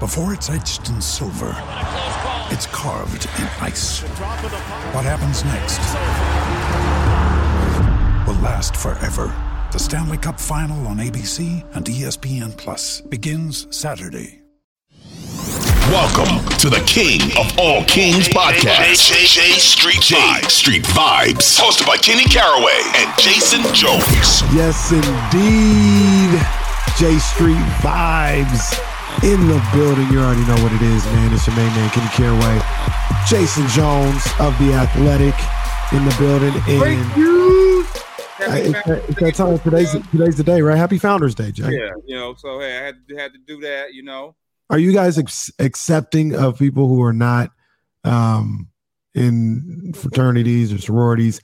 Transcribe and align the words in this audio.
Before 0.00 0.34
it's 0.34 0.50
etched 0.50 0.90
in 0.90 1.00
silver, 1.00 1.54
it's 2.52 2.66
carved 2.66 3.24
in 3.38 3.44
ice. 3.64 4.02
What 4.92 5.06
happens 5.06 5.42
next 5.42 5.78
will 8.28 8.38
last 8.42 8.76
forever. 8.76 9.32
The 9.72 9.78
Stanley 9.78 10.18
Cup 10.18 10.38
Final 10.38 10.86
on 10.88 10.98
ABC 10.98 11.64
and 11.74 11.86
ESPN 11.86 12.54
Plus 12.58 13.00
begins 13.00 13.74
Saturday. 13.74 14.42
Welcome 15.88 16.46
to 16.58 16.68
the 16.68 16.84
King 16.86 17.22
of 17.38 17.58
All 17.58 17.82
Kings 17.84 18.28
podcast. 18.28 19.08
J, 19.08 19.52
Street 19.58 20.02
Vibes. 20.02 20.50
Street 20.50 20.84
Vibes. 20.84 21.58
Hosted 21.58 21.86
by 21.86 21.96
Kenny 21.96 22.24
Caraway 22.24 22.82
and 22.96 23.18
Jason 23.18 23.62
Jones. 23.72 24.42
Yes, 24.52 24.92
indeed. 24.92 26.38
J 26.98 27.18
Street 27.18 27.56
vibes 27.80 28.78
in 29.24 29.40
the 29.48 29.60
building. 29.72 30.08
You 30.12 30.20
already 30.20 30.44
know 30.46 30.60
what 30.62 30.72
it 30.72 30.82
is, 30.82 31.04
man. 31.06 31.32
It's 31.32 31.46
your 31.46 31.56
main 31.56 31.66
man, 31.74 31.90
Kenny 31.90 32.08
Caraway. 32.10 32.60
Jason 33.28 33.66
Jones 33.68 34.22
of 34.40 34.56
The 34.58 34.72
Athletic 34.74 35.34
in 35.92 36.04
the 36.04 36.14
building. 36.18 36.54
And 36.68 37.16
you. 37.16 37.86
I- 38.38 38.58
it's, 38.58 38.72
that, 38.86 39.04
it's 39.08 39.20
that 39.20 39.34
time. 39.34 39.58
Today's, 39.60 39.92
today's 40.10 40.36
the 40.36 40.44
day, 40.44 40.60
right? 40.60 40.76
Happy 40.76 40.98
Founders 40.98 41.34
Day, 41.34 41.50
Jay. 41.52 41.72
Yeah, 41.72 41.90
you 42.04 42.14
know, 42.16 42.34
so 42.36 42.60
hey, 42.60 42.78
I 42.78 42.82
had 42.82 42.96
to, 43.08 43.16
had 43.16 43.32
to 43.32 43.38
do 43.38 43.60
that, 43.60 43.94
you 43.94 44.02
know. 44.02 44.36
Are 44.68 44.78
you 44.78 44.92
guys 44.92 45.16
ex- 45.18 45.50
accepting 45.58 46.34
of 46.34 46.58
people 46.58 46.86
who 46.86 47.02
are 47.02 47.14
not 47.14 47.50
um, 48.04 48.68
in 49.14 49.92
fraternities 49.94 50.70
or 50.72 50.78
sororities, 50.78 51.40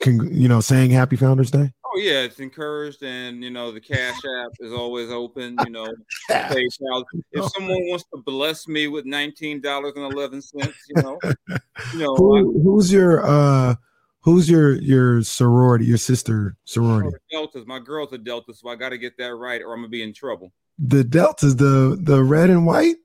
con- 0.00 0.30
you 0.32 0.48
know, 0.48 0.60
saying 0.62 0.90
Happy 0.92 1.16
Founders 1.16 1.50
Day? 1.50 1.73
Oh 1.94 1.98
yeah, 1.98 2.22
it's 2.22 2.40
encouraged, 2.40 3.02
and 3.04 3.42
you 3.44 3.50
know 3.50 3.70
the 3.70 3.80
Cash 3.80 4.16
App 4.40 4.50
is 4.58 4.72
always 4.72 5.10
open. 5.10 5.56
You 5.64 5.70
know, 5.70 5.86
PayPal. 6.30 7.04
If 7.30 7.52
someone 7.52 7.88
wants 7.88 8.04
to 8.12 8.20
bless 8.20 8.66
me 8.66 8.88
with 8.88 9.04
nineteen 9.04 9.60
dollars 9.60 9.92
and 9.94 10.12
eleven 10.12 10.42
cents, 10.42 10.76
you 10.88 11.00
know, 11.02 11.18
you 11.92 11.98
know, 12.00 12.16
Who, 12.16 12.62
who's 12.62 12.92
your 12.92 13.24
uh, 13.24 13.76
who's 14.22 14.50
your 14.50 14.72
your 14.72 15.22
sorority, 15.22 15.84
your 15.84 15.98
sister 15.98 16.56
sorority? 16.64 17.16
Deltas. 17.30 17.64
My 17.66 17.78
girl's 17.78 18.12
a 18.12 18.18
Delta, 18.18 18.54
so 18.54 18.68
I 18.68 18.74
got 18.74 18.88
to 18.88 18.98
get 18.98 19.16
that 19.18 19.34
right, 19.36 19.62
or 19.62 19.72
I'm 19.72 19.78
gonna 19.78 19.88
be 19.88 20.02
in 20.02 20.12
trouble. 20.12 20.52
The 20.78 21.04
Deltas, 21.04 21.54
the 21.54 21.96
the 22.00 22.24
red 22.24 22.50
and 22.50 22.66
white. 22.66 22.96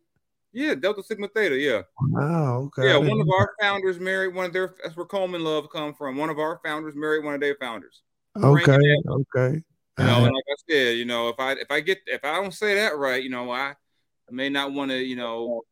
Yeah, 0.51 0.73
Delta 0.73 1.03
Sigma 1.03 1.27
Theta. 1.27 1.55
Yeah, 1.59 1.83
Wow. 2.01 2.71
Okay. 2.75 2.87
yeah. 2.87 2.97
One 2.97 3.21
of 3.21 3.27
our 3.29 3.51
founders 3.61 3.99
married 3.99 4.33
one 4.33 4.45
of 4.45 4.53
their. 4.53 4.73
That's 4.83 4.97
where 4.97 5.05
Coleman 5.05 5.43
Love 5.43 5.67
come 5.71 5.93
from. 5.93 6.17
One 6.17 6.31
of 6.31 6.39
our 6.39 6.59
founders 6.65 6.95
married 6.95 7.23
one 7.23 7.35
of 7.35 7.39
their 7.39 7.55
founders. 7.61 8.01
Okay. 8.37 8.95
Okay. 9.07 9.61
You 9.97 10.05
know, 10.05 10.13
Uh, 10.13 10.25
and 10.25 10.33
like 10.33 10.43
I 10.49 10.55
said, 10.69 10.97
you 10.97 11.05
know, 11.05 11.29
if 11.29 11.39
I 11.39 11.53
if 11.53 11.69
I 11.69 11.81
get 11.81 11.99
if 12.05 12.23
I 12.23 12.35
don't 12.41 12.53
say 12.53 12.75
that 12.75 12.97
right, 12.97 13.21
you 13.21 13.29
know, 13.29 13.51
I, 13.51 13.71
I 13.71 14.31
may 14.31 14.49
not 14.49 14.71
want 14.71 14.91
to, 14.91 14.97
you 14.97 15.15
know, 15.15 15.63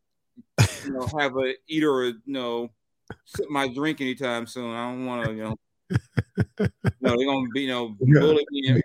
you 0.84 0.92
know, 0.92 1.08
have 1.18 1.36
a 1.36 1.54
eat 1.66 1.84
or 1.84 2.04
you 2.04 2.20
know, 2.26 2.70
sip 3.24 3.48
my 3.48 3.68
drink 3.68 4.00
anytime 4.00 4.46
soon. 4.46 4.74
I 4.74 4.90
don't 4.90 5.06
want 5.06 5.26
to, 5.26 5.34
you 5.34 5.42
know, 5.44 5.56
you 5.88 6.68
know, 7.00 7.16
they're 7.16 7.26
gonna 7.26 7.48
be, 7.54 7.62
you 7.62 7.68
know, 7.68 7.96
bully 8.00 8.44
me. 8.50 8.82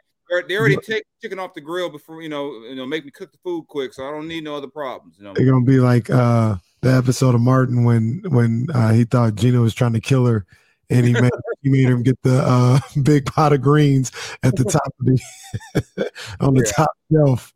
They 0.48 0.58
already 0.58 0.78
take 0.78 1.04
chicken 1.22 1.38
off 1.38 1.54
the 1.54 1.62
grill 1.62 1.90
before, 1.90 2.22
you 2.22 2.30
know, 2.30 2.64
you 2.64 2.76
know, 2.76 2.88
make 2.88 3.06
me 3.06 3.12
cook 3.12 3.32
the 3.32 3.38
food 3.44 3.68
quick, 3.68 3.94
so 3.94 4.08
I 4.08 4.12
don't 4.12 4.28
need 4.28 4.44
no 4.44 4.56
other 4.56 4.68
problems. 4.68 5.18
You 5.20 5.26
know, 5.26 5.34
They're 5.36 5.46
gonna 5.46 5.66
be 5.66 5.80
like 5.80 6.10
uh 6.10 6.56
the 6.82 6.94
episode 6.94 7.36
of 7.36 7.42
Martin 7.42 7.84
when 7.84 8.22
when 8.30 8.68
uh, 8.74 8.94
he 8.94 9.04
thought 9.04 9.36
Gina 9.36 9.62
was 9.62 9.74
trying 9.74 9.94
to 9.94 10.02
kill 10.02 10.26
her, 10.26 10.46
and 10.94 11.06
he 11.06 11.14
made 11.14 11.32
he 11.62 11.70
made 11.70 11.86
him 11.90 12.04
get 12.04 12.22
the 12.24 12.42
uh, 12.42 12.80
big 13.04 13.26
pot 13.26 13.54
of 13.54 13.62
greens 13.62 14.12
at 14.44 14.56
the 14.56 14.64
top 14.64 14.94
of 15.00 15.06
the 15.06 16.12
on 16.40 16.54
the 16.54 16.64
Yeah. 16.66 16.72
top 16.72 16.92
shelf. 17.12 17.54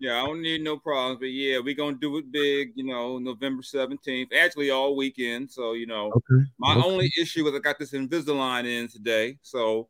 yeah, 0.00 0.22
I 0.22 0.26
don't 0.26 0.42
need 0.42 0.62
no 0.62 0.78
problems. 0.78 1.18
But 1.20 1.26
yeah, 1.30 1.58
we 1.60 1.74
gonna 1.74 1.96
do 2.00 2.16
it 2.18 2.30
big, 2.30 2.72
you 2.74 2.84
know, 2.84 3.18
November 3.18 3.62
seventeenth. 3.62 4.30
Actually, 4.38 4.70
all 4.70 4.96
weekend. 4.96 5.50
So 5.50 5.72
you 5.72 5.86
know, 5.86 6.12
Okay. 6.16 6.44
my 6.58 6.74
Okay. 6.76 6.86
only 6.88 7.10
issue 7.20 7.46
is 7.46 7.54
I 7.54 7.58
got 7.58 7.78
this 7.78 7.92
Invisalign 7.92 8.66
in 8.66 8.88
today, 8.88 9.38
so. 9.42 9.88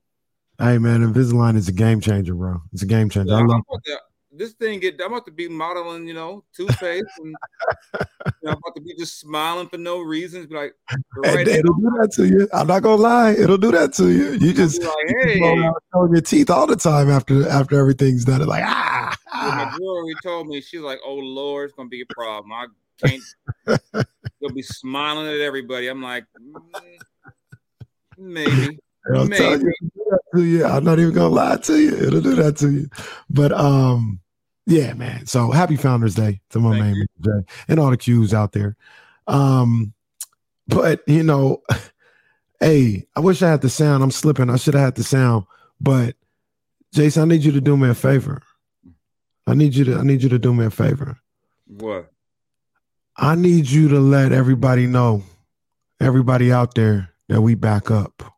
Hey 0.59 0.79
man, 0.79 1.01
Invisalign 1.03 1.57
is 1.57 1.67
a 1.67 1.73
game 1.73 2.01
changer, 2.01 2.33
bro. 2.35 2.63
It's 2.73 2.83
a 2.83 2.87
game 2.87 3.11
changer. 3.11 3.33
Yeah, 3.33 3.41
I 3.41 3.45
love. 3.45 3.63
to- 3.85 3.99
this 4.37 4.53
thing 4.53 4.81
get. 4.81 5.01
I'm 5.01 5.13
about 5.13 5.27
to 5.27 5.33
be 5.33 5.49
modeling, 5.49 6.07
you 6.07 6.15
know, 6.15 6.45
Two 6.55 6.67
Face, 6.69 7.03
and 7.19 7.35
you 8.01 8.31
know, 8.43 8.53
I'm 8.53 8.59
about 8.59 8.75
to 8.77 8.83
be 8.83 8.95
just 8.99 9.21
smiling 9.21 9.69
for 9.69 9.79
no 9.79 10.01
reason. 10.01 10.47
Be 10.47 10.55
like, 10.55 10.75
right 11.17 11.47
it'll 11.47 11.75
do 11.75 11.91
that 12.01 12.13
to 12.17 12.27
you. 12.27 12.49
I'm 12.53 12.67
not 12.67 12.83
gonna 12.83 13.01
lie. 13.01 13.33
It'll 13.33 13.59
do 13.59 13.71
that 13.73 13.93
to 13.95 14.11
you. 14.11 14.33
You 14.33 14.53
just 14.53 14.83
like, 14.83 14.95
you 15.09 15.21
hey, 15.23 15.39
showing 15.39 16.13
your 16.13 16.21
teeth 16.21 16.51
all 16.51 16.67
the 16.67 16.77
time 16.77 17.11
after 17.11 17.49
after 17.49 17.79
everything's 17.79 18.25
done. 18.25 18.41
It's 18.41 18.49
like 18.49 18.65
ah, 18.65 19.17
my 19.33 19.41
ah. 19.41 19.77
girl 19.79 19.89
already 19.89 20.17
told 20.23 20.49
me 20.49 20.61
she's 20.61 20.81
like, 20.81 20.99
"Oh 21.05 21.15
Lord, 21.15 21.71
it's 21.71 21.77
gonna 21.77 21.89
be 21.89 22.03
a 22.03 22.15
problem. 22.15 22.53
I 22.53 22.67
can't." 23.05 23.23
You'll 24.41 24.53
be 24.53 24.63
smiling 24.63 25.27
at 25.27 25.41
everybody. 25.41 25.89
I'm 25.89 26.03
like, 26.03 26.25
mm, 26.39 26.61
maybe, 28.19 28.79
I'll 29.15 29.29
tell 29.29 29.59
you, 29.59 29.73
it'll 29.73 29.89
do 29.95 30.05
that 30.11 30.21
to 30.35 30.45
you. 30.45 30.65
I'm 30.65 30.85
not 30.85 30.99
even 30.99 31.15
gonna 31.15 31.29
lie 31.29 31.57
to 31.57 31.79
you. 31.79 31.95
It'll 31.95 32.21
do 32.21 32.35
that 32.37 32.57
to 32.59 32.71
you. 32.71 32.89
But 33.31 33.53
um, 33.53 34.21
yeah, 34.67 34.95
man. 34.95 35.27
So 35.27 35.51
happy 35.51 35.77
Founders 35.77 36.15
Day 36.15 36.41
to 36.51 36.61
my 36.61 36.79
Thank 36.79 36.97
man 36.97 37.07
Jay, 37.21 37.55
and 37.69 37.81
all 37.81 37.91
the 37.91 37.97
Qs 37.97 38.33
out 38.33 38.53
there. 38.53 38.77
Um, 39.27 39.93
but 40.69 41.03
you 41.07 41.23
know, 41.23 41.63
hey, 42.61 43.07
I 43.17 43.21
wish 43.21 43.43
I 43.43 43.51
had 43.51 43.61
the 43.61 43.69
sound. 43.71 44.03
I'm 44.03 44.11
slipping. 44.11 44.51
I 44.51 44.57
should 44.57 44.75
have 44.75 44.83
had 44.85 44.95
the 44.95 45.05
sound. 45.05 45.45
But 45.81 46.17
Jason, 46.93 47.23
I 47.23 47.27
need 47.27 47.45
you 47.45 47.53
to 47.53 47.61
do 47.61 47.77
me 47.77 47.89
a 47.89 47.95
favor. 47.95 48.43
I 49.47 49.55
need 49.55 49.75
you 49.75 49.85
to. 49.85 49.97
I 49.97 50.03
need 50.03 50.23
you 50.23 50.29
to 50.31 50.39
do 50.39 50.55
me 50.55 50.65
a 50.65 50.71
favor. 50.71 51.19
What? 51.67 52.11
I 53.17 53.35
need 53.37 53.69
you 53.69 53.89
to 53.89 54.01
let 54.01 54.33
everybody 54.33 54.87
know, 54.87 55.23
everybody 56.01 56.51
out 56.53 56.75
there, 56.75 57.11
that 57.29 57.43
we 57.43 57.55
back 57.55 57.91
up. 57.91 58.35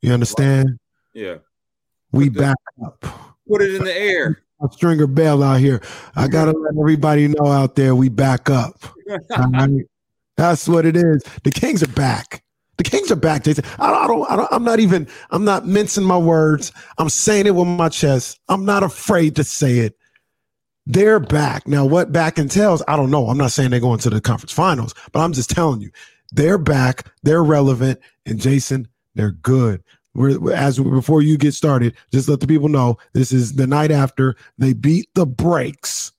You 0.00 0.12
understand? 0.12 0.78
Yeah, 1.12 1.38
We 2.12 2.28
back 2.28 2.56
up. 2.84 3.00
put 3.48 3.62
it 3.62 3.74
in 3.74 3.84
the 3.84 3.96
air. 3.96 4.42
A 4.62 4.72
stringer 4.72 5.06
bell 5.06 5.42
out 5.42 5.60
here. 5.60 5.82
I 6.14 6.28
gotta 6.28 6.52
let 6.52 6.74
everybody 6.78 7.28
know 7.28 7.46
out 7.46 7.74
there 7.76 7.94
we 7.94 8.08
back 8.08 8.50
up. 8.50 8.84
Right? 9.38 9.84
That's 10.36 10.68
what 10.68 10.84
it 10.84 10.96
is. 10.96 11.22
The 11.44 11.50
Kings 11.50 11.82
are 11.82 11.88
back. 11.88 12.42
The 12.76 12.84
Kings 12.84 13.10
are 13.10 13.16
back, 13.16 13.44
Jason. 13.44 13.64
I 13.78 13.90
don't, 13.90 14.02
I 14.02 14.06
don't, 14.06 14.30
I 14.32 14.36
don't, 14.36 14.48
I'm 14.52 14.64
not 14.64 14.80
even, 14.80 15.08
I'm 15.30 15.44
not 15.44 15.66
mincing 15.66 16.04
my 16.04 16.18
words. 16.18 16.72
I'm 16.98 17.08
saying 17.08 17.46
it 17.46 17.54
with 17.54 17.66
my 17.66 17.88
chest. 17.88 18.38
I'm 18.48 18.64
not 18.64 18.82
afraid 18.82 19.36
to 19.36 19.44
say 19.44 19.78
it. 19.78 19.96
They're 20.84 21.20
back. 21.20 21.66
Now, 21.66 21.84
what 21.84 22.12
back 22.12 22.38
entails, 22.38 22.82
I 22.86 22.96
don't 22.96 23.10
know. 23.10 23.28
I'm 23.28 23.38
not 23.38 23.52
saying 23.52 23.70
they're 23.70 23.80
going 23.80 23.98
to 24.00 24.10
the 24.10 24.20
conference 24.20 24.52
finals, 24.52 24.94
but 25.12 25.20
I'm 25.20 25.32
just 25.32 25.50
telling 25.50 25.80
you, 25.80 25.90
they're 26.32 26.58
back. 26.58 27.10
They're 27.22 27.42
relevant. 27.42 27.98
And 28.26 28.38
Jason, 28.38 28.88
they're 29.14 29.32
good. 29.32 29.82
We're, 30.16 30.52
as 30.52 30.78
before 30.78 31.20
you 31.20 31.36
get 31.36 31.52
started, 31.52 31.94
just 32.10 32.28
let 32.28 32.40
the 32.40 32.46
people 32.46 32.68
know 32.68 32.96
this 33.12 33.32
is 33.32 33.52
the 33.54 33.66
night 33.66 33.90
after 33.90 34.34
they 34.56 34.72
beat 34.72 35.08
the 35.14 35.26
brakes 35.26 36.12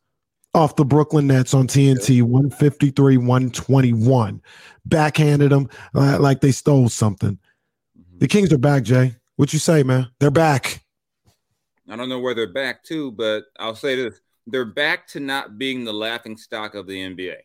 off 0.54 0.76
the 0.76 0.86
Brooklyn 0.86 1.28
Nets 1.28 1.54
on 1.54 1.68
TNT 1.68 2.22
153 2.22 3.18
121. 3.18 4.42
Backhanded 4.86 5.52
them 5.52 5.70
uh, 5.96 6.20
like 6.20 6.42
they 6.42 6.52
stole 6.52 6.90
something. 6.90 7.40
The 8.20 8.28
Kings 8.28 8.54
are 8.54 8.58
back, 8.60 8.84
Jay. 8.84 9.16
What 9.36 9.52
you 9.52 9.60
say, 9.60 9.84
man? 9.84 10.08
They're 10.20 10.32
back. 10.32 10.84
I 11.90 11.96
don't 11.96 12.10
know 12.10 12.20
where 12.20 12.36
they're 12.36 12.52
back 12.52 12.84
to, 12.86 13.12
but 13.12 13.46
I'll 13.60 13.76
say 13.76 13.96
this: 13.96 14.20
they're 14.46 14.66
back 14.66 15.08
to 15.10 15.20
not 15.20 15.58
being 15.58 15.86
the 15.86 15.94
laughing 15.94 16.38
stock 16.38 16.76
of 16.76 16.86
the 16.86 16.96
NBA. 16.96 17.38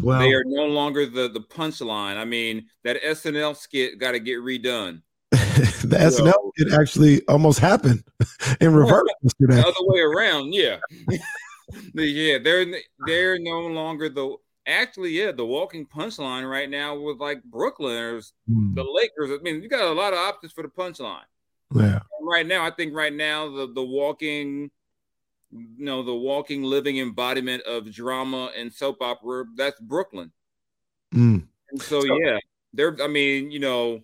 Well, 0.00 0.20
they 0.20 0.32
are 0.32 0.44
no 0.46 0.66
longer 0.66 1.04
the 1.06 1.28
the 1.28 1.40
punchline. 1.40 2.16
I 2.16 2.24
mean, 2.24 2.66
that 2.84 3.02
SNL 3.02 3.56
skit 3.56 3.98
got 3.98 4.12
to 4.12 4.20
get 4.20 4.38
redone. 4.38 5.02
the 5.84 5.96
SNL 5.96 6.52
it 6.56 6.72
actually 6.72 7.26
almost 7.26 7.58
happened 7.58 8.04
in 8.60 8.74
reverse 8.74 9.08
The 9.22 9.28
yesterday. 9.48 9.60
other 9.60 9.74
way 9.80 10.00
around, 10.00 10.52
yeah, 10.52 10.78
yeah. 11.94 12.38
They're 12.38 12.66
they're 13.06 13.38
no 13.38 13.60
longer 13.66 14.08
the 14.08 14.36
actually 14.66 15.10
yeah 15.10 15.32
the 15.32 15.44
walking 15.44 15.86
punchline 15.86 16.48
right 16.48 16.68
now 16.68 16.98
with 16.98 17.18
like 17.18 17.42
Brooklyners, 17.48 18.32
Hmm, 18.46 18.74
the 18.74 18.84
Lakers. 18.84 19.38
I 19.38 19.42
mean, 19.42 19.62
you 19.62 19.68
got 19.68 19.82
a 19.82 19.92
lot 19.92 20.12
of 20.12 20.18
options 20.18 20.52
for 20.52 20.62
the 20.62 20.68
punchline 20.68 21.24
yeah. 21.74 22.00
right 22.20 22.46
now. 22.46 22.64
I 22.64 22.70
think 22.70 22.94
right 22.94 23.12
now 23.12 23.50
the 23.50 23.72
the 23.72 23.84
walking 23.84 24.70
you 25.52 25.84
know, 25.84 26.02
the 26.02 26.14
walking, 26.14 26.62
living 26.62 26.98
embodiment 26.98 27.62
of 27.64 27.92
drama 27.92 28.52
and 28.56 28.72
soap 28.72 29.02
opera. 29.02 29.44
That's 29.56 29.80
Brooklyn. 29.80 30.32
Mm. 31.14 31.46
And 31.70 31.82
so, 31.82 32.00
so, 32.00 32.18
yeah, 32.20 32.38
there. 32.72 32.96
I 33.02 33.08
mean, 33.08 33.50
you 33.50 33.58
know, 33.58 34.02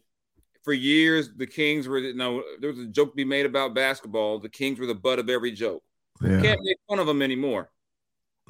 for 0.66 0.74
years 0.74 1.30
the 1.34 1.46
Kings 1.46 1.88
were. 1.88 1.98
You 1.98 2.12
know, 2.12 2.42
there 2.60 2.70
was 2.70 2.80
a 2.80 2.86
joke 2.86 3.12
to 3.12 3.16
be 3.16 3.24
made 3.24 3.46
about 3.46 3.72
basketball. 3.72 4.38
The 4.40 4.50
Kings 4.50 4.78
were 4.78 4.86
the 4.86 4.94
butt 4.94 5.18
of 5.18 5.30
every 5.30 5.52
joke. 5.52 5.82
Yeah. 6.20 6.42
Can't 6.42 6.60
make 6.62 6.76
fun 6.88 6.98
of 6.98 7.06
them 7.06 7.22
anymore. 7.22 7.70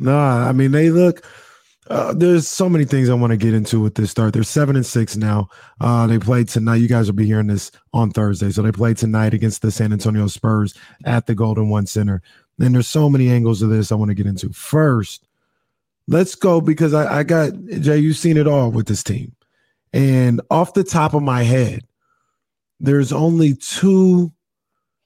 No, 0.01 0.19
I 0.19 0.51
mean 0.53 0.73
they 0.73 0.91
look. 0.91 1.25
Uh, 1.89 2.13
there's 2.13 2.49
so 2.49 2.69
many 2.69 2.85
things 2.85 3.09
I 3.09 3.15
want 3.15 3.31
to 3.31 3.37
get 3.37 3.55
into 3.55 3.79
with 3.79 3.95
this 3.95 4.11
start. 4.11 4.33
They're 4.33 4.43
seven 4.43 4.75
and 4.75 4.85
six 4.85 5.17
now. 5.17 5.49
Uh, 5.81 6.09
they 6.09 6.19
played 6.19 6.49
tonight. 6.49 6.77
You 6.77 6.89
guys 6.89 7.07
will 7.07 7.15
be 7.15 7.27
hearing 7.27 7.47
this 7.47 7.71
on 7.93 8.11
Thursday. 8.11 8.51
So 8.51 8.63
they 8.63 8.73
played 8.73 8.97
tonight 8.97 9.35
against 9.35 9.63
the 9.63 9.71
San 9.71 9.93
Antonio 9.93 10.27
Spurs 10.27 10.75
at 11.05 11.27
the 11.27 11.35
Golden 11.37 11.69
One 11.69 11.87
Center. 11.87 12.23
And 12.59 12.75
there's 12.75 12.89
so 12.89 13.09
many 13.09 13.31
angles 13.31 13.63
of 13.63 13.71
this 13.71 13.93
I 13.93 13.95
want 13.95 14.09
to 14.09 14.17
get 14.17 14.27
into. 14.27 14.53
First, 14.53 15.29
let's 16.09 16.35
go 16.35 16.61
because 16.61 16.93
I, 16.93 17.19
I 17.19 17.23
got 17.23 17.53
Jay. 17.81 17.99
You've 17.99 18.17
seen 18.17 18.37
it 18.37 18.49
all 18.49 18.73
with 18.73 18.87
this 18.87 19.05
team, 19.05 19.37
and 19.93 20.41
off 20.51 20.75
the 20.75 20.85
top 20.85 21.15
of 21.15 21.23
my 21.23 21.45
head, 21.45 21.86
there's 22.81 23.13
only 23.13 23.55
two 23.55 24.33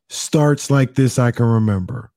starts 0.09 0.71
like 0.71 0.95
this 0.95 1.19
I 1.19 1.31
can 1.31 1.47
remember. 1.47 2.13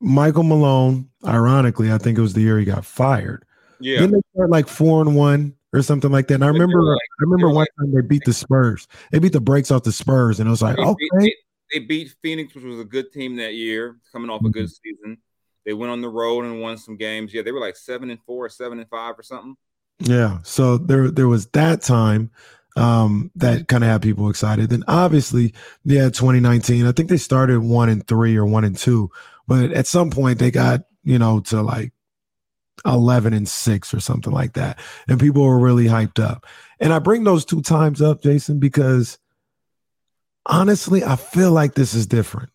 Michael 0.00 0.44
Malone, 0.44 1.10
ironically, 1.26 1.92
I 1.92 1.98
think 1.98 2.18
it 2.18 2.22
was 2.22 2.34
the 2.34 2.40
year 2.40 2.58
he 2.58 2.64
got 2.64 2.84
fired. 2.84 3.44
Yeah. 3.80 4.00
Then 4.00 4.12
they 4.12 4.20
start 4.34 4.50
like 4.50 4.68
four 4.68 5.00
and 5.02 5.14
one 5.16 5.54
or 5.72 5.82
something 5.82 6.10
like 6.10 6.28
that. 6.28 6.34
And 6.34 6.44
I 6.44 6.48
remember 6.48 6.82
like, 6.82 6.98
I 6.98 7.22
remember 7.22 7.48
one 7.48 7.56
like, 7.56 7.68
time 7.78 7.94
they 7.94 8.02
beat 8.02 8.24
the 8.24 8.32
Spurs. 8.32 8.88
They 9.10 9.18
beat 9.18 9.32
the 9.32 9.40
brakes 9.40 9.70
off 9.70 9.82
the 9.82 9.92
Spurs, 9.92 10.40
and 10.40 10.46
it 10.46 10.50
was 10.50 10.62
like, 10.62 10.76
they 10.76 10.82
okay. 10.82 11.08
Beat, 11.18 11.34
they, 11.72 11.78
they, 11.78 11.84
beat 11.86 12.14
Phoenix, 12.22 12.54
which 12.54 12.64
was 12.64 12.80
a 12.80 12.84
good 12.84 13.12
team 13.12 13.36
that 13.36 13.54
year, 13.54 13.96
coming 14.12 14.30
off 14.30 14.44
a 14.44 14.50
good 14.50 14.66
mm-hmm. 14.66 14.88
season. 14.88 15.18
They 15.64 15.72
went 15.74 15.92
on 15.92 16.00
the 16.00 16.08
road 16.08 16.44
and 16.44 16.60
won 16.60 16.78
some 16.78 16.96
games. 16.96 17.32
Yeah, 17.32 17.42
they 17.42 17.52
were 17.52 17.60
like 17.60 17.76
seven 17.76 18.10
and 18.10 18.20
four, 18.26 18.48
seven 18.48 18.78
and 18.78 18.88
five, 18.88 19.18
or 19.18 19.22
something. 19.22 19.56
Yeah. 20.00 20.38
So 20.42 20.78
there 20.78 21.10
there 21.10 21.28
was 21.28 21.46
that 21.48 21.82
time 21.82 22.30
um, 22.76 23.30
that 23.36 23.68
kind 23.68 23.84
of 23.84 23.90
had 23.90 24.02
people 24.02 24.30
excited. 24.30 24.70
Then 24.70 24.84
obviously, 24.88 25.54
yeah, 25.84 26.04
2019. 26.04 26.86
I 26.86 26.92
think 26.92 27.08
they 27.08 27.16
started 27.16 27.60
one 27.60 27.88
and 27.88 28.06
three 28.06 28.36
or 28.36 28.46
one 28.46 28.64
and 28.64 28.76
two, 28.76 29.10
but 29.46 29.72
at 29.72 29.86
some 29.86 30.10
point 30.10 30.38
they 30.38 30.50
got 30.50 30.82
you 31.02 31.18
know 31.18 31.40
to 31.40 31.62
like 31.62 31.92
11 32.86 33.32
and 33.32 33.48
6 33.48 33.94
or 33.94 34.00
something 34.00 34.32
like 34.32 34.54
that. 34.54 34.78
And 35.08 35.20
people 35.20 35.42
were 35.42 35.58
really 35.58 35.84
hyped 35.84 36.22
up. 36.22 36.46
And 36.78 36.92
I 36.92 36.98
bring 36.98 37.24
those 37.24 37.44
two 37.44 37.60
times 37.62 38.00
up, 38.00 38.22
Jason, 38.22 38.58
because 38.58 39.18
honestly, 40.46 41.04
I 41.04 41.16
feel 41.16 41.52
like 41.52 41.74
this 41.74 41.94
is 41.94 42.06
different. 42.06 42.50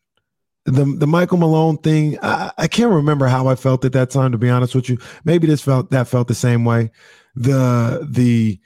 The 0.66 0.84
the 0.86 1.06
Michael 1.06 1.38
Malone 1.38 1.78
thing, 1.78 2.18
I, 2.24 2.52
I 2.58 2.68
can't 2.68 2.92
remember 2.92 3.28
how 3.28 3.48
I 3.48 3.54
felt 3.54 3.86
at 3.86 3.92
that 3.92 4.10
time, 4.10 4.32
to 4.32 4.40
be 4.40 4.50
honest 4.50 4.74
with 4.74 4.90
you. 4.90 4.98
Maybe 5.24 5.46
this 5.46 5.62
felt 5.62 5.92
that 5.92 6.08
felt 6.08 6.28
the 6.28 6.34
same 6.34 6.66
way. 6.66 6.90
The 7.36 8.08
the 8.10 8.60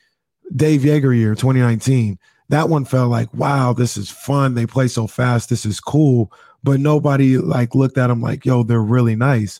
Dave 0.56 0.82
Joerger 0.82 1.18
year, 1.18 1.36
2019, 1.36 2.18
that 2.50 2.70
one 2.70 2.86
felt 2.86 3.12
like, 3.12 3.34
wow, 3.34 3.74
this 3.74 3.96
is 3.96 4.10
fun. 4.10 4.56
They 4.56 4.66
play 4.66 4.88
so 4.88 5.08
fast. 5.08 5.50
This 5.50 5.66
is 5.66 5.80
cool. 5.80 6.32
But 6.64 6.80
nobody 6.80 7.38
like 7.38 7.76
looked 7.76 7.98
at 7.98 8.08
them 8.08 8.22
like, 8.22 8.46
yo, 8.46 8.64
they're 8.64 8.82
really 8.82 9.16
nice. 9.16 9.60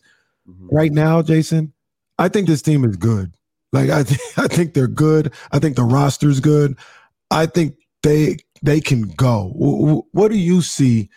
Mm-hmm. 0.50 0.76
Right 0.76 0.92
now, 0.92 1.22
Jason, 1.22 1.74
I 2.18 2.28
think 2.28 2.48
this 2.48 2.62
team 2.62 2.84
is 2.84 2.98
good. 2.98 3.34
Like 3.72 3.90
I 3.90 4.04
think 4.04 4.22
I 4.38 4.48
think 4.48 4.74
they're 4.74 4.88
good. 4.88 5.34
I 5.52 5.60
think 5.60 5.76
the 5.76 5.84
roster's 5.84 6.40
good. 6.40 6.78
I 7.32 7.46
think 7.46 7.76
they 8.04 8.38
they 8.62 8.82
can 8.82 9.04
go. 9.04 9.54
What 10.12 10.32
do 10.32 10.38
you 10.38 10.62
see 10.62 11.10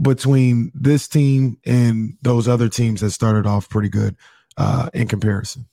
between 0.00 0.72
this 0.74 1.06
team 1.08 1.58
and 1.66 2.16
those 2.22 2.48
other 2.48 2.68
teams 2.68 3.00
that 3.02 3.10
started 3.10 3.46
off 3.46 3.68
pretty 3.68 3.88
good 3.88 4.16
uh, 4.56 4.88
in 4.94 5.08
comparison? 5.08 5.66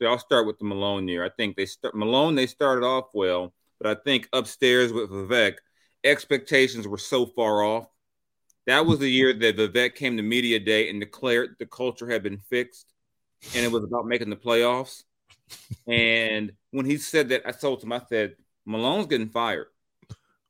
So 0.00 0.06
I'll 0.06 0.18
start 0.18 0.46
with 0.46 0.58
the 0.58 0.64
Malone 0.64 1.08
year. 1.08 1.24
I 1.24 1.30
think 1.30 1.56
they 1.56 1.66
start 1.66 1.94
Malone. 1.94 2.34
They 2.34 2.46
started 2.46 2.84
off 2.84 3.06
well, 3.14 3.54
but 3.80 3.96
I 3.96 4.00
think 4.00 4.28
upstairs 4.32 4.92
with 4.92 5.10
Vivek, 5.10 5.54
expectations 6.02 6.88
were 6.88 6.98
so 6.98 7.26
far 7.26 7.62
off. 7.62 7.86
That 8.66 8.86
was 8.86 8.98
the 8.98 9.10
year 9.10 9.32
that 9.32 9.56
Vivek 9.56 9.94
came 9.94 10.16
to 10.16 10.22
media 10.22 10.58
day 10.58 10.88
and 10.90 11.00
declared 11.00 11.56
the 11.58 11.66
culture 11.66 12.08
had 12.08 12.22
been 12.22 12.38
fixed 12.38 12.94
and 13.54 13.64
it 13.64 13.70
was 13.70 13.84
about 13.84 14.06
making 14.06 14.30
the 14.30 14.36
playoffs. 14.36 15.02
and 15.86 16.52
when 16.70 16.86
he 16.86 16.96
said 16.96 17.28
that, 17.28 17.42
I 17.46 17.52
told 17.52 17.82
him, 17.82 17.92
I 17.92 18.00
said, 18.08 18.36
Malone's 18.64 19.06
getting 19.06 19.28
fired. 19.28 19.66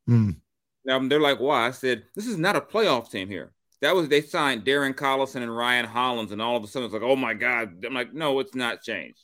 Mm. 0.09 0.37
Now 0.85 1.01
they're 1.01 1.21
like, 1.21 1.41
why? 1.41 1.67
I 1.67 1.71
said, 1.71 2.05
this 2.15 2.27
is 2.27 2.39
not 2.39 2.57
a 2.57 2.61
playoff 2.61 3.11
team 3.11 3.29
here. 3.29 3.53
That 3.81 3.95
was 3.95 4.09
they 4.09 4.23
signed 4.23 4.65
Darren 4.65 4.95
Collison 4.95 5.43
and 5.43 5.55
Ryan 5.55 5.85
Hollins, 5.85 6.33
and 6.33 6.41
all 6.41 6.57
of 6.57 6.65
a 6.65 6.67
sudden 6.67 6.87
it's 6.87 6.95
like, 6.95 7.03
oh 7.03 7.17
my 7.17 7.35
God. 7.35 7.85
I'm 7.85 7.95
like, 7.95 8.15
no, 8.15 8.39
it's 8.39 8.55
not 8.55 8.83
changed. 8.83 9.21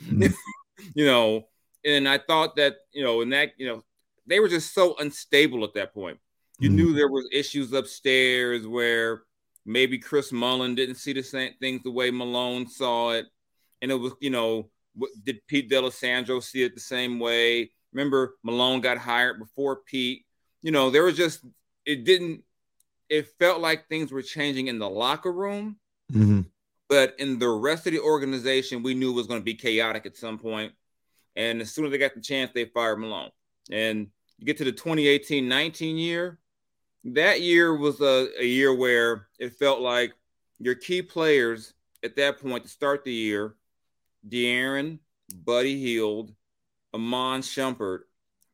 You 0.94 1.06
know, 1.06 1.48
and 1.84 2.08
I 2.08 2.18
thought 2.18 2.54
that, 2.54 2.76
you 2.92 3.02
know, 3.02 3.20
and 3.20 3.32
that, 3.32 3.50
you 3.58 3.66
know, 3.66 3.82
they 4.28 4.38
were 4.38 4.48
just 4.48 4.72
so 4.72 4.94
unstable 4.96 5.64
at 5.64 5.74
that 5.74 5.92
point. 5.92 6.18
You 6.60 6.70
mm. 6.70 6.74
knew 6.74 6.92
there 6.92 7.08
was 7.08 7.28
issues 7.32 7.72
upstairs 7.72 8.64
where 8.64 9.22
Maybe 9.68 9.98
Chris 9.98 10.32
Mullin 10.32 10.74
didn't 10.74 10.94
see 10.94 11.12
the 11.12 11.22
same 11.22 11.52
things 11.60 11.82
the 11.82 11.90
way 11.90 12.10
Malone 12.10 12.66
saw 12.66 13.10
it. 13.10 13.26
And 13.82 13.90
it 13.90 13.96
was, 13.96 14.14
you 14.18 14.30
know, 14.30 14.70
did 15.22 15.46
Pete 15.46 15.68
D'Alessandro 15.68 16.40
see 16.40 16.62
it 16.62 16.74
the 16.74 16.80
same 16.80 17.20
way? 17.20 17.70
Remember, 17.92 18.36
Malone 18.42 18.80
got 18.80 18.96
hired 18.96 19.38
before 19.38 19.76
Pete. 19.76 20.24
You 20.62 20.72
know, 20.72 20.88
there 20.88 21.04
was 21.04 21.18
just, 21.18 21.44
it 21.84 22.04
didn't, 22.04 22.44
it 23.10 23.28
felt 23.38 23.60
like 23.60 23.88
things 23.88 24.10
were 24.10 24.22
changing 24.22 24.68
in 24.68 24.78
the 24.78 24.88
locker 24.88 25.32
room. 25.32 25.76
Mm-hmm. 26.10 26.40
But 26.88 27.14
in 27.18 27.38
the 27.38 27.48
rest 27.48 27.86
of 27.86 27.92
the 27.92 28.00
organization, 28.00 28.82
we 28.82 28.94
knew 28.94 29.10
it 29.10 29.16
was 29.16 29.26
going 29.26 29.40
to 29.40 29.44
be 29.44 29.54
chaotic 29.54 30.06
at 30.06 30.16
some 30.16 30.38
point. 30.38 30.72
And 31.36 31.60
as 31.60 31.70
soon 31.70 31.84
as 31.84 31.90
they 31.90 31.98
got 31.98 32.14
the 32.14 32.20
chance, 32.20 32.50
they 32.54 32.64
fired 32.64 32.98
Malone. 32.98 33.30
And 33.70 34.08
you 34.38 34.46
get 34.46 34.56
to 34.58 34.64
the 34.64 34.72
2018 34.72 35.46
19 35.46 35.98
year, 35.98 36.38
that 37.04 37.40
year 37.40 37.76
was 37.76 38.00
a, 38.00 38.28
a 38.40 38.44
year 38.44 38.74
where 38.74 39.28
it 39.38 39.52
felt 39.54 39.80
like 39.80 40.14
your 40.58 40.74
key 40.74 41.02
players 41.02 41.74
at 42.02 42.16
that 42.16 42.40
point 42.40 42.64
to 42.64 42.68
start 42.68 43.04
the 43.04 43.12
year, 43.12 43.54
De'Aaron, 44.28 44.98
Buddy 45.44 45.78
Hield, 45.78 46.34
Iman 46.94 47.42
Shumpert, 47.42 48.00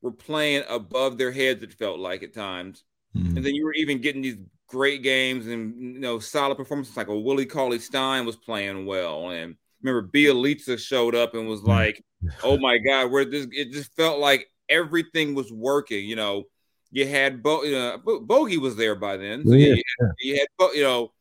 were 0.02 0.12
playing 0.12 0.64
above 0.68 1.16
their 1.18 1.32
heads, 1.32 1.62
it 1.62 1.72
felt 1.72 1.98
like 1.98 2.22
at 2.22 2.34
times. 2.34 2.84
Mm-hmm. 3.16 3.36
And 3.36 3.46
then 3.46 3.54
you 3.54 3.64
were 3.64 3.74
even 3.74 4.00
getting 4.00 4.22
these 4.22 4.36
great 4.74 5.04
games 5.04 5.46
and 5.46 5.80
you 5.80 6.00
know 6.00 6.18
solid 6.18 6.56
performances 6.56 6.96
like 6.96 7.06
a 7.06 7.16
Willie 7.16 7.46
Cauley 7.46 7.78
Stein 7.78 8.26
was 8.26 8.36
playing 8.36 8.86
well. 8.86 9.30
And 9.30 9.54
remember 9.82 10.08
Bjelica 10.08 10.78
showed 10.78 11.14
up 11.14 11.34
and 11.34 11.48
was 11.48 11.60
mm-hmm. 11.60 11.70
like, 11.70 12.04
oh 12.42 12.58
my 12.58 12.78
God, 12.78 13.12
where 13.12 13.24
this 13.24 13.46
it 13.52 13.70
just 13.70 13.94
felt 13.94 14.18
like 14.18 14.50
everything 14.68 15.34
was 15.34 15.52
working, 15.52 16.04
you 16.04 16.16
know. 16.16 16.44
You 16.90 17.08
had 17.08 17.42
Bo, 17.42 17.64
uh, 17.64 17.98
Bogey 18.20 18.56
was 18.56 18.76
there 18.76 18.94
by 18.94 19.16
then. 19.16 19.44
So 19.44 19.54
yeah, 19.54 19.74
you, 19.74 19.82
had, 19.98 20.10
you, 20.20 20.34
had, 20.36 20.68
you 20.74 20.82
know, 20.84 21.12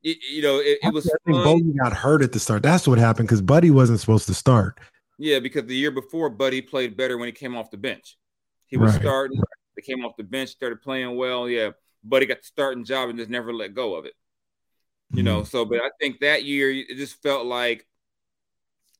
you, 0.00 0.14
you 0.32 0.42
know, 0.42 0.58
it, 0.60 0.78
it 0.82 0.94
was. 0.94 1.06
I 1.06 1.10
think 1.26 1.44
Bogey 1.44 1.74
got 1.78 1.92
hurt 1.92 2.22
at 2.22 2.32
the 2.32 2.38
start. 2.38 2.62
That's 2.62 2.88
what 2.88 2.98
happened 2.98 3.28
because 3.28 3.42
Buddy 3.42 3.70
wasn't 3.70 4.00
supposed 4.00 4.26
to 4.28 4.34
start. 4.34 4.78
Yeah, 5.18 5.38
because 5.38 5.66
the 5.66 5.76
year 5.76 5.90
before, 5.90 6.30
Buddy 6.30 6.62
played 6.62 6.96
better 6.96 7.18
when 7.18 7.26
he 7.26 7.32
came 7.32 7.54
off 7.54 7.70
the 7.70 7.76
bench. 7.76 8.16
He 8.66 8.78
was 8.78 8.92
right. 8.92 9.02
starting. 9.02 9.38
They 9.76 9.82
came 9.82 10.06
off 10.06 10.16
the 10.16 10.24
bench, 10.24 10.50
started 10.50 10.80
playing 10.80 11.16
well. 11.16 11.50
Yeah, 11.50 11.72
Buddy 12.02 12.26
got 12.26 12.38
the 12.38 12.44
starting 12.44 12.84
job 12.84 13.08
and 13.08 13.18
just 13.18 13.30
never 13.30 13.52
let 13.52 13.74
go 13.74 13.94
of 13.94 14.06
it. 14.06 14.14
You 15.10 15.18
mm-hmm. 15.18 15.24
know, 15.24 15.44
so 15.44 15.64
but 15.64 15.80
I 15.80 15.90
think 16.00 16.20
that 16.20 16.44
year 16.44 16.70
it 16.70 16.96
just 16.96 17.22
felt 17.22 17.46
like 17.46 17.86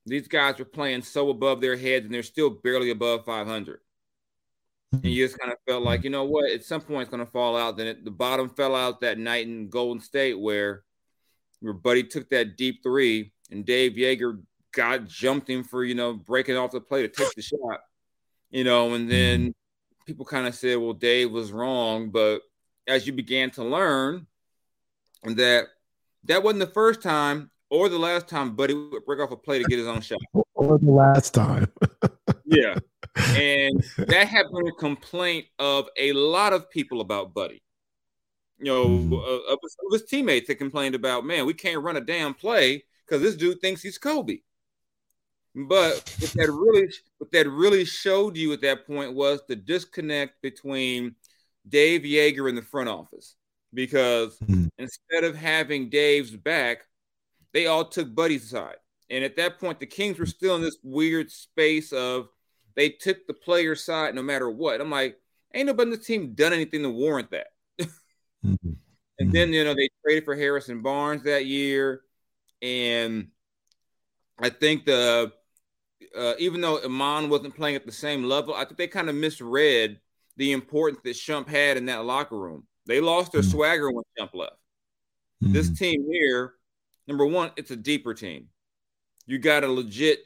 these 0.06 0.28
guys 0.28 0.58
were 0.58 0.64
playing 0.64 1.02
so 1.02 1.30
above 1.30 1.60
their 1.60 1.76
heads 1.76 2.04
and 2.04 2.14
they're 2.14 2.22
still 2.22 2.50
barely 2.50 2.90
above 2.90 3.24
500 3.24 3.80
and 4.92 5.04
you 5.04 5.24
just 5.24 5.38
kind 5.38 5.52
of 5.52 5.58
felt 5.66 5.84
like, 5.84 6.04
you 6.04 6.10
know 6.10 6.24
what, 6.24 6.50
at 6.50 6.64
some 6.64 6.80
point 6.80 7.02
it's 7.02 7.10
going 7.10 7.24
to 7.24 7.30
fall 7.30 7.56
out. 7.56 7.76
Then 7.76 7.86
it, 7.86 8.04
the 8.04 8.10
bottom 8.10 8.48
fell 8.48 8.74
out 8.74 9.00
that 9.00 9.18
night 9.18 9.46
in 9.46 9.68
Golden 9.68 10.02
State 10.02 10.38
where 10.38 10.82
your 11.60 11.74
buddy 11.74 12.02
took 12.02 12.28
that 12.30 12.56
deep 12.56 12.82
three 12.82 13.32
and 13.50 13.64
Dave 13.64 13.92
Joerger 13.92 14.42
got 14.72 15.06
jumped 15.06 15.48
him 15.48 15.62
for, 15.62 15.84
you 15.84 15.94
know, 15.94 16.14
breaking 16.14 16.56
off 16.56 16.72
the 16.72 16.80
play 16.80 17.02
to 17.02 17.08
take 17.08 17.32
the 17.34 17.42
shot, 17.42 17.80
you 18.50 18.64
know, 18.64 18.94
and 18.94 19.08
then 19.10 19.54
people 20.06 20.24
kind 20.24 20.46
of 20.46 20.54
said, 20.54 20.78
well, 20.78 20.92
Dave 20.92 21.30
was 21.30 21.52
wrong. 21.52 22.10
But 22.10 22.42
as 22.90 23.06
you 23.06 23.12
began 23.12 23.50
to 23.52 23.64
learn 23.64 24.26
that 25.24 25.66
that 26.24 26.42
wasn't 26.42 26.60
the 26.60 26.66
first 26.66 27.02
time 27.02 27.50
or 27.70 27.88
the 27.88 27.98
last 27.98 28.28
time 28.28 28.56
Buddy 28.56 28.74
would 28.74 29.04
break 29.06 29.20
off 29.20 29.30
a 29.30 29.36
play 29.36 29.58
to 29.58 29.64
get 29.64 29.78
his 29.78 29.88
own 29.88 30.00
shot. 30.00 30.18
Or 30.54 30.78
the 30.78 30.90
last 30.90 31.32
time. 31.32 31.72
yeah. 32.44 32.74
And 33.16 33.82
that 33.96 34.28
had 34.28 34.50
been 34.52 34.68
a 34.68 34.72
complaint 34.72 35.46
of 35.58 35.88
a 35.96 36.12
lot 36.12 36.52
of 36.52 36.68
people 36.68 37.00
about 37.00 37.32
Buddy. 37.32 37.62
You 38.58 38.66
know, 38.66 38.84
mm-hmm. 38.84 39.14
uh, 39.14 39.54
of, 39.54 39.58
his 39.90 40.04
teammates 40.04 40.48
that 40.48 40.56
complained 40.56 40.94
about, 40.94 41.24
man, 41.24 41.46
we 41.46 41.54
can't 41.54 41.82
run 41.82 41.96
a 41.96 42.02
damn 42.02 42.34
play 42.34 42.84
because 43.06 43.22
this 43.22 43.36
dude 43.36 43.62
thinks 43.62 43.80
he's 43.80 43.96
Kobe. 43.96 44.40
But 45.54 46.14
what 46.20 46.30
that 46.32 46.52
really, 46.52 46.92
what 47.16 47.32
that 47.32 47.48
really 47.48 47.86
showed 47.86 48.36
you 48.36 48.52
at 48.52 48.60
that 48.60 48.86
point 48.86 49.14
was 49.14 49.40
the 49.48 49.56
disconnect 49.56 50.42
between 50.42 51.14
Dave 51.68 52.02
Joerger 52.02 52.48
in 52.48 52.54
the 52.54 52.62
front 52.62 52.88
office. 52.88 53.36
because 53.72 54.36
mm-hmm. 54.38 54.66
instead 54.78 55.24
of 55.24 55.36
having 55.36 55.90
Dave's 55.90 56.34
back, 56.36 56.78
they 57.52 57.66
all 57.66 57.84
took 57.84 58.14
Buddy's 58.14 58.48
side. 58.48 58.76
And 59.08 59.24
at 59.24 59.36
that 59.36 59.58
point, 59.58 59.80
the 59.80 59.86
Kings 59.86 60.18
were 60.18 60.26
still 60.26 60.56
in 60.56 60.62
this 60.62 60.78
weird 60.82 61.30
space 61.30 61.92
of 61.92 62.28
they 62.76 62.90
took 62.90 63.26
the 63.26 63.34
player 63.34 63.74
side 63.74 64.14
no 64.14 64.22
matter 64.22 64.48
what. 64.48 64.80
I'm 64.80 64.90
like, 64.90 65.18
ain't 65.52 65.66
nobody 65.66 65.90
on 65.90 65.90
the 65.90 66.02
team 66.02 66.34
done 66.34 66.52
anything 66.52 66.82
to 66.82 66.90
warrant 66.90 67.30
that. 67.30 67.48
mm-hmm. 68.44 68.54
And 69.18 69.30
then, 69.34 69.52
you 69.52 69.64
know, 69.64 69.74
they 69.74 69.90
traded 70.02 70.24
for 70.24 70.34
Harrison 70.34 70.80
Barnes 70.80 71.24
that 71.24 71.44
year. 71.44 72.00
And 72.62 73.28
I 74.38 74.48
think 74.48 74.86
the, 74.86 75.30
uh, 76.16 76.32
even 76.38 76.62
though 76.62 76.82
Iman 76.82 77.28
wasn't 77.28 77.54
playing 77.54 77.76
at 77.76 77.84
the 77.84 77.92
same 77.92 78.24
level, 78.24 78.54
I 78.54 78.64
think 78.64 78.78
they 78.78 78.88
kind 78.88 79.10
of 79.10 79.14
misread 79.14 80.00
the 80.40 80.52
importance 80.52 80.98
that 81.04 81.10
Shump 81.10 81.48
had 81.48 81.76
in 81.76 81.84
that 81.86 82.06
locker 82.06 82.38
room. 82.38 82.66
They 82.86 83.02
lost 83.02 83.30
their 83.30 83.42
mm-hmm. 83.42 83.50
swagger 83.50 83.92
when 83.92 84.04
Shump 84.18 84.30
left. 84.32 84.56
Mm-hmm. 85.44 85.52
This 85.52 85.78
team 85.78 86.06
here, 86.10 86.54
number 87.06 87.26
one, 87.26 87.50
it's 87.58 87.70
a 87.70 87.76
deeper 87.76 88.14
team. 88.14 88.46
You 89.26 89.38
got 89.38 89.64
a 89.64 89.68
legit 89.68 90.20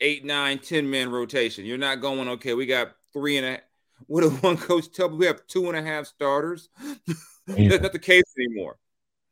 eight, 0.00 0.24
nine, 0.24 0.58
ten 0.58 0.90
man 0.90 1.08
rotation. 1.08 1.64
You're 1.64 1.78
not 1.78 2.00
going, 2.00 2.28
okay, 2.30 2.54
we 2.54 2.66
got 2.66 2.96
three 3.12 3.36
and 3.36 3.46
a 3.46 3.60
what 4.08 4.22
did 4.22 4.32
one 4.42 4.56
coach 4.56 4.92
tell 4.92 5.08
me? 5.08 5.18
We 5.18 5.26
have 5.26 5.46
two 5.46 5.68
and 5.68 5.76
a 5.78 5.82
half 5.82 6.06
starters. 6.06 6.68
Yeah. 7.46 7.68
That's 7.68 7.82
not 7.82 7.92
the 7.92 7.98
case 7.98 8.22
anymore. 8.38 8.78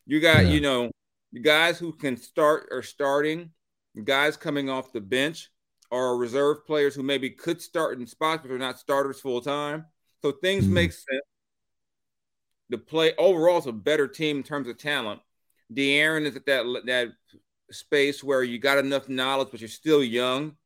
You 0.05 0.21
got, 0.21 0.45
yeah. 0.45 0.51
you 0.51 0.61
know, 0.61 0.91
guys 1.41 1.79
who 1.79 1.93
can 1.93 2.19
start 2.19 2.69
are 2.71 2.83
starting, 2.83 3.53
guys 4.05 4.37
coming 4.37 4.69
off 4.69 4.93
the 4.93 5.01
bench 5.01 5.51
are 5.91 6.19
reserve 6.19 6.67
players 6.67 6.95
who 6.95 7.03
maybe 7.03 7.31
could 7.31 7.63
start 7.63 7.99
in 7.99 8.07
spots, 8.07 8.43
but 8.43 8.51
they're 8.51 8.59
not 8.59 8.79
starters 8.79 9.19
full 9.19 9.41
time. 9.41 9.87
So 10.23 10.33
things 10.33 10.65
mm-hmm. 10.65 10.75
make 10.75 10.93
sense. 10.93 11.23
The 12.71 12.79
play 12.79 13.15
overall 13.19 13.59
is 13.59 13.67
a 13.67 13.73
better 13.73 14.09
team 14.09 14.39
in 14.39 14.43
terms 14.43 14.69
of 14.69 14.79
talent. 14.79 15.21
De'Aaron 15.73 16.25
is 16.25 16.37
at 16.37 16.47
that 16.47 16.65
that 16.87 17.09
space 17.71 18.23
where 18.23 18.43
you 18.43 18.59
got 18.59 18.79
enough 18.79 19.09
knowledge, 19.09 19.49
but 19.51 19.61
you're 19.61 19.69
still 19.69 20.03
young. 20.03 20.57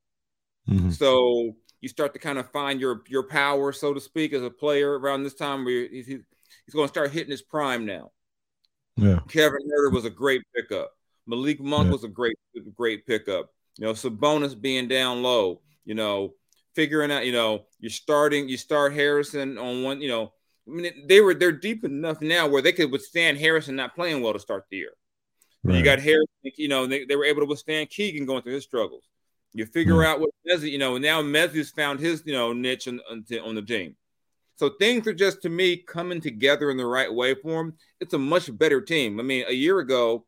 Mm-hmm. 0.69 0.91
So 0.91 1.57
you 1.81 1.89
start 1.89 2.13
to 2.15 2.19
kind 2.19 2.39
of 2.39 2.51
find 2.51 2.81
your 2.81 3.03
your 3.09 3.23
power, 3.23 3.73
so 3.73 3.95
to 3.95 4.01
speak, 4.01 4.33
as 4.33 4.43
a 4.43 4.51
player 4.51 4.99
around 4.99 5.23
this 5.23 5.35
time 5.35 5.65
where 5.65 5.89
he's, 5.89 6.07
he's 6.07 6.75
going 6.75 6.87
to 6.87 6.93
start 6.93 7.13
hitting 7.13 7.31
his 7.31 7.43
prime 7.43 7.87
now. 7.87 8.11
Yeah. 8.97 9.21
Kevin 9.29 9.61
Huerter 9.69 9.93
was 9.93 10.05
a 10.05 10.11
great 10.11 10.43
pickup. 10.55 10.93
Malik 11.27 11.61
Monk 11.61 11.87
yeah. 11.87 11.93
was 11.93 12.05
a 12.05 12.09
great 12.09 12.37
great 12.75 13.07
pickup. 13.07 13.51
You 13.79 13.87
know, 13.87 13.93
Sabonis 13.93 14.59
being 14.61 14.89
down 14.89 15.23
low. 15.23 15.61
You 15.85 15.95
know, 15.95 16.35
figuring 16.77 17.11
out. 17.11 17.27
You 17.27 17.33
know, 17.33 17.65
you're 17.81 17.91
starting. 17.91 18.49
You 18.49 18.57
start 18.57 18.93
Harrison 18.93 19.59
on 19.59 19.83
one. 19.83 20.01
You 20.01 20.09
know, 20.09 20.33
I 20.69 20.71
mean, 20.71 21.07
they 21.09 21.21
were 21.21 21.35
they're 21.35 21.51
deep 21.51 21.85
enough 21.85 22.21
now 22.21 22.47
where 22.47 22.63
they 22.63 22.73
could 22.73 22.93
withstand 22.93 23.39
Harrison 23.39 23.75
not 23.75 23.97
playing 23.97 24.23
well 24.23 24.35
to 24.35 24.39
start 24.39 24.67
the 24.71 24.77
year. 24.77 24.93
Right. 25.65 25.79
You 25.79 25.83
got 25.83 25.99
Harrison. 25.99 26.29
You 26.45 26.69
know, 26.69 26.87
they, 26.87 27.05
they 27.05 27.17
were 27.17 27.25
able 27.25 27.41
to 27.41 27.47
withstand 27.47 27.91
Keegan 27.91 28.27
going 28.27 28.43
through 28.43 28.55
his 28.55 28.65
struggles. 28.65 29.03
You 29.53 29.65
figure 29.65 30.05
out 30.05 30.21
what 30.21 30.31
Mezzi, 30.47 30.71
you 30.71 30.77
know, 30.77 30.99
now 30.99 31.23
Mezzi's 31.23 31.71
found 31.71 31.99
his, 31.99 32.23
you 32.27 32.35
know, 32.35 32.53
niche 32.53 32.89
on, 32.89 33.01
on 33.11 33.55
the 33.55 33.63
team. 33.63 33.97
So 34.57 34.71
things 34.79 35.07
are 35.07 35.15
just 35.15 35.43
to 35.43 35.49
me 35.49 35.79
coming 35.79 36.21
together 36.21 36.71
in 36.71 36.77
the 36.77 36.87
right 36.87 37.13
way 37.13 37.35
for 37.35 37.63
him. 37.63 37.75
It's 37.99 38.13
a 38.13 38.19
much 38.19 38.55
better 38.57 38.83
team. 38.83 39.19
I 39.19 39.23
mean, 39.23 39.45
a 39.49 39.53
year 39.53 39.79
ago, 39.79 40.27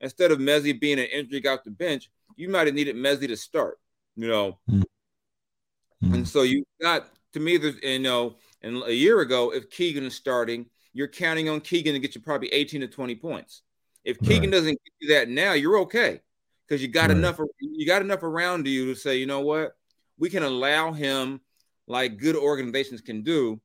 instead 0.00 0.30
of 0.30 0.38
Mezzi 0.38 0.78
being 0.78 1.00
an 1.00 1.06
injury 1.06 1.46
out 1.48 1.64
the 1.64 1.70
bench, 1.70 2.08
you 2.36 2.48
might 2.48 2.66
have 2.66 2.74
needed 2.74 2.94
Mezzi 2.94 3.26
to 3.26 3.36
start, 3.36 3.78
you 4.16 4.28
know. 4.28 4.58
Mm-hmm. 4.70 4.82
And 6.02 6.28
so 6.28 6.42
you 6.42 6.64
got 6.80 7.08
to 7.32 7.40
me, 7.40 7.56
there's 7.56 7.76
you 7.82 7.98
know, 7.98 8.36
and 8.62 8.82
a 8.84 8.94
year 8.94 9.20
ago, 9.20 9.52
if 9.52 9.70
Keegan 9.70 10.04
is 10.04 10.14
starting, 10.14 10.66
you're 10.92 11.08
counting 11.08 11.48
on 11.48 11.60
Keegan 11.60 11.94
to 11.94 11.98
get 11.98 12.14
you 12.14 12.20
probably 12.20 12.48
18 12.48 12.80
to 12.82 12.88
20 12.88 13.14
points. 13.16 13.62
If 14.04 14.18
Keegan 14.20 14.42
right. 14.42 14.52
doesn't 14.52 14.70
get 14.72 14.92
you 15.00 15.08
that 15.14 15.28
now, 15.28 15.52
you're 15.52 15.78
okay 15.80 16.20
because 16.66 16.80
you 16.80 16.88
got 16.88 17.08
right. 17.08 17.16
enough 17.16 17.40
you 17.60 17.86
got 17.86 18.02
enough 18.02 18.22
around 18.22 18.66
you 18.66 18.86
to 18.86 18.94
say, 18.94 19.16
you 19.16 19.26
know 19.26 19.40
what, 19.40 19.72
we 20.18 20.30
can 20.30 20.42
allow 20.42 20.92
him 20.92 21.40
like 21.86 22.18
good 22.18 22.36
organizations 22.36 23.00
can 23.00 23.22
do. 23.22 23.60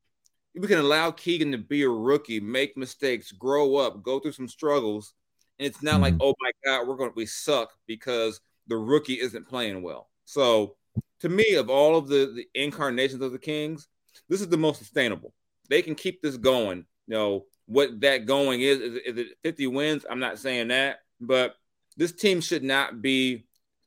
We 0.56 0.68
can 0.68 0.80
allow 0.80 1.12
Keegan 1.12 1.52
to 1.52 1.58
be 1.58 1.84
a 1.84 1.90
rookie, 1.90 2.40
make 2.40 2.78
mistakes, 2.78 3.32
grow 3.32 3.75
up, 3.75 4.04
go 4.04 4.20
through 4.20 4.34
some 4.34 4.48
struggles, 4.48 5.13
and 5.58 5.68
it's 5.68 5.82
not 5.82 5.96
mm-hmm. 5.96 6.04
like, 6.04 6.16
oh 6.20 6.36
my 6.40 6.52
God, 6.63 6.88
we're 6.88 6.96
going 6.96 7.10
to 7.10 7.16
we 7.16 7.25
suck 7.25 7.72
because 7.88 8.40
the 8.68 8.78
rookie 8.78 9.20
isn't 9.20 9.48
playing 9.48 9.82
well. 9.82 10.10
So, 10.25 10.75
to 11.24 11.30
me, 11.30 11.53
of 11.56 11.70
all 11.70 11.96
of 11.96 12.10
the, 12.10 12.34
the 12.36 12.48
incarnations 12.53 13.22
of 13.22 13.32
the 13.32 13.39
Kings, 13.39 13.88
this 14.27 14.42
is 14.42 14.50
the 14.50 14.58
most 14.58 14.77
sustainable. 14.77 15.34
They 15.70 15.82
can 15.82 15.96
keep 15.96 16.22
this 16.22 16.36
going. 16.36 16.86
You 17.08 17.15
know 17.15 17.46
what 17.65 18.01
that 18.01 18.25
going 18.25 18.60
is. 18.60 18.80
Is, 18.80 18.96
is 19.06 19.18
it 19.18 19.27
50 19.42 19.68
wins? 19.68 20.06
I'm 20.10 20.20
not 20.20 20.38
saying 20.38 20.68
that, 20.68 20.98
but 21.22 21.56
this 21.96 22.12
team 22.12 22.42
should 22.42 22.62
not 22.62 23.01
be. 23.01 23.46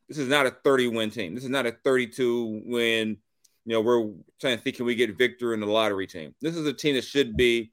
This 0.09 0.17
is 0.17 0.29
not 0.29 0.47
a 0.47 0.51
30 0.51 0.89
win 0.89 1.11
team. 1.11 1.35
This 1.35 1.45
is 1.45 1.51
not 1.51 1.67
a 1.67 1.77
32 1.85 2.63
win. 2.65 3.19
You 3.67 3.73
know, 3.73 3.83
we're 3.83 4.13
trying 4.41 4.57
to 4.57 4.63
think, 4.63 4.77
can 4.77 4.87
we 4.87 4.95
get 4.95 5.19
Victor 5.19 5.53
in 5.53 5.61
the 5.61 5.67
lottery 5.67 6.07
team? 6.07 6.35
This 6.41 6.57
is 6.57 6.67
a 6.67 6.73
team 6.73 6.95
that 6.95 7.05
should 7.05 7.37
be, 7.37 7.71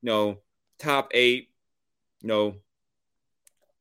you 0.00 0.06
know, 0.06 0.38
top 0.78 1.10
eight. 1.12 1.50
You 2.22 2.28
know, 2.28 2.54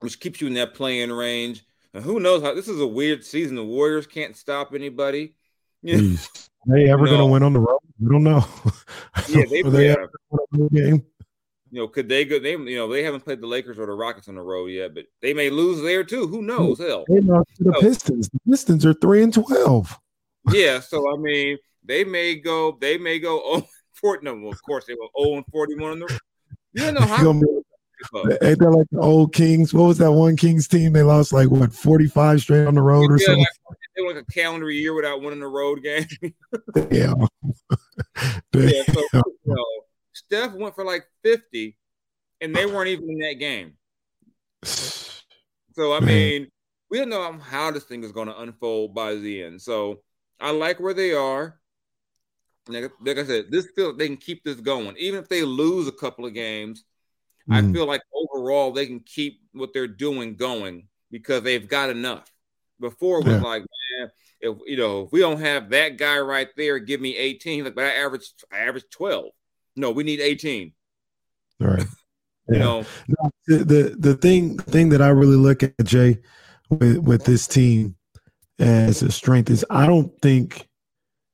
which 0.02 0.20
keeps 0.20 0.42
you 0.42 0.48
in 0.48 0.56
that 0.56 0.74
playing 0.74 1.10
range. 1.10 1.64
Who 1.94 2.20
knows 2.20 2.42
how 2.42 2.54
this 2.54 2.68
is 2.68 2.80
a 2.80 2.88
weird 2.88 3.24
season. 3.24 3.56
The 3.56 3.64
Warriors 3.64 4.08
can't 4.08 4.36
stop 4.36 4.74
anybody. 4.74 5.36
You 5.84 5.98
hmm. 5.98 6.14
know, 6.68 6.76
they 6.78 6.92
ever 6.92 7.08
going 7.08 7.18
to 7.18 7.26
win 7.26 7.42
on 7.42 7.54
the 7.54 7.60
road? 7.60 7.80
We 8.00 8.12
don't 8.12 8.24
know. 8.24 8.46
Yeah, 9.28 9.46
they, 9.50 9.64
they 9.64 9.90
ever 9.90 10.12
game 10.72 11.04
you 11.72 11.80
know, 11.80 11.88
could 11.88 12.10
they 12.10 12.26
go? 12.26 12.38
They 12.38 12.52
you 12.52 12.76
know 12.76 12.92
they 12.92 13.04
haven't 13.04 13.24
played 13.24 13.42
the 13.42 13.48
Lakers 13.48 13.80
or 13.80 13.86
the 13.86 13.94
Rockets 13.94 14.28
on 14.28 14.36
the 14.36 14.42
road 14.42 14.68
yet, 14.68 14.94
but 14.94 15.06
they 15.22 15.34
may 15.34 15.50
lose 15.50 15.82
there 15.82 16.04
too. 16.04 16.28
Who 16.28 16.40
hmm. 16.40 16.48
knows? 16.48 16.80
Hell, 16.80 17.06
they 17.08 17.22
lost 17.22 17.50
to 17.58 17.64
the 17.64 17.74
so, 17.74 17.82
Pistons. 17.82 18.30
The 18.30 18.40
Pistons 18.50 18.86
are 18.86 18.94
three 18.94 19.24
and 19.24 19.34
twelve. 19.34 19.98
yeah, 20.52 20.82
so 20.82 21.12
I 21.14 21.18
mean, 21.18 21.58
they 21.84 22.04
may 22.04 22.36
go. 22.36 22.78
They 22.80 22.98
may 22.98 23.20
go. 23.20 23.42
Oh, 23.44 23.66
40, 23.94 24.26
no, 24.26 24.36
well, 24.36 24.52
of 24.52 24.62
course 24.64 24.86
they 24.86 24.94
were 24.94 25.08
zero 25.18 25.38
and 25.38 25.46
forty-one 25.52 25.92
on 25.92 26.00
the. 26.00 26.20
You 26.74 26.84
don't 26.84 26.94
know 26.96 27.02
how. 27.02 27.42
Ain't 28.42 28.60
that 28.60 28.70
like 28.70 28.88
the 28.92 29.00
old 29.00 29.34
Kings? 29.34 29.74
What 29.74 29.84
was 29.88 29.98
that 30.00 30.12
one 30.12 30.36
Kings 30.36 30.68
team? 30.68 30.94
They 30.94 31.04
lost 31.04 31.34
like 31.34 31.50
what 31.50 31.74
forty-five 31.74 32.42
straight 32.42 32.68
on 32.68 32.76
the 32.76 32.82
road 32.82 33.12
or 33.12 33.18
something. 33.20 33.40
Like, 33.40 33.78
they 33.96 34.04
went 34.04 34.16
like 34.16 34.26
a 34.30 34.32
calendar 34.34 34.70
year 34.70 34.94
without 34.94 35.22
winning 35.22 35.42
a 35.42 35.48
road 35.48 35.84
game. 35.84 36.06
yeah. 36.92 37.14
yeah. 38.54 38.84
So, 38.84 39.04
you 39.14 39.24
know, 39.46 39.66
Steph 40.14 40.54
went 40.54 40.76
for 40.76 40.86
like 40.86 41.06
50 41.24 41.78
and 42.40 42.56
they 42.56 42.66
weren't 42.66 42.90
even 42.90 43.10
in 43.10 43.20
that 43.20 43.34
game. 43.34 43.74
So, 44.64 45.94
I 45.94 46.00
mean, 46.00 46.48
we 46.90 47.00
don't 47.00 47.10
know 47.10 47.34
how 47.34 47.72
this 47.72 47.84
thing 47.84 48.04
is 48.04 48.12
going 48.12 48.28
to 48.28 48.40
unfold 48.40 48.94
by 48.94 49.16
the 49.16 49.44
end. 49.44 49.62
So, 49.62 50.02
I 50.40 50.52
like 50.52 50.80
where 50.80 50.94
they 50.94 51.14
are. 51.14 51.60
Like, 52.68 52.92
like 53.02 53.18
I 53.18 53.26
said, 53.26 53.46
this 53.50 53.68
feel 53.76 53.96
they 53.96 54.08
can 54.08 54.18
keep 54.18 54.44
this 54.44 54.60
going. 54.60 54.96
Even 54.98 55.20
if 55.20 55.30
they 55.30 55.44
lose 55.44 55.88
a 55.88 55.92
couple 55.92 56.26
of 56.26 56.34
games, 56.34 56.84
mm. 57.50 57.56
I 57.56 57.74
feel 57.74 57.86
like 57.86 58.02
overall 58.14 58.72
they 58.72 58.86
can 58.86 59.00
keep 59.00 59.42
what 59.54 59.74
they're 59.74 59.88
doing 59.88 60.36
going 60.36 60.88
because 61.10 61.44
they've 61.44 61.68
got 61.68 61.90
enough. 61.90 62.32
Before 62.80 63.20
it 63.20 63.26
was 63.26 63.36
yeah. 63.36 63.42
like, 63.42 63.62
man, 63.62 64.10
if 64.40 64.58
you 64.66 64.78
know, 64.78 65.04
if 65.04 65.12
we 65.12 65.20
don't 65.20 65.40
have 65.40 65.70
that 65.70 65.98
guy 65.98 66.20
right 66.20 66.50
there, 66.58 66.80
give 66.80 67.00
me 67.00 67.16
18. 67.16 67.66
Like, 67.66 67.76
but 67.76 67.86
I 67.86 67.92
average 67.92 68.32
I 68.52 68.60
average 68.60 68.86
12. 68.90 69.26
No, 69.76 69.92
we 69.92 70.04
need 70.04 70.20
18. 70.20 70.74
All 71.62 71.68
right. 71.68 71.86
you 72.50 72.60
know, 72.60 72.86
no, 73.08 73.32
the, 73.48 73.58
the 73.58 73.96
the 74.00 74.14
thing 74.16 74.58
thing 74.58 74.90
that 74.90 75.02
I 75.02 75.10
really 75.10 75.36
look 75.36 75.64
at 75.64 75.74
Jay 75.84 76.18
with 76.70 76.98
with 76.98 77.26
this 77.26 77.48
team 77.48 77.96
as 78.60 79.02
a 79.02 79.12
strength 79.12 79.50
is 79.50 79.66
I 79.70 79.86
don't 79.86 80.12
think, 80.22 80.68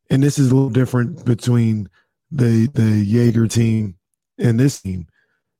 and 0.09 0.21
this 0.21 0.37
is 0.37 0.51
a 0.51 0.55
little 0.55 0.69
different 0.69 1.25
between 1.25 1.89
the 2.31 2.67
the 2.73 3.05
Joerger 3.05 3.51
team 3.51 3.95
and 4.37 4.59
this 4.59 4.81
team, 4.81 5.07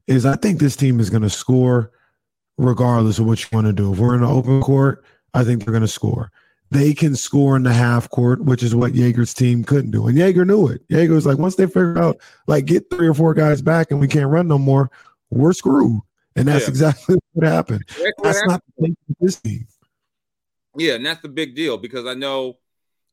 is 0.08 0.26
I 0.26 0.36
think 0.36 0.60
this 0.60 0.76
team 0.76 1.00
is 1.00 1.10
going 1.10 1.24
to 1.24 1.30
score 1.30 1.92
regardless 2.58 3.20
of 3.20 3.26
what 3.26 3.42
you 3.42 3.48
want 3.52 3.68
to 3.68 3.74
do. 3.74 3.94
If 3.94 4.00
we're 4.00 4.16
in 4.16 4.24
an 4.24 4.30
open 4.30 4.62
court, 4.62 5.04
I 5.34 5.44
think 5.44 5.64
they're 5.64 5.74
going 5.74 5.82
to 5.82 5.88
score 5.88 6.32
they 6.72 6.94
can 6.94 7.16
score 7.16 7.56
in 7.56 7.64
the 7.64 7.74
half 7.74 8.10
court, 8.10 8.44
which 8.44 8.62
is 8.62 8.76
what 8.76 8.94
Joerger's 8.94 9.34
team 9.34 9.64
couldn't 9.64 9.92
do. 9.92 10.08
And 10.08 10.18
Joerger 10.18 10.46
knew 10.46 10.68
it. 10.68 10.88
Joerger 10.90 11.12
was 11.12 11.26
like, 11.26 11.38
once 11.38 11.56
they 11.56 11.66
figure 11.66 11.98
out, 11.98 12.18
like, 12.48 12.66
get 12.66 12.90
three 12.90 13.08
or 13.08 13.14
four 13.14 13.34
guys 13.34 13.62
back 13.62 13.92
and 13.92 14.00
we 14.00 14.08
can't 14.08 14.30
run 14.30 14.48
no 14.48 14.58
more, 14.58 14.92
we're 15.30 15.54
screwed. 15.54 16.02
And 16.36 16.48
that's 16.48 16.66
yeah. 16.66 16.70
exactly 16.70 17.18
what 17.34 17.48
happened. 17.48 17.84
That's, 17.88 18.12
that's 18.22 18.40
happened. 18.40 18.52
not 18.52 18.64
the 18.78 18.84
thing 18.84 18.98
this 19.20 19.40
team. 19.40 19.68
Yeah, 20.76 20.94
and 20.94 21.06
that's 21.06 21.22
the 21.22 21.30
big 21.30 21.56
deal 21.56 21.78
because 21.78 22.06
I 22.06 22.14
know, 22.14 22.58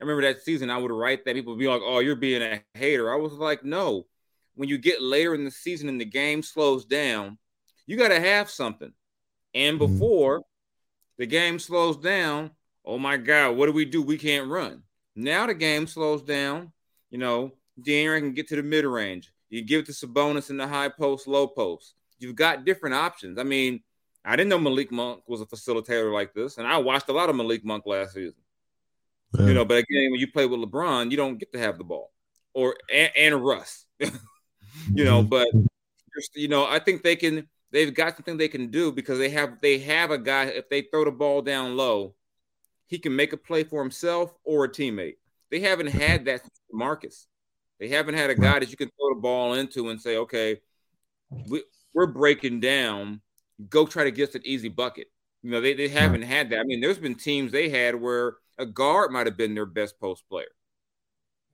I 0.01 0.05
remember 0.05 0.23
that 0.23 0.43
season, 0.43 0.69
I 0.69 0.77
would 0.77 0.91
write 0.91 1.25
that 1.25 1.35
people 1.35 1.53
would 1.53 1.61
be 1.61 1.69
like, 1.69 1.81
oh, 1.83 2.01
you're 2.01 2.17
being 2.17 2.43
a 2.43 2.61
hater. 2.75 3.13
I 3.13 3.17
was 3.17 3.33
like, 3.35 3.65
no. 3.65 4.07
When 4.55 4.69
you 4.69 4.79
get 4.79 5.03
later 5.03 5.35
in 5.35 5.45
the 5.45 5.51
season 5.51 5.89
and 5.89 6.01
the 6.01 6.05
game 6.05 6.43
slows 6.43 6.85
down, 6.85 7.39
you 7.87 7.97
got 7.97 8.09
to 8.09 8.21
have 8.21 8.51
something. 8.51 8.93
And 9.55 9.79
mm-hmm. 9.79 9.93
before 9.93 10.41
mm-hmm. 10.41 10.45
the 11.19 11.27
game 11.27 11.59
slows 11.59 11.97
down, 11.97 12.51
oh 12.85 12.99
my 12.99 13.17
God, 13.17 13.57
what 13.57 13.67
do 13.67 13.73
we 13.73 13.85
do? 13.85 14.03
We 14.03 14.19
can't 14.19 14.49
run. 14.49 14.83
Now 15.17 15.47
the 15.47 15.55
game 15.55 15.87
slows 15.87 16.23
down. 16.23 16.73
You 17.11 17.19
know, 17.19 17.53
De'Aaron 17.81 18.21
can 18.21 18.35
get 18.35 18.49
to 18.49 18.57
the 18.57 18.63
mid 18.63 18.85
range. 18.85 19.33
You 19.51 19.63
give 19.63 19.81
it 19.81 19.87
to 19.87 19.93
Sabonis 19.93 20.51
in 20.51 20.57
the 20.57 20.67
high 20.67 20.89
post, 20.89 21.29
low 21.29 21.47
post. 21.47 21.95
you've 22.19 22.35
got 22.35 22.65
different 22.65 22.95
options. 22.95 23.39
I 23.39 23.45
mean, 23.45 23.83
I 24.25 24.37
didn't 24.37 24.49
know 24.49 24.59
Malik 24.59 24.91
Monk 24.91 25.23
was 25.27 25.41
a 25.41 25.47
facilitator 25.47 26.13
like 26.13 26.33
this, 26.33 26.59
and 26.59 26.67
I 26.67 26.79
watched 26.79 27.09
a 27.09 27.13
lot 27.13 27.29
of 27.29 27.37
Malik 27.37 27.65
Monk 27.65 27.85
last 27.87 28.15
season. 28.15 28.41
Yeah. 29.39 29.47
You 29.47 29.55
know, 29.55 29.65
but 29.65 29.79
again, 29.79 30.11
when 30.11 30.21
you 30.21 30.31
play 30.31 30.47
with 30.47 30.61
LeBron, 30.61 31.11
you 31.11 31.17
don't 31.17 31.39
get 31.39 31.53
to 31.53 31.59
have 31.59 31.77
the 31.79 31.85
ball, 31.85 32.11
or 32.55 32.77
and, 32.93 33.11
and 33.17 33.45
Russ. 33.45 33.85
you 34.93 35.05
know, 35.05 35.23
mm-hmm. 35.23 35.29
but 35.29 35.49
you 36.35 36.49
know, 36.49 36.67
I 36.67 36.79
think 36.79 37.03
they 37.03 37.17
can. 37.17 37.49
They've 37.71 37.93
got 37.93 38.15
something 38.17 38.37
they 38.37 38.49
can 38.49 38.71
do 38.71 38.93
because 38.93 39.19
they 39.19 39.31
have 39.31 39.61
they 39.61 39.79
have 39.81 40.11
a 40.11 40.19
guy. 40.19 40.45
If 40.45 40.69
they 40.69 40.83
throw 40.83 41.05
the 41.05 41.11
ball 41.11 41.43
down 41.43 41.77
low, 41.77 42.15
he 42.87 42.99
can 42.99 43.17
make 43.17 43.33
a 43.33 43.37
play 43.37 43.65
for 43.65 43.83
himself 43.83 44.35
or 44.45 44.65
a 44.65 44.69
teammate. 44.69 45.17
They 45.51 45.61
haven't 45.61 45.89
had 45.89 46.25
that 46.27 46.43
Marcus. 46.73 47.27
They 47.81 47.89
haven't 47.89 48.15
had 48.15 48.31
a 48.31 48.35
guy 48.35 48.61
that 48.61 48.71
you 48.71 48.77
can 48.77 48.89
throw 48.89 49.15
the 49.15 49.21
ball 49.21 49.55
into 49.55 49.91
and 49.91 50.01
say, 50.01 50.17
okay, 50.19 50.61
we, 51.49 51.63
we're 51.93 52.07
breaking 52.07 52.61
down. 52.61 53.21
Go 53.69 53.87
try 53.87 54.05
to 54.05 54.11
get 54.11 54.35
an 54.35 54.43
easy 54.45 54.69
bucket. 54.69 55.09
You 55.43 55.51
know, 55.51 55.61
they, 55.61 55.75
they 55.75 55.89
haven't 55.89 56.23
had 56.23 56.51
that. 56.51 56.61
I 56.61 56.65
mean, 56.65 56.81
there's 56.81 56.99
been 56.99 57.15
teams 57.15 57.53
they 57.53 57.69
had 57.69 57.95
where 57.95 58.37
a 58.59 58.67
guard 58.67 59.11
might 59.11 59.27
have 59.27 59.37
been 59.37 59.55
their 59.55 59.67
best 59.67 59.99
post 60.01 60.25
player. 60.29 60.47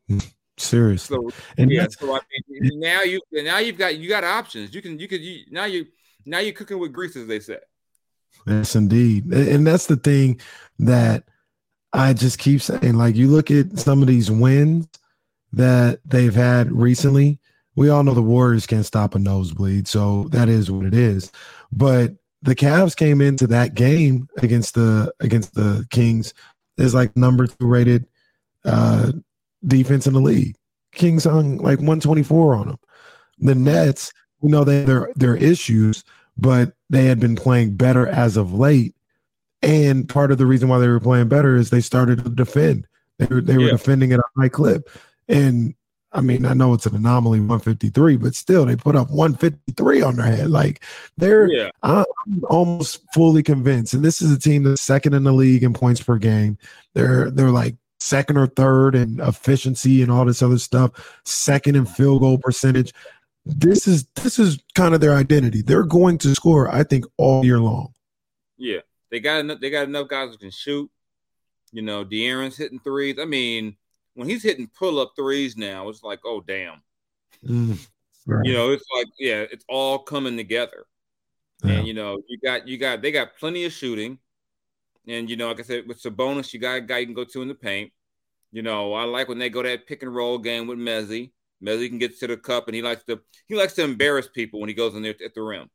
Seriously. 0.60 1.16
So, 1.16 1.30
and 1.56 1.70
yeah, 1.70 1.86
so 1.88 2.14
I 2.14 2.20
mean, 2.48 2.78
now 2.80 3.02
you 3.02 3.20
now 3.32 3.58
you've 3.58 3.78
got 3.78 3.96
you 3.96 4.08
got 4.08 4.24
options. 4.24 4.74
You 4.74 4.82
can 4.82 4.98
you 4.98 5.08
could 5.08 5.22
you, 5.22 5.44
now 5.50 5.64
you 5.64 5.86
now 6.26 6.38
you're 6.38 6.52
cooking 6.52 6.78
with 6.78 6.92
grease, 6.92 7.16
as 7.16 7.26
they 7.26 7.40
say. 7.40 7.58
Yes, 8.46 8.76
indeed, 8.76 9.32
and 9.32 9.66
that's 9.66 9.86
the 9.86 9.96
thing 9.96 10.40
that 10.78 11.24
I 11.92 12.12
just 12.12 12.38
keep 12.38 12.60
saying. 12.60 12.94
Like 12.94 13.16
you 13.16 13.28
look 13.28 13.50
at 13.50 13.78
some 13.78 14.02
of 14.02 14.08
these 14.08 14.30
wins 14.30 14.86
that 15.52 16.00
they've 16.04 16.34
had 16.34 16.70
recently. 16.70 17.40
We 17.74 17.88
all 17.88 18.02
know 18.02 18.14
the 18.14 18.22
Warriors 18.22 18.66
can't 18.66 18.84
stop 18.84 19.14
a 19.14 19.18
nosebleed, 19.18 19.88
so 19.88 20.24
that 20.30 20.48
is 20.48 20.70
what 20.70 20.84
it 20.84 20.94
is. 20.94 21.32
But 21.72 22.12
the 22.42 22.54
Cavs 22.54 22.94
came 22.94 23.20
into 23.20 23.46
that 23.46 23.74
game 23.74 24.28
against 24.38 24.74
the 24.74 25.12
against 25.20 25.54
the 25.54 25.86
Kings 25.90 26.34
as 26.78 26.94
like 26.94 27.16
number 27.16 27.46
two 27.46 27.66
rated 27.66 28.06
uh, 28.64 29.12
defense 29.66 30.06
in 30.06 30.14
the 30.14 30.20
league. 30.20 30.56
Kings 30.92 31.24
hung 31.24 31.58
like 31.58 31.78
124 31.78 32.54
on 32.54 32.68
them. 32.68 32.78
The 33.38 33.54
Nets, 33.54 34.12
we 34.40 34.50
know 34.50 34.64
they 34.64 34.84
their 34.84 35.10
their 35.16 35.36
issues, 35.36 36.04
but 36.36 36.72
they 36.88 37.04
had 37.04 37.20
been 37.20 37.36
playing 37.36 37.76
better 37.76 38.06
as 38.06 38.36
of 38.36 38.52
late. 38.52 38.94
And 39.62 40.08
part 40.08 40.32
of 40.32 40.38
the 40.38 40.46
reason 40.46 40.68
why 40.68 40.78
they 40.78 40.88
were 40.88 41.00
playing 41.00 41.28
better 41.28 41.56
is 41.56 41.70
they 41.70 41.80
started 41.80 42.24
to 42.24 42.30
defend. 42.30 42.86
They 43.18 43.26
were 43.26 43.40
they 43.40 43.56
were 43.56 43.64
yeah. 43.64 43.72
defending 43.72 44.12
at 44.12 44.20
a 44.20 44.40
high 44.40 44.48
clip. 44.48 44.88
And 45.28 45.74
I 46.12 46.22
mean, 46.22 46.44
I 46.44 46.54
know 46.54 46.74
it's 46.74 46.86
an 46.86 46.96
anomaly 46.96 47.38
153, 47.38 48.16
but 48.16 48.34
still 48.34 48.64
they 48.64 48.74
put 48.74 48.96
up 48.96 49.10
153 49.10 50.02
on 50.02 50.16
their 50.16 50.26
head. 50.26 50.50
Like 50.50 50.82
they're 51.16 51.48
yeah. 51.50 51.70
I'm 51.82 52.04
almost 52.48 53.02
fully 53.12 53.42
convinced. 53.42 53.94
And 53.94 54.04
this 54.04 54.20
is 54.20 54.32
a 54.32 54.38
team 54.38 54.64
that's 54.64 54.82
second 54.82 55.14
in 55.14 55.24
the 55.24 55.32
league 55.32 55.62
in 55.62 55.72
points 55.72 56.02
per 56.02 56.16
game. 56.16 56.58
They're 56.94 57.30
they're 57.30 57.50
like 57.50 57.76
second 58.00 58.36
or 58.36 58.46
third 58.46 58.94
in 58.94 59.20
efficiency 59.20 60.02
and 60.02 60.10
all 60.10 60.24
this 60.24 60.42
other 60.42 60.58
stuff, 60.58 61.20
second 61.24 61.76
in 61.76 61.86
field 61.86 62.20
goal 62.20 62.38
percentage. 62.38 62.92
This 63.46 63.86
is 63.86 64.06
this 64.16 64.38
is 64.38 64.62
kind 64.74 64.94
of 64.94 65.00
their 65.00 65.14
identity. 65.14 65.62
They're 65.62 65.84
going 65.84 66.18
to 66.18 66.34
score, 66.34 66.72
I 66.72 66.82
think, 66.82 67.04
all 67.16 67.44
year 67.44 67.58
long. 67.58 67.94
Yeah. 68.58 68.80
They 69.10 69.20
got 69.20 69.40
enough 69.40 69.60
they 69.60 69.70
got 69.70 69.88
enough 69.88 70.08
guys 70.08 70.30
who 70.30 70.38
can 70.38 70.50
shoot. 70.50 70.90
You 71.72 71.82
know, 71.82 72.04
De'Aaron's 72.04 72.56
hitting 72.56 72.80
threes. 72.80 73.18
I 73.20 73.24
mean, 73.24 73.76
when 74.14 74.28
he's 74.28 74.42
hitting 74.42 74.68
pull 74.76 74.98
up 74.98 75.12
threes 75.16 75.56
now, 75.56 75.88
it's 75.88 76.02
like, 76.02 76.20
oh 76.24 76.40
damn. 76.40 76.82
Mm, 77.46 77.86
right. 78.26 78.44
You 78.44 78.52
know, 78.52 78.70
it's 78.72 78.84
like, 78.94 79.06
yeah, 79.18 79.44
it's 79.50 79.64
all 79.68 79.98
coming 79.98 80.36
together. 80.36 80.84
Yeah. 81.64 81.72
And 81.72 81.86
you 81.86 81.94
know, 81.94 82.20
you 82.28 82.38
got 82.38 82.66
you 82.66 82.78
got 82.78 83.02
they 83.02 83.12
got 83.12 83.36
plenty 83.38 83.64
of 83.64 83.72
shooting. 83.72 84.18
And 85.06 85.28
you 85.28 85.36
know, 85.36 85.48
like 85.48 85.60
I 85.60 85.62
said, 85.62 85.88
with 85.88 86.02
Sabonis, 86.02 86.52
you 86.52 86.60
got 86.60 86.76
a 86.76 86.80
guy 86.80 86.98
you 86.98 87.06
can 87.06 87.14
go 87.14 87.24
to 87.24 87.42
in 87.42 87.48
the 87.48 87.54
paint. 87.54 87.92
You 88.52 88.62
know, 88.62 88.94
I 88.94 89.04
like 89.04 89.28
when 89.28 89.38
they 89.38 89.48
go 89.48 89.62
that 89.62 89.86
pick 89.86 90.02
and 90.02 90.14
roll 90.14 90.38
game 90.38 90.66
with 90.66 90.78
Mezzi. 90.78 91.32
Mezzi 91.62 91.88
can 91.88 91.98
get 91.98 92.18
to 92.18 92.26
the 92.26 92.36
cup, 92.36 92.66
and 92.68 92.74
he 92.74 92.82
likes 92.82 93.04
to 93.04 93.20
he 93.46 93.54
likes 93.54 93.74
to 93.74 93.84
embarrass 93.84 94.28
people 94.28 94.60
when 94.60 94.68
he 94.68 94.74
goes 94.74 94.94
in 94.94 95.02
there 95.02 95.14
at 95.24 95.34
the 95.34 95.42
rim. 95.42 95.68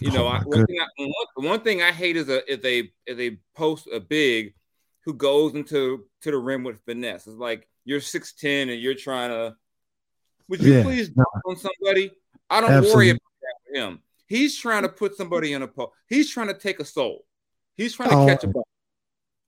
You 0.00 0.10
know, 0.10 0.26
oh 0.26 0.28
I, 0.28 0.40
one, 0.40 0.66
thing 0.66 0.80
I, 0.80 0.86
one, 1.36 1.46
one, 1.46 1.60
thing 1.60 1.82
I 1.82 1.92
hate 1.92 2.16
is 2.16 2.28
a 2.28 2.50
if 2.50 2.62
they 2.62 2.92
if 3.06 3.16
they 3.16 3.38
post 3.56 3.88
a 3.92 4.00
big 4.00 4.54
who 5.04 5.14
goes 5.14 5.54
into 5.54 6.04
to 6.22 6.30
the 6.30 6.36
rim 6.36 6.64
with 6.64 6.84
finesse. 6.84 7.26
It's 7.26 7.36
like 7.36 7.66
you're 7.84 8.00
6'10 8.00 8.70
and 8.70 8.80
you're 8.80 8.94
trying 8.94 9.30
to 9.30 9.56
would 10.48 10.60
you 10.60 10.74
yeah, 10.74 10.82
please 10.82 11.10
no. 11.16 11.24
on 11.46 11.56
somebody? 11.56 12.10
I 12.50 12.60
don't 12.60 12.70
Absolutely. 12.70 12.94
worry 12.94 13.10
about 13.10 13.20
that 13.40 13.54
for 13.66 13.80
him. 13.80 14.00
He's 14.26 14.58
trying 14.58 14.82
to 14.82 14.88
put 14.88 15.16
somebody 15.16 15.52
in 15.52 15.62
a 15.62 15.68
post. 15.68 15.92
He's 16.08 16.30
trying 16.30 16.48
to 16.48 16.54
take 16.54 16.80
a 16.80 16.84
soul. 16.84 17.24
He's 17.78 17.94
trying 17.94 18.10
to 18.10 18.16
oh, 18.16 18.26
catch 18.26 18.44
a 18.44 18.48
ball. 18.48 18.66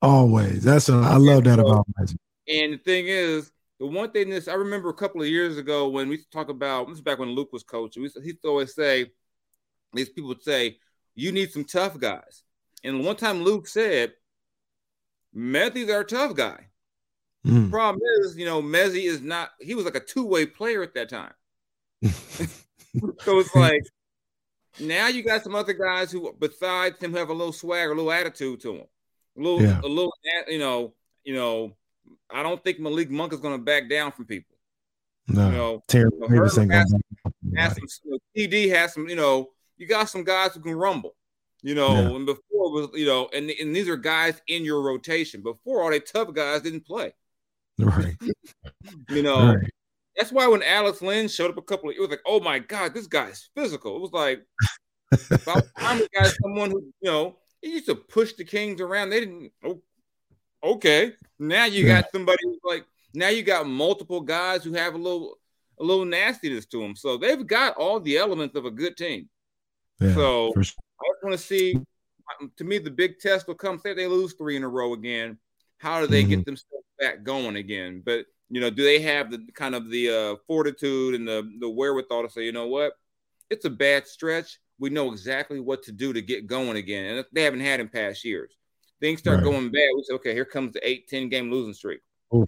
Always. 0.00 0.64
That's 0.64 0.88
a, 0.88 0.94
I 0.94 1.16
love 1.16 1.44
that 1.44 1.58
about 1.58 1.86
Magic. 1.98 2.16
And 2.48 2.72
the 2.72 2.78
thing 2.78 3.04
is, 3.08 3.52
the 3.78 3.86
one 3.86 4.10
thing 4.12 4.30
is, 4.30 4.48
I 4.48 4.54
remember 4.54 4.88
a 4.88 4.94
couple 4.94 5.20
of 5.20 5.28
years 5.28 5.58
ago 5.58 5.88
when 5.90 6.08
we 6.08 6.20
talk 6.32 6.48
about 6.48 6.88
this 6.88 6.96
is 6.96 7.02
back 7.02 7.18
when 7.18 7.30
Luke 7.30 7.52
was 7.52 7.62
coaching. 7.62 8.02
We 8.02 8.10
he 8.22 8.34
always 8.44 8.74
say, 8.74 9.06
these 9.92 10.08
people 10.08 10.28
would 10.28 10.42
say, 10.42 10.78
"You 11.14 11.32
need 11.32 11.50
some 11.50 11.64
tough 11.64 11.98
guys." 11.98 12.42
And 12.82 13.04
one 13.04 13.16
time 13.16 13.42
Luke 13.42 13.66
said, 13.68 14.12
Mezzi's 15.36 15.90
our 15.90 16.04
tough 16.04 16.34
guy. 16.34 16.66
Mm. 17.46 17.64
The 17.64 17.70
problem 17.70 18.02
is, 18.20 18.36
you 18.36 18.44
know, 18.44 18.62
Mezzi 18.62 19.04
is 19.04 19.20
not, 19.20 19.50
he 19.60 19.74
was 19.74 19.84
like 19.84 19.94
a 19.94 20.00
two 20.00 20.26
way 20.26 20.46
player 20.46 20.82
at 20.82 20.94
that 20.94 21.08
time. 21.08 21.32
so 22.02 23.38
it's 23.38 23.54
like, 23.54 23.82
now 24.78 25.08
you 25.08 25.22
got 25.22 25.42
some 25.42 25.54
other 25.54 25.72
guys 25.72 26.12
who, 26.12 26.34
besides 26.38 27.02
him, 27.02 27.14
have 27.14 27.30
a 27.30 27.34
little 27.34 27.52
swagger, 27.52 27.92
a 27.92 27.94
little 27.94 28.12
attitude 28.12 28.60
to 28.60 28.76
him. 28.76 28.86
A 29.38 29.40
little, 29.40 29.62
yeah. 29.62 29.80
a 29.80 29.88
little, 29.88 30.12
you 30.48 30.58
know, 30.58 30.94
you 31.24 31.34
know, 31.34 31.74
I 32.30 32.42
don't 32.42 32.62
think 32.62 32.78
Malik 32.78 33.10
Monk 33.10 33.32
is 33.32 33.40
going 33.40 33.58
to 33.58 33.62
back 33.62 33.88
down 33.88 34.12
from 34.12 34.26
people. 34.26 34.56
No, 35.28 35.46
you 35.46 35.56
know, 35.56 35.82
Terry 35.86 36.10
you 36.12 36.28
know, 36.28 36.42
has, 36.42 36.54
some, 36.54 36.70
has 36.70 36.90
some, 36.90 37.00
you 38.04 38.10
know, 38.10 38.18
TD 38.36 38.70
has 38.70 38.94
some, 38.94 39.08
you 39.08 39.16
know, 39.16 39.50
you 39.76 39.86
got 39.86 40.08
some 40.08 40.24
guys 40.24 40.54
who 40.54 40.60
can 40.60 40.74
rumble. 40.74 41.14
You 41.62 41.74
know, 41.74 41.92
yeah. 41.92 42.16
and 42.16 42.24
before 42.24 42.72
was, 42.72 42.88
you 42.94 43.04
know, 43.04 43.28
and, 43.34 43.50
and 43.50 43.76
these 43.76 43.88
are 43.88 43.96
guys 43.96 44.40
in 44.48 44.64
your 44.64 44.80
rotation. 44.82 45.42
Before 45.42 45.82
all 45.82 45.90
the 45.90 46.00
tough 46.00 46.32
guys 46.32 46.62
didn't 46.62 46.86
play. 46.86 47.12
Right. 47.78 48.16
you 49.10 49.22
know, 49.22 49.54
right. 49.54 49.70
That's 50.16 50.32
why 50.32 50.46
when 50.48 50.62
Alex 50.62 51.02
Len 51.02 51.28
showed 51.28 51.50
up 51.50 51.56
a 51.56 51.62
couple 51.62 51.88
of 51.88 51.96
it 51.96 52.00
was 52.00 52.10
like, 52.10 52.22
oh 52.26 52.40
my 52.40 52.58
God, 52.58 52.94
this 52.94 53.06
guy's 53.06 53.48
physical. 53.54 53.96
It 53.96 54.02
was 54.02 54.12
like 54.12 54.44
about 55.30 55.64
time 55.78 55.98
we 55.98 56.08
got 56.14 56.34
someone 56.42 56.70
who, 56.70 56.82
you 57.00 57.10
know, 57.10 57.36
he 57.62 57.72
used 57.72 57.86
to 57.86 57.94
push 57.94 58.32
the 58.34 58.44
Kings 58.44 58.80
around. 58.80 59.10
They 59.10 59.20
didn't 59.20 59.52
oh, 59.64 59.82
okay. 60.62 61.12
Now 61.38 61.64
you 61.64 61.86
yeah. 61.86 62.02
got 62.02 62.12
somebody 62.12 62.38
like 62.64 62.84
now 63.14 63.28
you 63.28 63.42
got 63.42 63.66
multiple 63.66 64.20
guys 64.20 64.64
who 64.64 64.72
have 64.74 64.94
a 64.94 64.98
little 64.98 65.36
a 65.78 65.84
little 65.84 66.04
nastiness 66.04 66.66
to 66.66 66.80
them. 66.80 66.94
So 66.94 67.16
they've 67.16 67.46
got 67.46 67.76
all 67.76 68.00
the 68.00 68.18
elements 68.18 68.56
of 68.56 68.66
a 68.66 68.70
good 68.70 68.96
team. 68.96 69.28
Yeah, 70.00 70.14
so 70.14 70.52
sure. 70.54 70.74
I 71.00 71.04
want 71.22 71.38
to 71.38 71.38
see. 71.38 71.76
Um, 72.40 72.52
to 72.58 72.64
me, 72.64 72.78
the 72.78 72.90
big 72.90 73.18
test 73.18 73.48
will 73.48 73.54
come. 73.54 73.78
Say 73.78 73.94
they 73.94 74.06
lose 74.06 74.34
three 74.34 74.56
in 74.56 74.62
a 74.62 74.68
row 74.68 74.92
again. 74.92 75.38
How 75.78 76.00
do 76.00 76.06
they 76.06 76.22
mm-hmm. 76.22 76.30
get 76.30 76.44
themselves 76.44 76.84
back 76.98 77.22
going 77.24 77.56
again? 77.56 78.02
But 78.04 78.26
you 78.50 78.60
know, 78.60 78.70
do 78.70 78.82
they 78.82 79.00
have 79.00 79.30
the 79.30 79.46
kind 79.54 79.74
of 79.74 79.90
the 79.90 80.10
uh, 80.10 80.36
fortitude 80.46 81.14
and 81.14 81.26
the 81.26 81.50
the 81.60 81.70
wherewithal 81.70 82.24
to 82.24 82.30
say, 82.30 82.44
you 82.44 82.52
know 82.52 82.66
what, 82.66 82.92
it's 83.48 83.64
a 83.64 83.70
bad 83.70 84.06
stretch. 84.06 84.58
We 84.78 84.90
know 84.90 85.12
exactly 85.12 85.60
what 85.60 85.82
to 85.84 85.92
do 85.92 86.12
to 86.12 86.22
get 86.22 86.46
going 86.46 86.76
again, 86.76 87.16
and 87.16 87.24
they 87.32 87.42
haven't 87.42 87.60
had 87.60 87.80
in 87.80 87.88
past 87.88 88.24
years. 88.24 88.52
Things 89.00 89.20
start 89.20 89.36
right. 89.36 89.44
going 89.44 89.70
bad. 89.70 89.88
We 89.94 90.02
say, 90.02 90.14
okay, 90.14 90.34
here 90.34 90.44
comes 90.44 90.72
the 90.72 90.86
eight, 90.86 91.08
10 91.08 91.30
game 91.30 91.50
losing 91.50 91.72
streak. 91.72 92.00
Ooh. 92.34 92.46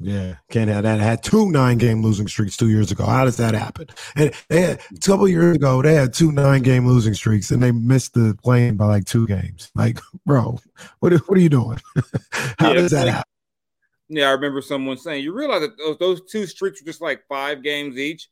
Yeah, 0.00 0.36
can't 0.48 0.70
have 0.70 0.84
that. 0.84 1.00
Had 1.00 1.24
two 1.24 1.50
nine 1.50 1.76
game 1.76 2.02
losing 2.02 2.28
streaks 2.28 2.56
two 2.56 2.68
years 2.68 2.92
ago. 2.92 3.04
How 3.04 3.24
does 3.24 3.36
that 3.38 3.54
happen? 3.54 3.88
And 4.14 4.32
they 4.48 4.60
had, 4.60 4.80
a 4.94 5.00
couple 5.00 5.26
years 5.26 5.56
ago, 5.56 5.82
they 5.82 5.94
had 5.94 6.14
two 6.14 6.30
nine 6.30 6.62
game 6.62 6.86
losing 6.86 7.14
streaks 7.14 7.50
and 7.50 7.60
they 7.60 7.72
missed 7.72 8.14
the 8.14 8.38
playing 8.40 8.76
by 8.76 8.86
like 8.86 9.06
two 9.06 9.26
games. 9.26 9.72
Like, 9.74 9.98
bro, 10.24 10.60
what 11.00 11.12
what 11.12 11.36
are 11.36 11.40
you 11.40 11.48
doing? 11.48 11.80
How 12.58 12.68
yeah, 12.68 12.74
does 12.74 12.92
that 12.92 13.08
happen? 13.08 13.24
Yeah, 14.08 14.28
I 14.28 14.32
remember 14.32 14.62
someone 14.62 14.96
saying, 14.96 15.22
"You 15.22 15.32
realize 15.32 15.60
that 15.60 15.76
those, 15.78 15.98
those 15.98 16.30
two 16.30 16.46
streaks 16.46 16.80
were 16.80 16.86
just 16.86 17.00
like 17.00 17.22
five 17.28 17.62
games 17.62 17.98
each. 17.98 18.28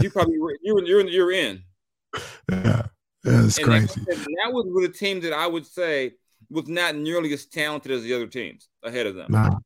You 0.00 0.10
probably 0.10 0.38
were, 0.38 0.56
you're 0.62 0.84
you're 0.84 1.08
you're 1.08 1.32
in." 1.32 1.62
Yeah, 2.50 2.86
that's 3.22 3.58
and 3.58 3.66
crazy. 3.66 4.00
That, 4.06 4.16
that 4.16 4.52
was 4.52 4.66
with 4.68 4.90
a 4.90 4.92
team 4.92 5.20
that 5.20 5.32
I 5.32 5.46
would 5.46 5.66
say 5.66 6.12
was 6.48 6.66
not 6.66 6.96
nearly 6.96 7.32
as 7.32 7.46
talented 7.46 7.92
as 7.92 8.02
the 8.02 8.14
other 8.14 8.26
teams 8.26 8.68
ahead 8.82 9.06
of 9.06 9.14
them. 9.14 9.30
Nah 9.30 9.58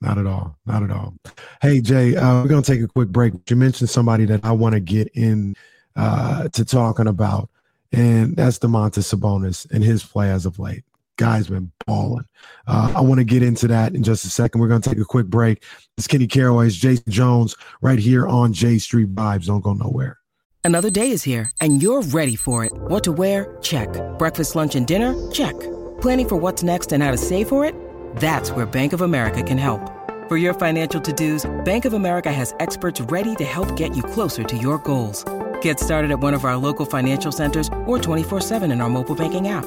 not 0.00 0.18
at 0.18 0.26
all. 0.26 0.56
Not 0.66 0.82
at 0.82 0.90
all. 0.90 1.14
Hey, 1.60 1.80
Jay, 1.80 2.16
uh, 2.16 2.42
we're 2.42 2.48
going 2.48 2.62
to 2.62 2.72
take 2.72 2.82
a 2.82 2.88
quick 2.88 3.08
break. 3.08 3.32
You 3.48 3.56
mentioned 3.56 3.90
somebody 3.90 4.24
that 4.26 4.44
I 4.44 4.52
want 4.52 4.74
to 4.74 4.80
get 4.80 5.08
in 5.14 5.54
uh, 5.96 6.48
to 6.48 6.64
talking 6.64 7.06
about, 7.06 7.50
and 7.92 8.36
that's 8.36 8.58
Domantas 8.58 9.14
Sabonis 9.14 9.70
and 9.70 9.82
his 9.82 10.04
play 10.04 10.30
as 10.30 10.46
of 10.46 10.58
late. 10.58 10.84
Guy's 11.16 11.48
been 11.48 11.70
balling. 11.86 12.24
Uh, 12.66 12.92
I 12.96 13.00
want 13.00 13.18
to 13.18 13.24
get 13.24 13.42
into 13.42 13.68
that 13.68 13.94
in 13.94 14.02
just 14.02 14.24
a 14.24 14.28
second. 14.28 14.60
We're 14.60 14.68
going 14.68 14.80
to 14.80 14.88
take 14.88 14.98
a 14.98 15.04
quick 15.04 15.26
break. 15.26 15.64
It's 15.96 16.06
Kenny 16.06 16.26
Caraway's 16.26 16.76
Jason 16.76 17.04
Jones 17.08 17.54
right 17.82 17.98
here 17.98 18.26
on 18.26 18.52
J 18.52 18.78
Street 18.78 19.14
Vibes. 19.14 19.46
Don't 19.46 19.62
go 19.62 19.74
nowhere. 19.74 20.18
Another 20.64 20.88
day 20.88 21.10
is 21.10 21.22
here, 21.22 21.50
and 21.60 21.82
you're 21.82 22.00
ready 22.00 22.36
for 22.36 22.64
it. 22.64 22.72
What 22.74 23.04
to 23.04 23.12
wear? 23.12 23.56
Check. 23.60 23.88
Breakfast, 24.18 24.56
lunch, 24.56 24.74
and 24.74 24.86
dinner? 24.86 25.14
Check. 25.30 25.52
Planning 26.00 26.28
for 26.28 26.36
what's 26.36 26.62
next 26.62 26.90
and 26.90 27.02
how 27.02 27.10
to 27.10 27.18
save 27.18 27.48
for 27.48 27.66
it? 27.66 27.74
That's 28.16 28.50
where 28.50 28.64
Bank 28.64 28.94
of 28.94 29.02
America 29.02 29.42
can 29.42 29.58
help. 29.58 29.92
For 30.26 30.38
your 30.38 30.54
financial 30.54 31.02
to-dos, 31.02 31.44
Bank 31.66 31.84
of 31.84 31.92
America 31.92 32.32
has 32.32 32.54
experts 32.60 32.98
ready 33.02 33.34
to 33.36 33.44
help 33.44 33.76
get 33.76 33.94
you 33.94 34.02
closer 34.02 34.42
to 34.42 34.56
your 34.56 34.78
goals. 34.78 35.22
Get 35.60 35.78
started 35.78 36.10
at 36.10 36.18
one 36.18 36.32
of 36.32 36.46
our 36.46 36.56
local 36.56 36.86
financial 36.86 37.30
centers 37.30 37.68
or 37.84 37.98
24-7 37.98 38.72
in 38.72 38.80
our 38.80 38.88
mobile 38.88 39.14
banking 39.14 39.48
app. 39.48 39.66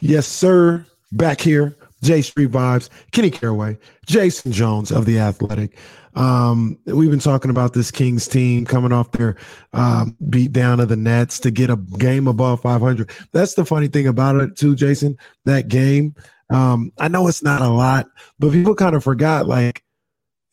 Yes, 0.00 0.26
sir. 0.26 0.84
Back 1.12 1.40
here, 1.40 1.76
J 2.02 2.20
Street 2.20 2.50
Vibes, 2.50 2.88
Kenny 3.12 3.30
Caraway, 3.30 3.78
Jason 4.06 4.52
Jones 4.52 4.90
of 4.90 5.06
The 5.06 5.18
Athletic. 5.18 5.78
Um, 6.14 6.78
we've 6.86 7.10
been 7.10 7.20
talking 7.20 7.50
about 7.50 7.74
this 7.74 7.90
Kings 7.90 8.26
team 8.26 8.64
coming 8.64 8.92
off 8.92 9.12
their 9.12 9.36
um, 9.72 10.16
beat 10.28 10.50
down 10.50 10.80
of 10.80 10.88
the 10.88 10.96
Nets 10.96 11.38
to 11.40 11.50
get 11.50 11.70
a 11.70 11.76
game 11.76 12.26
above 12.26 12.62
500. 12.62 13.10
That's 13.32 13.54
the 13.54 13.64
funny 13.64 13.88
thing 13.88 14.06
about 14.06 14.36
it, 14.36 14.56
too, 14.56 14.74
Jason. 14.74 15.16
That 15.44 15.68
game, 15.68 16.14
um, 16.50 16.90
I 16.98 17.08
know 17.08 17.28
it's 17.28 17.42
not 17.42 17.60
a 17.60 17.68
lot, 17.68 18.06
but 18.38 18.52
people 18.52 18.74
kind 18.74 18.96
of 18.96 19.04
forgot, 19.04 19.46
like, 19.46 19.84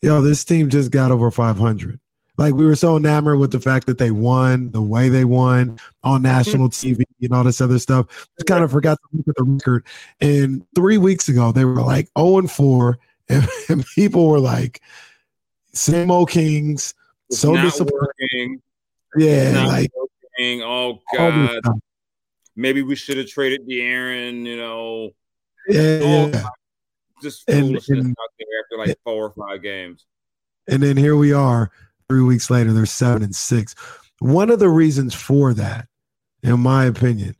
yo, 0.02 0.20
this 0.20 0.44
team 0.44 0.68
just 0.68 0.90
got 0.90 1.10
over 1.10 1.30
500. 1.30 1.98
Like 2.36 2.54
we 2.54 2.66
were 2.66 2.76
so 2.76 2.96
enamored 2.96 3.38
with 3.38 3.52
the 3.52 3.60
fact 3.60 3.86
that 3.86 3.98
they 3.98 4.10
won, 4.10 4.70
the 4.72 4.82
way 4.82 5.08
they 5.08 5.24
won 5.24 5.78
on 6.02 6.16
mm-hmm. 6.16 6.22
national 6.22 6.68
TV 6.68 7.04
and 7.22 7.32
all 7.32 7.44
this 7.44 7.60
other 7.60 7.78
stuff. 7.78 8.06
Just 8.36 8.46
kind 8.46 8.64
of 8.64 8.70
forgot 8.70 8.98
to 8.98 9.16
look 9.16 9.28
at 9.28 9.36
the 9.36 9.44
record. 9.44 9.86
And 10.20 10.66
three 10.74 10.98
weeks 10.98 11.28
ago, 11.28 11.52
they 11.52 11.64
were 11.64 11.82
like 11.82 12.08
0 12.18 12.38
and 12.38 12.50
4, 12.50 12.98
and, 13.28 13.48
and 13.68 13.86
people 13.94 14.28
were 14.28 14.40
like, 14.40 14.80
same 15.72 16.10
old 16.10 16.30
Kings, 16.30 16.94
It's 17.30 17.40
so 17.40 17.56
disappointing. 17.56 18.60
Yeah, 19.16 19.66
like 19.68 19.90
working. 19.96 20.62
Oh 20.62 21.00
God. 21.14 21.60
Maybe 22.56 22.82
we 22.82 22.94
should 22.94 23.16
have 23.16 23.26
traded 23.26 23.68
De'Aaron, 23.68 24.44
you 24.46 24.56
know. 24.56 25.10
Yeah, 25.68 25.98
Oh, 26.02 26.30
yeah. 26.32 26.48
Just 27.22 27.48
And- 27.48 27.66
foolishness 27.66 28.04
and- 28.04 28.10
out 28.10 28.30
there 28.38 28.48
after 28.62 28.88
like 28.88 28.98
four 29.04 29.24
or 29.24 29.48
five 29.48 29.62
games. 29.62 30.06
And 30.68 30.82
then 30.82 30.96
here 30.96 31.16
we 31.16 31.32
are, 31.32 31.70
three 32.14 32.22
weeks 32.22 32.48
later, 32.48 32.72
they're 32.72 32.86
seven 32.86 33.24
and 33.24 33.34
six. 33.34 33.74
One 34.20 34.48
of 34.48 34.60
the 34.60 34.68
reasons 34.68 35.14
for 35.14 35.52
that, 35.54 35.88
in 36.44 36.60
my 36.60 36.84
opinion, 36.84 37.34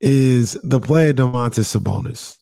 is 0.00 0.52
the 0.62 0.78
play 0.78 1.10
of 1.10 1.16
Domantas 1.16 1.76
Sabonis. 1.76 2.36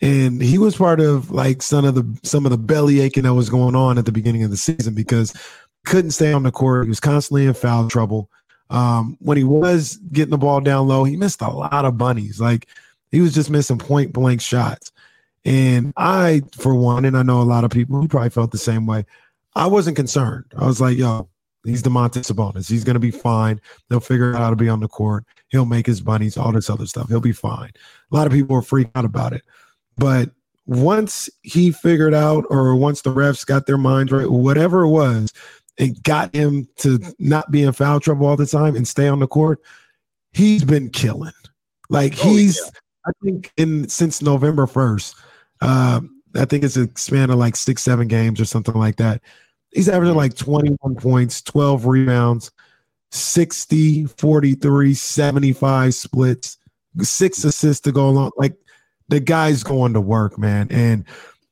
And 0.00 0.40
he 0.40 0.56
was 0.56 0.76
part 0.76 0.98
of 0.98 1.30
like 1.30 1.60
some 1.60 1.84
of 1.84 1.94
the 1.94 2.18
some 2.22 2.46
of 2.46 2.52
the 2.52 2.56
belly 2.56 3.00
aching 3.00 3.24
that 3.24 3.34
was 3.34 3.50
going 3.50 3.74
on 3.74 3.98
at 3.98 4.06
the 4.06 4.12
beginning 4.12 4.44
of 4.44 4.50
the 4.50 4.56
season 4.56 4.94
because 4.94 5.34
couldn't 5.84 6.12
stay 6.12 6.32
on 6.32 6.42
the 6.42 6.50
court. 6.50 6.86
He 6.86 6.88
was 6.88 7.00
constantly 7.00 7.44
in 7.44 7.52
foul 7.52 7.86
trouble. 7.90 8.30
Um, 8.70 9.18
when 9.20 9.36
he 9.36 9.44
was 9.44 9.96
getting 10.10 10.30
the 10.30 10.38
ball 10.38 10.62
down 10.62 10.88
low, 10.88 11.04
he 11.04 11.18
missed 11.18 11.42
a 11.42 11.50
lot 11.50 11.84
of 11.84 11.98
bunnies. 11.98 12.40
Like 12.40 12.66
he 13.10 13.20
was 13.20 13.34
just 13.34 13.50
missing 13.50 13.76
point 13.76 14.14
blank 14.14 14.40
shots. 14.40 14.90
And 15.44 15.92
I, 15.98 16.42
for 16.56 16.74
one, 16.74 17.04
and 17.04 17.16
I 17.16 17.22
know 17.22 17.42
a 17.42 17.44
lot 17.44 17.64
of 17.64 17.70
people 17.70 18.00
who 18.00 18.08
probably 18.08 18.30
felt 18.30 18.52
the 18.52 18.58
same 18.58 18.86
way, 18.86 19.04
I 19.54 19.66
wasn't 19.66 19.96
concerned. 19.96 20.44
I 20.56 20.66
was 20.66 20.80
like, 20.80 20.96
yo, 20.96 21.28
he's 21.64 21.82
Domantas 21.82 22.30
Sabonis. 22.30 22.68
He's 22.68 22.84
going 22.84 22.94
to 22.94 23.00
be 23.00 23.10
fine. 23.10 23.60
They'll 23.88 24.00
figure 24.00 24.34
out 24.34 24.40
how 24.40 24.50
to 24.50 24.56
be 24.56 24.68
on 24.68 24.80
the 24.80 24.88
court. 24.88 25.24
He'll 25.48 25.66
make 25.66 25.86
his 25.86 26.00
bunnies, 26.00 26.36
all 26.36 26.52
this 26.52 26.70
other 26.70 26.86
stuff. 26.86 27.08
He'll 27.08 27.20
be 27.20 27.32
fine. 27.32 27.70
A 28.10 28.16
lot 28.16 28.26
of 28.26 28.32
people 28.32 28.54
were 28.56 28.62
freaked 28.62 28.96
out 28.96 29.04
about 29.04 29.32
it. 29.32 29.42
But 29.98 30.30
once 30.66 31.28
he 31.42 31.72
figured 31.72 32.14
out, 32.14 32.44
or 32.48 32.74
once 32.76 33.02
the 33.02 33.12
refs 33.12 33.44
got 33.44 33.66
their 33.66 33.78
minds 33.78 34.12
right, 34.12 34.30
whatever 34.30 34.82
it 34.82 34.90
was, 34.90 35.32
it 35.78 36.02
got 36.02 36.34
him 36.34 36.68
to 36.76 37.00
not 37.18 37.50
be 37.50 37.62
in 37.62 37.72
foul 37.72 38.00
trouble 38.00 38.26
all 38.26 38.36
the 38.36 38.46
time 38.46 38.76
and 38.76 38.86
stay 38.86 39.08
on 39.08 39.18
the 39.18 39.26
court, 39.26 39.60
he's 40.32 40.64
been 40.64 40.90
killing. 40.90 41.32
Like 41.88 42.14
Oh, 42.24 42.28
he's, 42.28 42.60
yeah. 42.62 42.70
I 43.06 43.10
think, 43.24 43.52
in 43.56 43.88
since 43.88 44.22
November 44.22 44.66
1st, 44.66 45.14
uh, 45.62 46.00
I 46.34 46.44
think 46.44 46.64
it's 46.64 46.76
a 46.76 46.88
span 46.96 47.30
of 47.30 47.38
like 47.38 47.56
six, 47.56 47.82
seven 47.82 48.08
games 48.08 48.40
or 48.40 48.44
something 48.44 48.74
like 48.74 48.96
that. 48.96 49.20
He's 49.70 49.88
averaging 49.88 50.12
mm-hmm. 50.12 50.18
like 50.18 50.36
21 50.36 50.96
points, 50.96 51.42
12 51.42 51.86
rebounds, 51.86 52.50
60, 53.10 54.06
43, 54.06 54.94
75 54.94 55.94
splits, 55.94 56.58
six 57.00 57.44
assists 57.44 57.82
to 57.82 57.92
go 57.92 58.08
along. 58.08 58.30
Like 58.36 58.56
the 59.08 59.20
guy's 59.20 59.62
going 59.62 59.92
to 59.94 60.00
work, 60.00 60.38
man. 60.38 60.68
And 60.70 61.04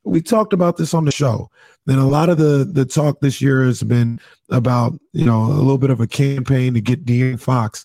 we 0.05 0.21
talked 0.21 0.53
about 0.53 0.77
this 0.77 0.95
on 0.95 1.05
the 1.05 1.13
show. 1.13 1.51
Then 1.87 1.99
a 1.99 2.07
lot 2.07 2.29
of 2.29 2.37
the 2.37 2.69
the 2.71 2.85
talk 2.85 3.21
this 3.21 3.41
year 3.41 3.65
has 3.65 3.83
been 3.83 4.21
about, 4.51 4.99
you 5.13 5.25
know, 5.25 5.45
a 5.45 5.57
little 5.57 5.79
bit 5.79 5.91
of 5.91 6.01
a 6.01 6.07
campaign 6.07 6.75
to 6.75 6.81
get 6.81 7.07
De'Aaron 7.07 7.41
Fox 7.41 7.85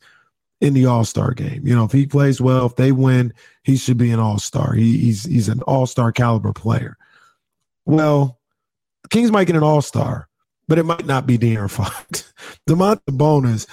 in 0.64 0.74
the 0.74 0.86
All 0.86 1.04
Star 1.06 1.34
game. 1.34 1.68
You 1.68 1.76
know, 1.76 1.84
if 1.84 1.92
he 1.92 2.08
plays 2.08 2.40
well, 2.40 2.66
if 2.66 2.76
they 2.76 2.92
win, 2.92 3.34
he 3.64 3.78
should 3.78 3.98
be 3.98 4.12
an 4.12 4.20
All 4.20 4.40
Star. 4.40 4.74
He, 4.74 4.98
he's 4.98 5.26
he's 5.26 5.50
an 5.50 5.62
All 5.64 5.86
Star 5.86 6.12
caliber 6.12 6.54
player. 6.54 6.98
Well, 7.86 8.40
Kings 9.10 9.32
might 9.32 9.46
get 9.46 9.56
an 9.56 9.64
All 9.64 9.82
Star, 9.82 10.28
but 10.68 10.80
it 10.80 10.86
might 10.86 11.06
not 11.06 11.28
be 11.28 11.38
De'Aaron 11.38 11.70
Fox. 11.70 12.34
Domantas 12.70 13.04
Sabonis. 13.10 13.68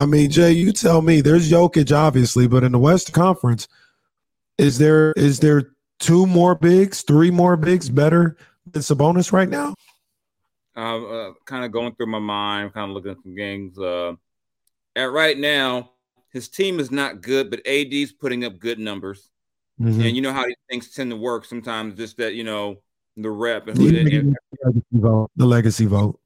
I 0.00 0.06
mean, 0.06 0.30
Jay, 0.30 0.50
you 0.50 0.72
tell 0.72 1.00
me. 1.00 1.20
There's 1.20 1.50
Jokic, 1.50 1.96
obviously, 1.96 2.48
but 2.48 2.64
in 2.64 2.72
the 2.72 2.78
West 2.78 3.12
Conference, 3.12 3.68
is 4.58 4.78
there 4.78 5.12
is 5.12 5.40
there 5.40 5.70
two 6.00 6.26
more 6.26 6.54
bigs, 6.56 7.02
three 7.02 7.30
more 7.30 7.56
bigs 7.56 7.88
better 7.88 8.36
than 8.70 8.82
Sabonis 8.82 9.32
right 9.32 9.48
now? 9.48 9.74
uh, 10.76 11.04
uh, 11.04 11.32
kind 11.44 11.64
of 11.64 11.72
going 11.72 11.94
through 11.94 12.06
my 12.06 12.18
mind, 12.18 12.72
kind 12.72 12.90
of 12.90 12.94
looking 12.94 13.12
at 13.12 13.22
some 13.22 13.34
games. 13.34 13.78
Uh, 13.78 14.14
at 14.96 15.10
right 15.10 15.38
now, 15.38 15.91
his 16.32 16.48
team 16.48 16.80
is 16.80 16.90
not 16.90 17.20
good, 17.20 17.50
but 17.50 17.66
AD's 17.66 18.12
putting 18.12 18.44
up 18.44 18.58
good 18.58 18.78
numbers. 18.78 19.30
Mhm. 19.80 20.06
And 20.06 20.16
you 20.16 20.22
know 20.22 20.32
how 20.32 20.44
these 20.46 20.56
things 20.70 20.90
tend 20.90 21.10
to 21.10 21.16
work 21.16 21.44
sometimes, 21.44 21.94
just 21.94 22.16
that, 22.18 22.34
you 22.34 22.44
know, 22.44 22.82
the 23.16 23.30
rep. 23.30 23.68
And, 23.68 23.76
The 23.76 23.98
and- 23.98 24.36
legacy 24.64 24.86
vote. 24.92 25.30
The 25.36 25.46
legacy 25.46 25.86
vote. 25.86 26.18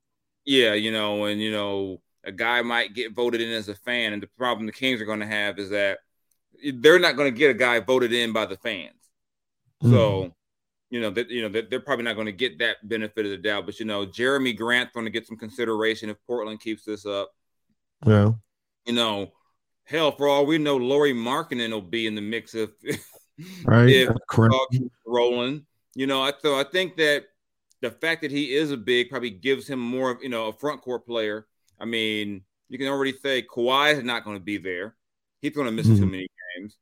yeah, 0.45 0.75
you 0.75 0.92
know, 0.92 1.25
and, 1.25 1.40
you 1.40 1.51
know, 1.51 2.01
a 2.25 2.33
guy 2.33 2.62
might 2.62 2.95
get 2.95 3.14
voted 3.14 3.40
in 3.40 3.51
as 3.51 3.69
a 3.69 3.75
fan. 3.75 4.12
And 4.12 4.23
the 4.23 4.29
problem 4.38 4.66
the 4.66 4.73
Kings 4.73 5.01
are 5.01 5.05
going 5.07 5.21
to 5.21 5.27
have 5.27 5.59
is 5.59 5.71
that 5.71 5.99
they're 6.75 6.99
not 6.99 7.16
going 7.16 7.33
to 7.33 7.37
get 7.38 7.51
a 7.51 7.55
guy 7.55 7.81
voted 7.81 8.12
in 8.12 8.33
by 8.33 8.47
the 8.47 8.57
fans. 8.57 8.92
Mm. 9.83 9.90
So, 9.90 10.35
you 10.90 11.01
know, 11.01 11.11
that 11.11 11.31
you 11.31 11.42
know, 11.42 11.49
they're, 11.49 11.62
they're 11.69 11.81
probably 11.81 12.05
not 12.05 12.14
going 12.14 12.27
to 12.27 12.33
get 12.33 12.59
that 12.59 12.77
benefit 12.88 13.25
of 13.27 13.31
the 13.33 13.37
doubt. 13.38 13.66
But 13.66 13.79
you 13.81 13.87
know, 13.87 14.07
Jerami 14.07 14.57
Grant's 14.57 14.92
going 14.92 15.07
to 15.07 15.11
get 15.11 15.27
some 15.27 15.37
consideration 15.37 16.11
if 16.11 16.16
Portland 16.27 16.61
keeps 16.61 16.85
this 16.85 17.07
up. 17.07 17.31
Yeah. 18.07 18.33
You 18.87 18.92
know, 18.92 19.33
hell, 19.87 20.12
for 20.12 20.29
all 20.29 20.44
we 20.46 20.59
know, 20.59 20.77
Lauri 20.77 21.12
Markkanen 21.14 21.70
will 21.70 21.81
be 21.81 22.07
in 22.07 22.14
the 22.14 22.20
mix 22.20 22.55
if 22.55 22.70
Right. 23.64 23.88
if 23.88 24.11
rolling. 25.07 25.66
You 25.94 26.07
know, 26.07 26.22
I 26.22 26.33
so 26.40 26.59
I 26.59 26.64
think 26.64 26.96
that 26.96 27.25
the 27.83 27.90
fact 27.90 28.22
that 28.22 28.31
he 28.31 28.55
is 28.55 28.70
a 28.70 28.77
big 28.77 29.09
probably 29.11 29.31
gives 29.31 29.66
him 29.68 29.79
more 29.79 30.11
of 30.11 30.22
you 30.22 30.29
know 30.29 30.46
a 30.46 30.53
front 30.53 30.83
court 30.83 31.07
player. 31.07 31.46
I 31.81 31.85
mean, 31.85 32.42
you 32.68 32.79
can 32.79 32.88
already 32.88 33.12
say 33.12 33.42
Kawhi 33.42 33.94
is 33.96 34.03
not 34.05 34.25
going 34.25 34.37
to 34.37 34.42
be 34.42 34.59
there. 34.59 34.96
He's 35.40 35.53
going 35.55 35.66
to 35.66 35.72
miss 35.72 35.87
too 35.87 36.05
Mhm. 36.07 36.11
many 36.11 36.29
games. 36.57 36.77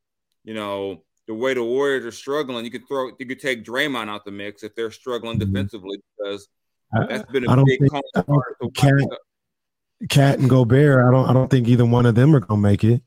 You 0.45 0.53
know, 0.53 1.03
the 1.27 1.33
way 1.33 1.53
the 1.53 1.63
Warriors 1.63 2.05
are 2.05 2.11
struggling, 2.11 2.63
you 2.65 2.71
could 2.71 2.87
throw 2.87 3.11
you 3.19 3.25
could 3.25 3.39
take 3.39 3.63
Draymond 3.65 4.09
out 4.09 4.23
the 4.25 4.31
mix 4.31 4.63
if 4.63 4.75
they're 4.75 4.91
struggling 4.91 5.37
Mhm. 5.37 5.51
defensively 5.51 5.97
because 6.17 6.47
I- 6.93 7.05
that's 7.07 7.31
been 7.31 7.45
a 7.45 7.51
I 7.51 7.55
don't 7.55 7.65
big 7.65 7.79
think- 7.79 7.93
I 8.15 8.21
don't 8.21 8.43
think 8.61 9.11
KAT 10.09 10.39
and 10.39 10.49
Gobert, 10.49 11.05
I 11.07 11.11
don't 11.11 11.29
I 11.29 11.33
don't 11.33 11.49
think 11.49 11.67
either 11.67 11.85
one 11.85 12.05
of 12.05 12.15
them 12.15 12.35
are 12.35 12.39
gonna 12.41 12.61
make 12.61 12.83
it. 12.83 13.01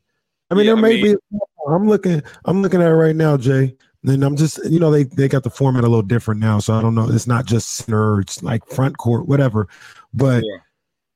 I 0.49 0.55
mean, 0.55 0.65
Yeah, 0.65 0.71
there 0.73 0.77
I 0.77 0.81
may 0.81 1.01
mean- 1.01 1.17
be 1.31 1.37
I'm 1.67 1.87
looking 1.87 2.21
I'm 2.45 2.61
looking 2.61 2.81
at 2.81 2.87
it 2.89 2.95
right 2.95 3.15
now, 3.15 3.37
Jay. 3.37 3.75
And 4.05 4.23
I'm 4.23 4.35
just 4.35 4.59
you 4.69 4.79
know, 4.79 4.89
they 4.91 5.03
they 5.03 5.27
got 5.27 5.43
the 5.43 5.49
format 5.49 5.83
a 5.83 5.87
little 5.87 6.01
different 6.01 6.39
now. 6.39 6.59
So 6.59 6.73
I 6.73 6.81
don't 6.81 6.95
know. 6.95 7.09
It's 7.09 7.27
not 7.27 7.45
just 7.45 7.69
center, 7.69 8.21
it's 8.21 8.41
like 8.41 8.65
front 8.67 8.97
court, 8.97 9.27
whatever. 9.27 9.67
But 10.13 10.43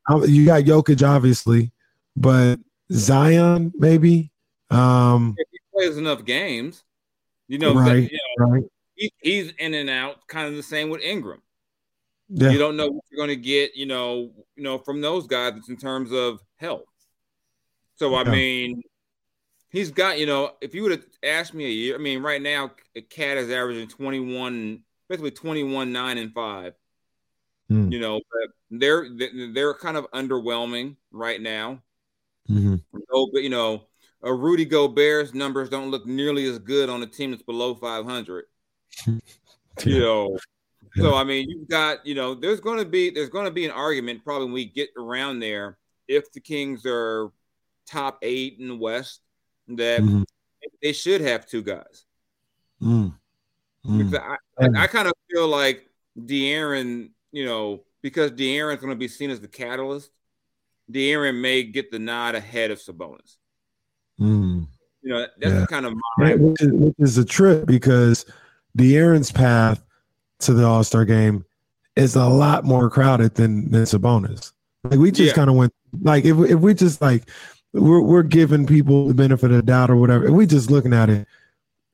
Yeah. 0.10 0.26
you 0.26 0.46
got 0.46 0.64
Jokic, 0.64 1.02
obviously, 1.08 1.72
but 2.16 2.60
Zion, 2.92 3.72
maybe. 3.78 4.32
Um 4.70 5.36
If 5.38 5.48
he 5.52 5.60
plays 5.74 5.98
enough 5.98 6.24
games, 6.26 6.84
You 7.48 7.58
know, 7.58 7.74
right, 7.74 8.12
you 8.12 8.20
know, 8.40 8.46
right. 8.46 8.64
He, 8.96 9.12
he's 9.22 9.52
in 9.58 9.74
and 9.74 9.90
out, 9.90 10.28
kind 10.28 10.48
of 10.48 10.56
the 10.56 10.62
same 10.64 10.90
with 10.90 11.02
Ingram. 11.02 11.42
Yeah. 12.36 12.50
You 12.50 12.58
don't 12.58 12.76
know 12.76 12.88
what 12.88 13.04
you're 13.12 13.26
going 13.26 13.30
to 13.30 13.42
get, 13.42 13.76
you 13.76 13.86
know, 13.86 14.32
you 14.56 14.64
know, 14.64 14.80
from 14.80 15.02
those 15.02 15.28
guys 15.28 15.54
It's 15.56 15.70
in 15.70 15.78
terms 15.78 16.12
of 16.12 16.40
health. 16.58 16.86
So 17.96 18.16
I 18.16 18.24
Yeah. 18.24 18.32
mean, 18.32 18.82
he's 19.70 19.92
got, 19.92 20.20
you 20.20 20.26
know, 20.26 20.54
if 20.60 20.74
you 20.74 20.82
would 20.82 20.94
have 20.94 21.06
asked 21.22 21.54
me 21.54 21.66
a 21.66 21.70
year, 21.70 21.96
I 21.96 22.00
mean, 22.00 22.24
right 22.24 22.42
now, 22.42 22.72
a 22.96 23.02
KAT 23.02 23.38
is 23.38 23.52
averaging 23.52 23.88
21, 23.88 24.84
basically 25.08 25.30
21, 25.30 25.92
9, 25.92 26.18
and 26.18 26.34
5. 26.34 26.74
Hmm. 27.70 27.92
You 27.92 28.00
know, 28.00 28.20
but 28.32 28.50
they're 28.72 29.08
they're 29.54 29.74
kind 29.76 29.96
of 29.96 30.10
underwhelming 30.12 30.98
right 31.12 31.40
now. 31.40 31.84
Mhm. 32.50 32.84
No, 33.12 33.30
but 33.32 33.44
you 33.44 33.50
know, 33.50 33.88
a 34.24 34.34
Rudy 34.34 34.66
Gobert's 34.66 35.34
numbers 35.36 35.70
don't 35.70 35.92
look 35.92 36.06
nearly 36.08 36.46
as 36.46 36.58
good 36.58 36.90
on 36.90 37.04
a 37.04 37.08
team 37.08 37.30
that's 37.32 37.44
below 37.44 37.76
500. 37.76 38.46
You 39.86 40.38
Yeah. 40.96 41.04
so 41.04 41.16
I 41.16 41.24
mean, 41.24 41.50
you've 41.50 41.68
got 41.68 42.06
you 42.06 42.16
know, 42.16 42.36
there's 42.36 42.60
going 42.60 42.78
to 42.80 42.86
be 42.86 43.10
there's 43.10 43.30
going 43.30 43.46
to 43.46 43.52
be 43.52 43.66
an 43.66 43.72
argument 43.72 44.24
probably 44.24 44.46
when 44.46 44.54
we 44.54 44.66
get 44.66 44.90
around 44.98 45.40
there 45.40 45.78
if 46.08 46.32
the 46.34 46.40
Kings 46.40 46.86
are 46.86 47.32
top 47.88 48.20
eight 48.22 48.58
in 48.60 48.68
the 48.68 48.76
West 48.76 49.22
that 49.70 50.02
Mhm. 50.02 50.26
they 50.82 50.94
should 50.94 51.22
have 51.22 51.46
two 51.48 51.62
guys. 51.62 52.06
Mm. 52.82 53.14
Mm. 53.86 53.98
Because 53.98 54.14
I, 54.16 54.38
I, 54.64 54.84
I 54.84 54.88
kind 54.88 55.08
of 55.08 55.14
feel 55.32 55.48
like 55.48 55.90
De'Aaron, 56.20 57.10
you 57.32 57.46
know, 57.46 57.84
because 58.02 58.32
De'Aaron's 58.32 58.82
going 58.82 58.92
to 58.92 58.98
be 58.98 59.08
seen 59.08 59.30
as 59.30 59.40
the 59.40 59.48
catalyst, 59.48 60.12
De'Aaron 60.92 61.40
may 61.42 61.64
get 61.64 61.92
the 61.92 62.00
nod 62.00 62.36
ahead 62.36 62.72
of 62.72 62.80
Sabonis. 62.80 63.38
Mm. 64.20 64.68
You 65.02 65.10
know, 65.10 65.28
that's 65.40 65.54
Yeah. 65.54 65.66
kind 65.66 65.86
of 65.86 65.94
my 66.18 66.36
which, 66.36 66.62
is, 66.62 66.72
which 66.72 66.96
is 67.00 67.18
a 67.18 67.26
trip 67.26 67.66
because 67.66 68.26
De'Aaron's 68.78 69.32
path 69.32 69.84
to 70.46 70.54
the 70.54 70.66
All 70.66 70.84
Star 70.84 71.06
game 71.06 71.46
is 71.96 72.16
a 72.16 72.26
lot 72.26 72.64
more 72.64 72.90
crowded 72.90 73.36
than 73.36 73.70
than 73.72 73.84
Sabonis. 73.84 74.52
Like 74.84 75.00
we 75.00 75.12
just 75.12 75.30
Yeah. 75.30 75.34
kind 75.34 75.50
of 75.50 75.56
went 75.56 75.74
like 76.02 76.26
if 76.26 76.38
if 76.40 76.60
we 76.60 76.74
just 76.74 77.02
like 77.02 77.30
we're 77.74 78.02
we're 78.02 78.24
giving 78.24 78.66
people 78.66 79.08
the 79.08 79.14
benefit 79.14 79.52
of 79.52 79.58
the 79.58 79.64
doubt 79.64 79.90
or 79.90 79.96
whatever. 79.96 80.26
If 80.26 80.32
we 80.32 80.46
just 80.46 80.70
looking 80.72 80.94
at 80.94 81.10
it 81.10 81.28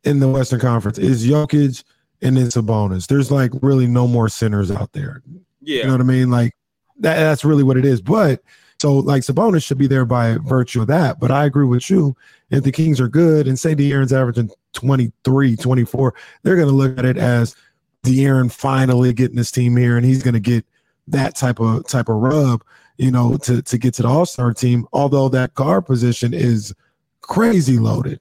in 0.04 0.20
the 0.20 0.28
Western 0.30 0.60
Conference, 0.60 0.98
is 0.98 1.26
Jokic 1.28 1.84
and 2.22 2.38
then 2.38 2.48
Sabonis. 2.48 3.08
There's 3.08 3.32
like 3.32 3.52
really 3.62 3.88
no 3.88 4.08
more 4.08 4.30
centers 4.30 4.72
out 4.72 4.92
there. 4.94 5.22
yeah. 5.62 5.82
You 5.82 5.86
know 5.88 5.92
what 5.94 6.02
I 6.02 6.06
mean? 6.06 6.30
Like 6.30 6.54
that, 7.00 7.16
that's 7.18 7.46
really 7.46 7.64
what 7.64 7.78
it 7.78 7.86
is. 7.86 8.02
But 8.02 8.42
so 8.82 8.96
like 8.96 9.24
Sabonis 9.24 9.64
should 9.66 9.78
be 9.78 9.88
there 9.88 10.06
by 10.06 10.38
virtue 10.44 10.82
of 10.82 10.88
that. 10.88 11.20
But 11.20 11.32
I 11.32 11.46
agree 11.46 11.66
with 11.66 11.90
you. 11.90 12.16
If 12.50 12.64
the 12.64 12.72
Kings 12.72 13.00
are 13.00 13.08
good 13.10 13.48
and 13.48 13.60
say 13.60 13.76
De'Aaron's 13.76 14.12
averaging 14.14 14.50
23, 14.74 15.56
24, 15.56 16.14
they're 16.44 16.56
going 16.56 16.68
to 16.68 16.74
look 16.74 16.98
at 16.98 17.06
it 17.06 17.18
as 17.18 17.56
De'Aaron 18.04 18.52
finally 18.52 19.14
getting 19.14 19.38
his 19.38 19.52
team 19.52 19.76
here 19.76 19.98
and 19.98 20.06
he's 20.06 20.24
going 20.24 20.34
to 20.34 20.40
get 20.40 20.66
that 21.08 21.36
type 21.36 21.60
of 21.60 21.88
type 21.88 22.10
of 22.10 22.16
rub, 22.16 22.64
you 22.98 23.12
know, 23.12 23.38
to, 23.38 23.62
to 23.62 23.78
get 23.78 23.94
to 23.96 24.04
the 24.04 24.08
All-Star 24.08 24.54
team. 24.54 24.88
Although 24.94 25.30
that 25.30 25.54
guard 25.54 25.86
position 25.86 26.34
is 26.34 26.74
crazy 27.22 27.78
loaded. 27.78 28.20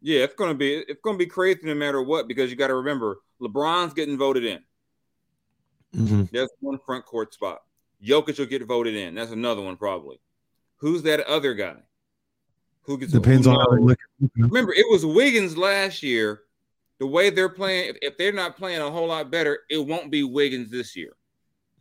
Yeah, 0.00 0.24
it's 0.24 0.34
gonna 0.34 0.54
be 0.54 0.74
it's 0.88 1.00
gonna 1.00 1.16
be 1.16 1.26
crazy 1.26 1.60
no 1.62 1.74
matter 1.74 2.02
what 2.02 2.26
because 2.26 2.50
you 2.50 2.56
got 2.56 2.66
to 2.66 2.74
remember 2.74 3.18
LeBron's 3.40 3.94
getting 3.94 4.18
voted 4.18 4.44
in. 4.44 4.58
Mhm. 5.94 6.30
That's 6.32 6.50
one 6.60 6.78
front 6.84 7.06
court 7.06 7.32
spot. 7.32 7.62
Jokic 8.04 8.38
will 8.38 8.46
get 8.46 8.66
voted 8.66 8.96
in. 8.96 9.14
That's 9.14 9.30
another 9.30 9.62
one 9.62 9.76
probably. 9.76 10.18
Who's 10.78 11.02
that 11.02 11.20
other 11.20 11.54
guy? 11.54 11.76
Who 12.82 12.98
gets 12.98 13.12
Depends 13.12 13.46
on 13.46 13.60
how 13.60 13.76
they 13.76 13.80
look. 13.80 13.98
Remember, 14.36 14.72
it 14.72 14.86
was 14.90 15.06
Wiggins 15.06 15.56
last 15.56 16.02
year. 16.02 16.40
The 17.02 17.08
way 17.08 17.30
they're 17.30 17.48
playing, 17.48 17.88
if, 17.88 17.96
if 18.00 18.16
they're 18.16 18.30
not 18.30 18.56
playing 18.56 18.80
a 18.80 18.88
whole 18.88 19.08
lot 19.08 19.28
better, 19.28 19.62
it 19.68 19.78
won't 19.78 20.08
be 20.08 20.22
Wiggins 20.22 20.70
this 20.70 20.94
year. 20.94 21.16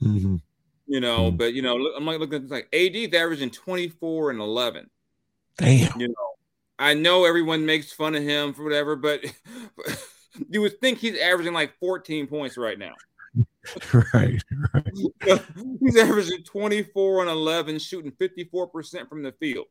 Mhm. 0.02 0.42
You 0.88 1.00
know, 1.00 1.32
Mhm. 1.32 1.38
but 1.38 1.54
you 1.54 1.62
know, 1.62 1.76
look, 1.76 1.94
I'm 1.96 2.08
like 2.08 2.18
looking 2.18 2.46
at 2.46 2.50
like 2.50 2.68
AD's 2.74 3.14
averaging 3.14 3.52
24 3.52 4.32
and 4.32 4.40
11. 4.40 4.90
Damn. 5.58 6.02
You 6.02 6.08
know, 6.08 6.34
I 6.80 6.96
know 6.96 7.26
everyone 7.26 7.68
makes 7.68 7.94
fun 7.94 8.16
of 8.16 8.24
him 8.24 8.52
for 8.56 8.64
whatever, 8.64 8.96
but 8.96 9.24
you 10.50 10.60
would 10.62 10.82
think 10.82 10.98
he's 10.98 11.20
averaging 11.20 11.54
like 11.54 11.78
14 11.80 12.26
points 12.26 12.58
right 12.58 12.80
now. 12.80 12.96
right. 14.16 14.42
Right. 14.74 14.92
he's 15.82 15.98
averaging 15.98 16.42
24 16.46 17.22
and 17.22 17.30
11, 17.30 17.78
shooting 17.78 18.12
54% 18.14 19.08
from 19.08 19.22
the 19.22 19.34
field. 19.34 19.68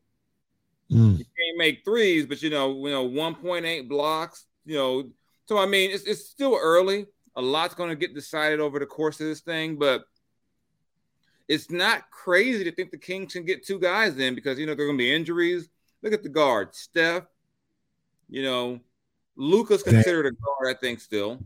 Mm. 0.89 1.17
He 1.17 1.23
can't 1.25 1.57
make 1.57 1.83
threes, 1.83 2.25
but 2.25 2.41
you 2.41 2.51
know, 2.51 2.87
you 2.87 2.93
know, 2.93 3.05
1.8 3.05 3.89
blocks, 3.89 4.45
you 4.65 4.77
know. 4.77 5.09
So 5.51 5.57
I 5.57 5.65
mean, 5.65 5.91
it's 5.91 6.05
it's 6.05 6.29
still 6.29 6.57
early. 6.57 7.07
A 7.35 7.41
lot's 7.41 7.73
going 7.73 7.89
to 7.89 7.95
get 7.97 8.15
decided 8.15 8.61
over 8.61 8.79
the 8.79 8.85
course 8.85 9.19
of 9.19 9.27
this 9.27 9.41
thing, 9.41 9.75
but 9.75 10.05
it's 11.49 11.69
not 11.69 12.09
crazy 12.09 12.63
to 12.63 12.71
think 12.71 12.89
the 12.89 12.97
Kings 12.97 13.33
can 13.33 13.43
get 13.43 13.65
two 13.65 13.77
guys 13.77 14.17
in 14.17 14.33
because 14.33 14.57
you 14.57 14.65
know 14.65 14.75
there 14.75 14.85
are 14.85 14.87
going 14.87 14.97
to 14.97 15.03
be 15.03 15.13
injuries. 15.13 15.67
Look 16.03 16.13
at 16.13 16.23
the 16.23 16.29
guard, 16.29 16.73
Steph. 16.73 17.23
You 18.29 18.43
know, 18.43 18.79
Luka's 19.35 19.83
Dame. 19.83 19.95
considered 19.95 20.27
a 20.27 20.31
guard, 20.31 20.73
I 20.73 20.79
think, 20.79 21.01
still. 21.01 21.45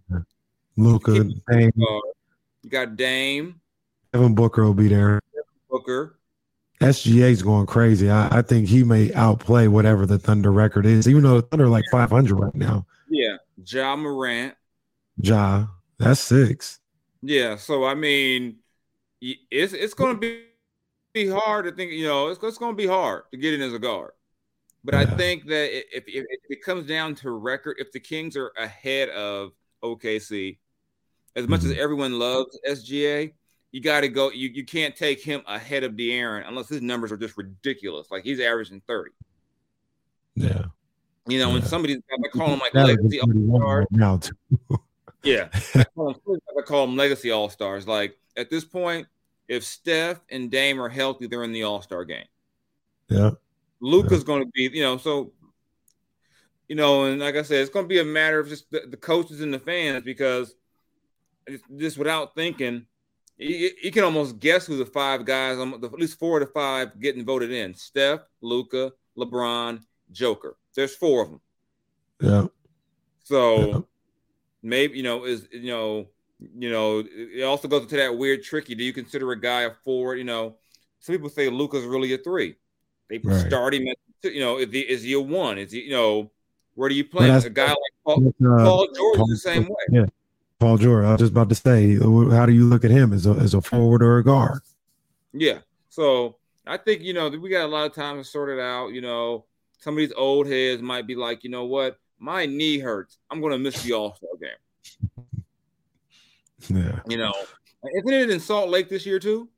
Luka, 0.77 1.23
Dame. 1.49 1.71
You 1.75 2.69
got 2.69 2.95
Dame, 2.97 3.59
Devin 4.13 4.35
Booker 4.35 4.65
will 4.65 4.75
be 4.75 4.87
there. 4.87 5.19
Booker. 5.67 6.19
SGA's 6.79 7.41
going 7.41 7.65
crazy. 7.65 8.11
I, 8.11 8.37
I 8.37 8.41
think 8.43 8.67
he 8.67 8.83
may 8.83 9.11
outplay 9.15 9.67
whatever 9.67 10.05
the 10.05 10.19
Thunder 10.19 10.51
record 10.51 10.85
is, 10.85 11.07
even 11.07 11.23
though 11.23 11.41
the 11.41 11.47
Thunder 11.47 11.65
are 11.65 11.69
like 11.69 11.85
500 11.91 12.35
right 12.35 12.53
now. 12.53 12.85
Yeah, 13.09 13.37
Ja 13.65 13.95
Morant. 13.95 14.55
Ja, 15.17 15.67
that's 15.97 16.19
six. 16.21 16.79
Yeah, 17.21 17.55
so 17.55 17.85
I 17.85 17.95
mean, 17.95 18.57
it's 19.21 19.73
it's 19.73 19.93
going 19.93 20.15
to 20.15 20.19
be 20.19 20.43
be 21.13 21.27
hard 21.27 21.65
to 21.65 21.71
think. 21.71 21.91
You 21.91 22.05
know, 22.05 22.27
it's, 22.27 22.43
it's 22.43 22.57
going 22.57 22.73
to 22.73 22.77
be 22.77 22.87
hard 22.87 23.23
to 23.31 23.37
get 23.37 23.53
in 23.53 23.61
as 23.61 23.73
a 23.73 23.79
guard. 23.79 24.11
But 24.83 24.93
I 24.93 25.05
think 25.05 25.47
that 25.47 25.75
if, 25.97 26.03
if, 26.07 26.25
it 26.47 26.61
comes 26.63 26.85
down 26.85 27.15
to 27.15 27.31
record, 27.31 27.77
if 27.79 27.91
the 27.91 27.99
Kings 27.99 28.37
are 28.37 28.51
ahead 28.55 29.09
of 29.09 29.53
OKC, 29.83 30.59
as 31.35 31.47
much 31.47 31.63
as 31.63 31.71
Mhm. 31.71 31.77
everyone 31.77 32.19
loves 32.19 32.59
SGA, 32.67 33.33
you 33.71 33.81
got 33.81 34.01
to 34.01 34.09
go. 34.09 34.29
You, 34.29 34.49
you 34.49 34.63
can't 34.63 34.95
take 34.95 35.23
him 35.23 35.41
ahead 35.47 35.83
of 35.83 35.93
De'Aaron 35.93 36.47
unless 36.47 36.69
his 36.69 36.81
numbers 36.83 37.11
are 37.11 37.17
just 37.17 37.35
ridiculous. 37.35 38.11
Like 38.11 38.23
he's 38.23 38.39
averaging 38.39 38.81
thirty. 38.85 39.11
Yeah. 40.35 40.65
You 41.27 41.39
know, 41.39 41.55
Yeah. 41.55 41.63
somebody's 41.63 41.97
I 42.11 42.27
call 42.29 42.49
him 42.53 42.59
like 42.59 42.73
That 42.73 42.85
legacy 42.87 43.19
all 43.19 43.27
stars. 43.29 43.79
right 43.79 43.87
now, 43.91 44.17
too. 44.17 44.33
Yeah, 45.23 45.49
I 45.73 45.83
call 45.95 46.13
them, 46.13 46.39
I 46.55 46.61
call 46.61 46.85
them 46.85 46.95
legacy 46.95 47.31
all 47.31 47.49
stars. 47.49 47.87
Like 47.87 48.15
at 48.37 48.51
this 48.51 48.63
point, 48.63 49.07
if 49.47 49.63
Steph 49.63 50.19
and 50.29 50.51
Dame 50.51 50.79
are 50.79 50.87
healthy, 50.87 51.25
they're 51.25 51.43
in 51.43 51.51
the 51.51 51.63
All 51.63 51.81
Star 51.81 52.05
game. 52.05 52.27
Yeah. 53.09 53.31
Luka's 53.79 54.23
going 54.23 54.43
to 54.43 54.49
be, 54.53 54.69
you 54.71 54.83
know, 54.83 54.97
so 54.97 55.31
you 56.67 56.75
know, 56.75 57.05
and 57.05 57.19
like 57.21 57.35
I 57.35 57.41
said, 57.41 57.61
it's 57.61 57.71
going 57.71 57.85
to 57.85 57.89
be 57.89 57.97
a 57.99 58.03
matter 58.05 58.39
of 58.39 58.47
just 58.47 58.69
the, 58.69 58.83
the 58.87 58.97
coaches 58.97 59.41
and 59.41 59.51
the 59.51 59.57
fans 59.57 60.03
because 60.03 60.53
just 61.75 61.97
without 61.97 62.35
thinking, 62.35 62.85
you, 63.39 63.71
you 63.81 63.91
can 63.91 64.03
almost 64.03 64.39
guess 64.39 64.67
who 64.67 64.77
the 64.77 64.85
five 64.85 65.25
guys, 65.25 65.57
um, 65.57 65.75
the, 65.81 65.87
at 65.87 65.93
least 65.99 66.19
four 66.19 66.39
to 66.39 66.45
five 66.45 66.99
getting 67.01 67.25
voted 67.25 67.49
in: 67.51 67.73
Steph, 67.73 68.21
Luka, 68.41 68.93
LeBron, 69.17 69.81
Joker. 70.11 70.55
There's 70.75 70.95
four 70.95 71.23
of 71.23 71.29
them. 71.31 71.41
Yeah. 72.21 72.45
So 73.23 73.67
Yeah. 73.67 73.79
maybe 74.61 74.97
you 74.97 75.03
know 75.03 75.25
is 75.25 75.47
you 75.51 75.71
know 75.71 76.07
you 76.55 76.69
know 76.69 77.03
it 77.09 77.43
also 77.43 77.67
goes 77.67 77.83
into 77.83 77.95
that 77.97 78.17
weird 78.17 78.43
tricky. 78.43 78.75
Do 78.75 78.83
you 78.83 78.93
consider 78.93 79.31
a 79.31 79.39
guy 79.39 79.61
a 79.63 79.71
forward? 79.83 80.15
You 80.17 80.23
know, 80.25 80.55
some 80.99 81.13
people 81.15 81.29
say 81.29 81.49
Luka's 81.49 81.85
really 81.85 82.13
a 82.13 82.17
three. 82.17 82.55
They 83.09 83.19
Right. 83.19 83.47
start 83.47 83.73
him 83.73 83.87
at 83.87 84.33
you 84.33 84.39
know 84.39 84.57
is 84.57 84.71
he 84.71 84.81
is 84.81 85.03
he 85.03 85.13
a 85.13 85.19
one? 85.19 85.57
Is 85.57 85.71
he 85.71 85.81
you 85.81 85.91
know 85.91 86.31
where 86.75 86.89
do 86.89 86.95
you 86.95 87.05
play 87.05 87.29
a 87.29 87.49
guy 87.49 87.67
like 87.69 87.77
Paul, 88.03 88.27
uh, 88.27 88.31
Paul 88.65 88.87
George 88.93 89.17
Paul- 89.17 89.27
the 89.27 89.37
same 89.37 89.63
way? 89.67 89.75
Yeah. 89.91 90.05
Paul 90.59 90.77
George. 90.77 91.05
I 91.05 91.11
was 91.11 91.19
just 91.19 91.31
about 91.31 91.49
to 91.49 91.55
say, 91.55 91.95
how 91.95 92.45
do 92.45 92.53
you 92.53 92.65
look 92.65 92.83
at 92.85 92.91
him 92.91 93.11
as 93.13 93.25
a, 93.25 93.31
as 93.31 93.53
a 93.53 93.61
forward 93.61 94.01
or 94.01 94.17
a 94.17 94.23
guard? 94.23 94.59
Yeah. 95.33 95.59
So 95.89 96.37
I 96.67 96.77
think 96.77 97.01
you 97.01 97.13
know 97.13 97.29
we 97.29 97.49
got 97.49 97.65
a 97.65 97.67
lot 97.67 97.85
of 97.85 97.93
time 97.93 98.17
to 98.17 98.23
sort 98.23 98.49
it 98.49 98.59
out. 98.59 98.87
You 98.89 99.01
know, 99.01 99.45
some 99.79 99.95
of 99.95 99.97
these 99.97 100.13
old 100.13 100.47
heads 100.47 100.81
might 100.81 101.07
be 101.07 101.15
like, 101.15 101.43
you 101.43 101.49
know 101.49 101.65
what, 101.65 101.97
my 102.19 102.45
knee 102.45 102.79
hurts. 102.79 103.17
I'm 103.29 103.41
going 103.41 103.53
to 103.53 103.59
miss 103.59 103.83
the 103.83 103.93
All 103.93 104.15
Star 104.15 104.29
game. 104.39 104.49
Yeah. 106.67 106.99
You 107.07 107.17
know, 107.17 107.33
isn't 107.97 108.13
it 108.13 108.29
in 108.29 108.39
Salt 108.39 108.69
Lake 108.69 108.89
this 108.89 109.05
year 109.05 109.19
too? 109.19 109.49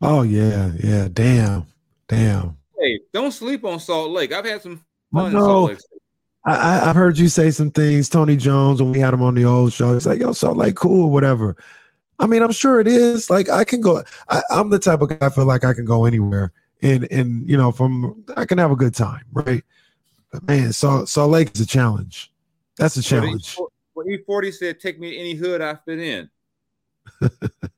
Oh, 0.00 0.22
yeah. 0.22 0.72
Yeah. 0.82 1.08
Damn. 1.12 1.66
Damn. 2.08 2.56
Hey, 2.78 3.00
don't 3.12 3.32
sleep 3.32 3.64
on 3.64 3.80
Salt 3.80 4.10
Lake. 4.10 4.32
I've 4.32 4.44
had 4.44 4.62
some 4.62 4.84
fun 5.12 5.26
in 5.26 5.32
know. 5.32 5.40
Salt 5.40 5.70
Lake. 5.70 5.78
I, 6.44 6.54
I, 6.54 6.90
I've 6.90 6.96
heard 6.96 7.18
you 7.18 7.28
say 7.28 7.50
some 7.52 7.70
things, 7.70 8.08
Tony 8.08 8.36
Jones, 8.36 8.82
when 8.82 8.92
we 8.92 8.98
had 8.98 9.14
him 9.14 9.22
on 9.22 9.34
the 9.34 9.44
old 9.44 9.72
show. 9.72 9.94
It's 9.94 10.06
like, 10.06 10.20
yo, 10.20 10.32
Salt 10.32 10.56
Lake, 10.56 10.74
cool, 10.74 11.10
whatever. 11.10 11.56
I 12.18 12.26
mean, 12.26 12.42
I'm 12.42 12.52
sure 12.52 12.80
it 12.80 12.88
is. 12.88 13.30
Like, 13.30 13.48
I 13.48 13.64
can 13.64 13.80
go. 13.80 14.02
I, 14.28 14.42
I'm 14.50 14.70
the 14.70 14.78
type 14.78 15.00
of 15.02 15.08
guy 15.08 15.18
I 15.20 15.30
feel 15.30 15.44
like 15.44 15.64
I 15.64 15.72
can 15.72 15.84
go 15.84 16.04
anywhere, 16.04 16.52
and 16.82 17.10
and 17.10 17.48
you 17.48 17.56
know, 17.56 17.72
from 17.72 18.24
I 18.36 18.44
can 18.44 18.58
have 18.58 18.70
a 18.70 18.76
good 18.76 18.94
time, 18.94 19.24
right? 19.32 19.64
But 20.30 20.46
man, 20.46 20.72
Salt 20.72 21.08
Salt 21.08 21.30
Lake 21.30 21.50
is 21.54 21.60
a 21.60 21.66
challenge. 21.66 22.32
That's 22.76 22.96
a 22.96 23.02
challenge. 23.02 23.56
when 23.94 24.06
E40 24.06 24.52
said, 24.52 24.80
"Take 24.80 24.98
me 24.98 25.12
to 25.12 25.16
any 25.16 25.34
hood 25.34 25.60
I 25.60 25.76
fit 25.76 26.00
in." 26.00 26.30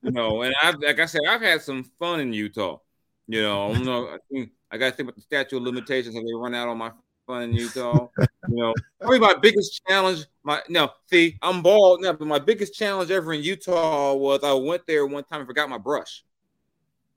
you 0.03 0.11
know, 0.11 0.43
and 0.43 0.55
I've 0.63 0.77
like 0.81 0.99
I 0.99 1.07
said, 1.07 1.23
I've 1.29 1.43
had 1.43 1.63
some 1.63 1.85
fun 1.99 2.21
in 2.21 2.33
Utah. 2.33 2.79
You 3.27 3.43
know, 3.43 3.73
you 3.73 3.85
know, 3.85 4.07
I, 4.09 4.19
think, 4.31 4.51
I 4.71 4.77
got 4.77 4.91
to 4.91 4.97
think 4.97 5.09
about 5.09 5.17
the 5.17 5.23
statute 5.23 5.57
of 5.57 5.63
limitations 5.63 6.15
and 6.15 6.29
they 6.29 6.35
run 6.35 6.55
out 6.55 6.69
on 6.69 6.77
my 6.77 6.93
fun 7.27 7.45
in 7.45 7.53
Utah. 7.55 8.09
you 8.19 8.57
know, 8.57 8.75
probably 9.01 9.19
my 9.19 9.35
biggest 9.35 9.81
challenge. 9.89 10.27
My 10.43 10.61
no, 10.69 10.91
see, 11.11 11.39
I'm 11.43 11.63
bald 11.63 12.03
now, 12.03 12.13
but 12.13 12.29
my 12.29 12.39
biggest 12.39 12.75
challenge 12.75 13.11
ever 13.11 13.33
in 13.33 13.43
Utah 13.43 14.15
was 14.15 14.45
I 14.45 14.53
went 14.53 14.87
there 14.87 15.07
one 15.07 15.25
time 15.25 15.41
and 15.41 15.49
forgot 15.49 15.69
my 15.69 15.79
brush. 15.79 16.25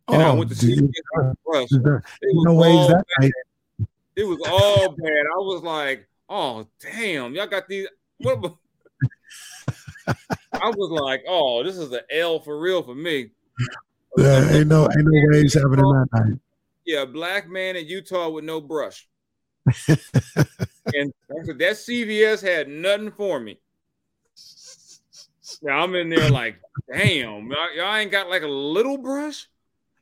And 0.10 0.22
oh, 0.22 0.26
I 0.26 0.34
went 0.34 0.50
to 0.52 0.56
see 0.56 0.76
brush. 1.46 1.67
It 1.72 1.82
was, 2.34 2.46
no 2.46 2.63
all 2.63 2.88
that 2.88 3.06
bad. 3.20 3.32
it 4.15 4.24
was 4.24 4.39
all 4.48 4.89
bad. 4.89 5.26
I 5.26 5.38
was 5.38 5.63
like, 5.63 6.08
oh 6.30 6.65
damn, 6.80 7.36
y'all 7.36 7.48
got 7.48 7.67
these. 7.67 7.88
What? 8.20 8.54
I 10.08 10.70
was 10.70 11.02
like, 11.02 11.24
oh, 11.28 11.63
this 11.63 11.78
is 11.78 11.91
an 11.91 12.00
L 12.10 12.39
for 12.39 12.60
real 12.60 12.82
for 12.84 12.96
me. 12.96 13.32
Yeah, 14.17 14.50
ain't 14.52 14.67
no 14.67 14.84
ain't 14.84 15.06
no 15.06 15.30
waves 15.30 15.54
happening 15.54 15.78
that 15.78 16.08
night. 16.13 16.39
Yeah, 16.86 17.04
black 17.04 17.50
man 17.50 17.76
in 17.76 17.86
Utah 17.86 18.30
with 18.30 18.46
no 18.46 18.62
brush. 18.62 19.08
and 19.88 21.13
that 21.28 21.76
CVS 21.76 22.41
had 22.41 22.70
nothing 22.70 23.12
for 23.12 23.39
me. 23.41 23.60
Now 25.62 25.84
I'm 25.84 25.96
in 25.96 26.10
there 26.10 26.30
like, 26.30 26.56
damn, 26.91 27.52
y'all 27.76 27.96
ain't 27.96 28.12
got 28.12 28.30
like 28.30 28.43
a 28.43 28.48
little 28.48 28.98
brush. 28.98 29.48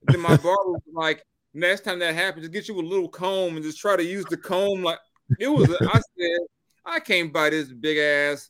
Then 0.08 0.22
my 0.22 0.38
barber 0.38 0.72
was 0.72 0.82
like, 0.94 1.24
next 1.54 1.82
time 1.82 2.00
that 2.00 2.16
happens, 2.16 2.44
just 2.44 2.54
get 2.54 2.68
you 2.68 2.80
a 2.80 2.82
little 2.82 3.10
comb 3.10 3.56
and 3.56 3.64
just 3.64 3.80
try 3.80 3.96
to 3.96 4.04
use 4.04 4.26
the 4.26 4.38
comb. 4.38 4.84
Like 4.84 5.00
it 5.40 5.48
was, 5.48 5.70
I 5.82 6.00
said, 6.18 6.40
I 6.86 7.00
can't 7.00 7.34
buy 7.34 7.50
this 7.50 7.72
big 7.72 7.98
ass, 7.98 8.50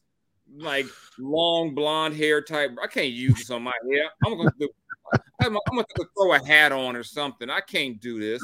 like 0.58 0.86
long 1.18 1.74
blonde 1.74 2.16
hair 2.16 2.42
type. 2.42 2.72
I 2.82 2.88
can't 2.88 3.12
use 3.12 3.36
this 3.36 3.50
on 3.50 3.64
my 3.64 3.74
hair. 3.90 4.10
I'm 4.26 4.38
gonna 4.38 4.52
do, 4.60 4.70
I'm, 5.42 5.56
I'm 5.56 5.76
gonna 5.76 5.86
throw 6.18 6.34
a 6.34 6.46
hat 6.46 6.72
on 6.72 6.96
or 6.96 7.04
something. 7.04 7.50
I 7.50 7.62
can't 7.62 8.00
do 8.02 8.20
this. 8.20 8.44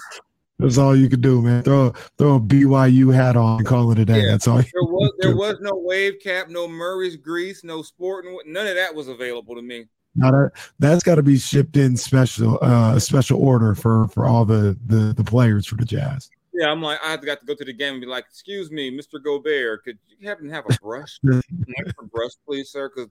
That's 0.62 0.78
all 0.78 0.96
you 0.96 1.10
could 1.10 1.22
do, 1.22 1.42
man. 1.42 1.64
Throw 1.64 1.90
throw 2.20 2.36
a 2.36 2.40
BYU 2.40 3.14
hat 3.14 3.36
on 3.36 3.58
and 3.58 3.68
call 3.68 3.92
it 3.92 3.98
a 3.98 4.06
day. 4.06 4.22
Yeah, 4.22 4.32
That's 4.32 4.48
all. 4.48 4.58
there 4.58 4.84
was 4.84 5.14
there 5.18 5.36
was 5.36 5.58
no 5.60 5.72
wave 5.74 6.20
cap, 6.24 6.50
no 6.50 6.68
Murray's 6.68 7.16
grease, 7.16 7.64
no 7.64 7.82
sporting. 7.82 8.38
None 8.46 8.68
of 8.68 8.76
that 8.76 8.94
was 8.94 9.08
available 9.08 9.56
to 9.56 9.62
me. 9.64 9.86
Not 10.16 10.34
a, 10.34 10.52
that's 10.80 11.04
got 11.04 11.16
to 11.16 11.24
be 11.24 11.38
shipped 11.38 11.78
in 11.78 11.96
special 11.96 12.60
uh 12.62 13.00
special 13.00 13.42
order 13.42 13.76
for 13.76 14.08
for 14.10 14.26
all 14.26 14.44
the 14.44 14.78
the 14.88 15.14
the 15.16 15.24
players 15.24 15.66
for 15.66 15.76
the 15.76 15.86
Jazz. 15.86 16.30
Yeah, 16.54 16.70
I'm 16.70 16.82
like 16.82 17.00
I 17.04 17.16
got 17.18 17.40
to 17.40 17.46
go 17.46 17.56
to 17.56 17.64
the 17.64 17.74
game 17.74 17.94
and 17.94 18.02
be 18.02 18.08
like, 18.08 18.26
"Excuse 18.30 18.72
me, 18.72 18.92
Mr. 18.92 19.24
Gobert, 19.24 19.86
could 19.86 19.98
you 20.10 20.28
happen 20.28 20.48
to 20.48 20.54
have 20.54 20.66
a 20.70 20.78
brush, 20.82 21.20
an 21.24 21.42
extra 21.80 22.06
brush, 22.08 22.32
please, 22.46 22.70
sir? 22.70 22.90
Because 22.90 23.10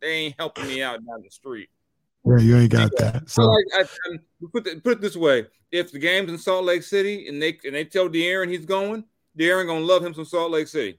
they 0.00 0.08
ain't 0.08 0.34
helping 0.38 0.66
me 0.66 0.82
out 0.82 1.04
down 1.04 1.22
the 1.22 1.30
street." 1.30 1.68
Yeah, 2.24 2.38
you 2.38 2.56
ain't 2.56 2.72
got 2.72 2.90
that. 2.98 3.28
So 3.28 3.42
I, 3.42 3.80
I, 3.80 3.80
I, 3.82 4.16
put, 4.52 4.66
it, 4.66 4.82
put 4.82 4.94
it 4.94 5.00
this 5.00 5.16
way: 5.16 5.46
if 5.72 5.92
the 5.92 5.98
game's 5.98 6.30
in 6.30 6.38
Salt 6.38 6.64
Lake 6.64 6.82
City 6.82 7.28
and 7.28 7.42
they 7.42 7.58
and 7.64 7.74
they 7.74 7.84
tell 7.84 8.08
De'Aaron 8.08 8.50
he's 8.50 8.66
going, 8.66 9.04
De'Aaron 9.38 9.66
gonna 9.66 9.84
love 9.84 10.04
him 10.04 10.14
some 10.14 10.24
Salt 10.24 10.52
Lake 10.52 10.68
City. 10.68 10.98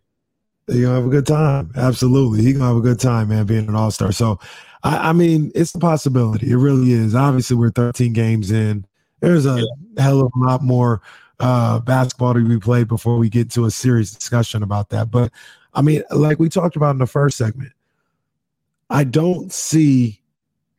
He 0.68 0.82
gonna 0.82 0.96
have 0.96 1.06
a 1.06 1.10
good 1.10 1.26
time. 1.26 1.72
Absolutely, 1.76 2.44
he 2.44 2.54
gonna 2.54 2.66
have 2.66 2.76
a 2.78 2.82
good 2.82 3.00
time, 3.00 3.30
man, 3.30 3.46
being 3.46 3.68
an 3.68 3.76
All 3.76 3.92
Star. 3.92 4.12
So, 4.12 4.40
I, 4.84 5.10
I, 5.10 5.14
mean, 5.14 5.52
it's 5.56 5.74
a 5.76 5.80
possibility. 5.80 6.52
It 6.52 6.58
really 6.58 6.92
is. 6.92 7.16
Obviously, 7.16 7.56
we're 7.56 7.72
13 7.72 8.14
games 8.14 8.52
in. 8.52 8.86
There's 9.20 9.46
a 9.46 9.60
yeah. 9.60 10.04
hell 10.04 10.22
of 10.22 10.32
a 10.36 10.40
lot 10.40 10.64
more 10.64 11.02
uh, 11.40 11.80
basketball 11.80 12.34
to 12.34 12.48
be 12.48 12.60
played 12.60 12.88
before 12.88 13.18
we 13.18 13.30
get 13.30 13.52
to 13.52 13.66
a 13.66 13.72
serious 13.72 14.12
discussion 14.12 14.64
about 14.64 14.90
that. 14.90 15.12
But 15.12 15.32
I 15.74 15.82
mean, 15.82 16.04
like 16.12 16.40
we 16.40 16.50
talked 16.50 16.76
about 16.76 16.92
in 16.92 17.00
the 17.00 17.08
first 17.08 17.38
segment, 17.38 17.74
I 18.90 19.04
don't 19.04 19.52
see 19.52 20.22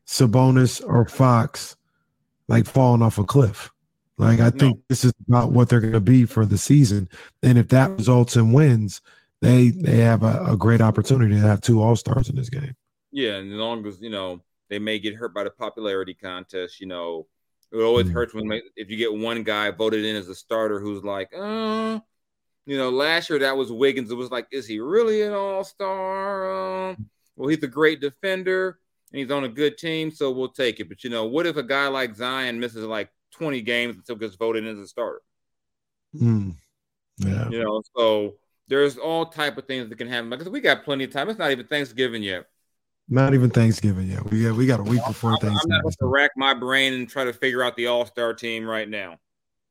Sabonis 0.07 0.83
or 0.87 1.07
Fox 1.07 1.77
like 2.49 2.67
falling 2.67 3.03
off 3.03 3.19
a 3.19 3.25
cliff. 3.25 3.71
Like 4.17 4.41
I 4.41 4.51
think 4.51 4.81
this 4.89 5.05
is 5.05 5.13
about 5.29 5.53
what 5.53 5.69
they're 5.69 5.81
going 5.81 5.93
to 5.93 6.01
be 6.01 6.25
for 6.25 6.45
the 6.45 6.59
season, 6.59 7.09
and 7.45 7.57
if 7.57 7.69
that 7.69 7.93
results 7.93 8.35
in 8.35 8.53
wins, 8.53 9.01
they 9.41 9.69
they 9.69 9.99
have 9.99 10.25
a, 10.25 10.45
a 10.45 10.57
great 10.57 10.81
opportunity 10.81 11.37
to 11.37 11.41
have 11.41 11.61
two 11.61 11.81
All 11.81 11.95
Stars 11.95 12.29
in 12.29 12.35
this 12.35 12.51
game. 12.51 12.75
Yeah, 13.19 13.39
and 13.39 13.53
as 13.53 13.59
long 13.59 13.85
as 13.85 14.01
you 14.01 14.11
know 14.11 14.45
they 14.71 14.79
may 14.79 15.01
get 15.01 15.17
hurt 15.17 15.35
by 15.35 15.43
the 15.43 15.51
popularity 15.51 16.15
contest, 16.15 16.81
you 16.81 16.87
know, 16.87 17.27
it 17.73 17.79
always 17.79 18.07
mm-hmm. 18.07 18.15
hurts 18.15 18.33
when 18.33 18.49
if 18.77 18.91
you 18.91 18.97
get 18.97 19.13
one 19.13 19.43
guy 19.43 19.73
voted 19.73 20.05
in 20.05 20.15
as 20.15 20.29
a 20.29 20.37
starter 20.37 20.79
who's 20.79 21.03
like, 21.03 21.29
uh, 21.37 21.99
you 22.65 22.79
know, 22.79 22.91
last 22.91 23.29
year 23.29 23.41
that 23.41 23.57
was 23.57 23.73
Wiggins. 23.73 24.13
It 24.13 24.15
was 24.15 24.31
like, 24.31 24.47
is 24.53 24.69
he 24.69 24.79
really 24.79 25.23
an 25.23 25.33
All 25.33 25.65
Star? 25.65 26.91
Uh, 26.91 26.95
well, 27.35 27.49
he's 27.49 27.61
a 27.65 27.67
great 27.67 28.01
defender 28.01 28.79
and 29.11 29.19
he's 29.19 29.33
on 29.33 29.43
a 29.43 29.49
good 29.49 29.79
team, 29.79 30.13
so 30.13 30.31
we'll 30.31 30.51
take 30.51 30.79
it. 30.79 30.89
But 30.89 31.03
you 31.03 31.11
know, 31.11 31.27
what 31.27 31.45
if 31.45 31.57
a 31.57 31.65
guy 31.65 31.89
like 31.89 32.15
Zion 32.15 32.61
misses 32.61 32.85
like 32.85 33.11
20 33.33 33.63
games 33.63 33.97
until 33.97 34.15
gets 34.15 34.37
voted 34.37 34.65
in 34.65 34.71
as 34.71 34.79
a 34.79 34.87
starter? 34.87 35.23
Mm. 36.15 36.55
Yeah. 37.17 37.49
You 37.49 37.65
know, 37.65 37.83
so 37.97 38.35
there's 38.69 38.97
all 38.97 39.27
type 39.27 39.59
of 39.59 39.67
things 39.67 39.89
that 39.89 39.99
can 39.99 40.07
happen 40.07 40.31
because 40.31 40.49
we 40.49 40.61
got 40.61 40.85
plenty 40.85 41.03
of 41.03 41.11
time. 41.11 41.29
It's 41.29 41.39
not 41.41 41.51
even 41.51 41.67
Thanksgiving 41.67 42.23
yet. 42.23 42.45
Not 43.09 43.33
even 43.35 43.51
Thanksgiving 43.51 44.09
yet. 44.09 44.25
We 44.31 44.43
got 44.43 44.57
we 44.57 44.67
got 44.67 44.81
a 44.81 44.83
week 44.83 45.01
before 45.07 45.31
I'm, 45.31 45.39
Thanksgiving. 45.39 45.73
I'm 45.73 45.83
not 45.83 45.83
going 45.83 45.95
to 46.01 46.07
rack 46.07 46.31
my 46.37 46.53
brain 46.53 46.93
and 46.93 47.09
try 47.09 47.25
to 47.25 47.33
figure 47.33 47.63
out 47.63 47.75
the 47.77 47.87
All 47.87 48.05
Star 48.05 48.35
team 48.35 48.67
right 48.67 48.89
now. 48.89 49.19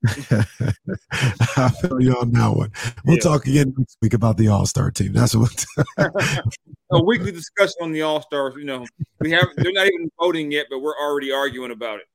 I 0.05 1.69
feel 1.81 2.01
you 2.01 2.13
on 2.19 2.31
that 2.31 2.53
one. 2.55 2.71
We'll 3.05 3.17
yeah. 3.17 3.21
talk 3.21 3.47
again 3.47 3.73
next 3.77 3.97
week 4.01 4.13
about 4.13 4.37
the 4.37 4.47
All 4.47 4.65
Star 4.65 4.89
team. 4.89 5.13
That's 5.13 5.35
what 5.35 5.65
a 6.91 7.03
weekly 7.03 7.31
discussion 7.31 7.75
on 7.81 7.91
the 7.91 8.01
All 8.01 8.21
Stars. 8.21 8.55
You 8.57 8.65
know, 8.65 8.85
we 9.19 9.31
have 9.31 9.47
they're 9.57 9.71
not 9.71 9.87
even 9.87 10.09
voting 10.19 10.51
yet, 10.51 10.67
but 10.69 10.79
we're 10.79 10.97
already 10.97 11.31
arguing 11.31 11.71
about 11.71 11.99
it. 11.99 12.05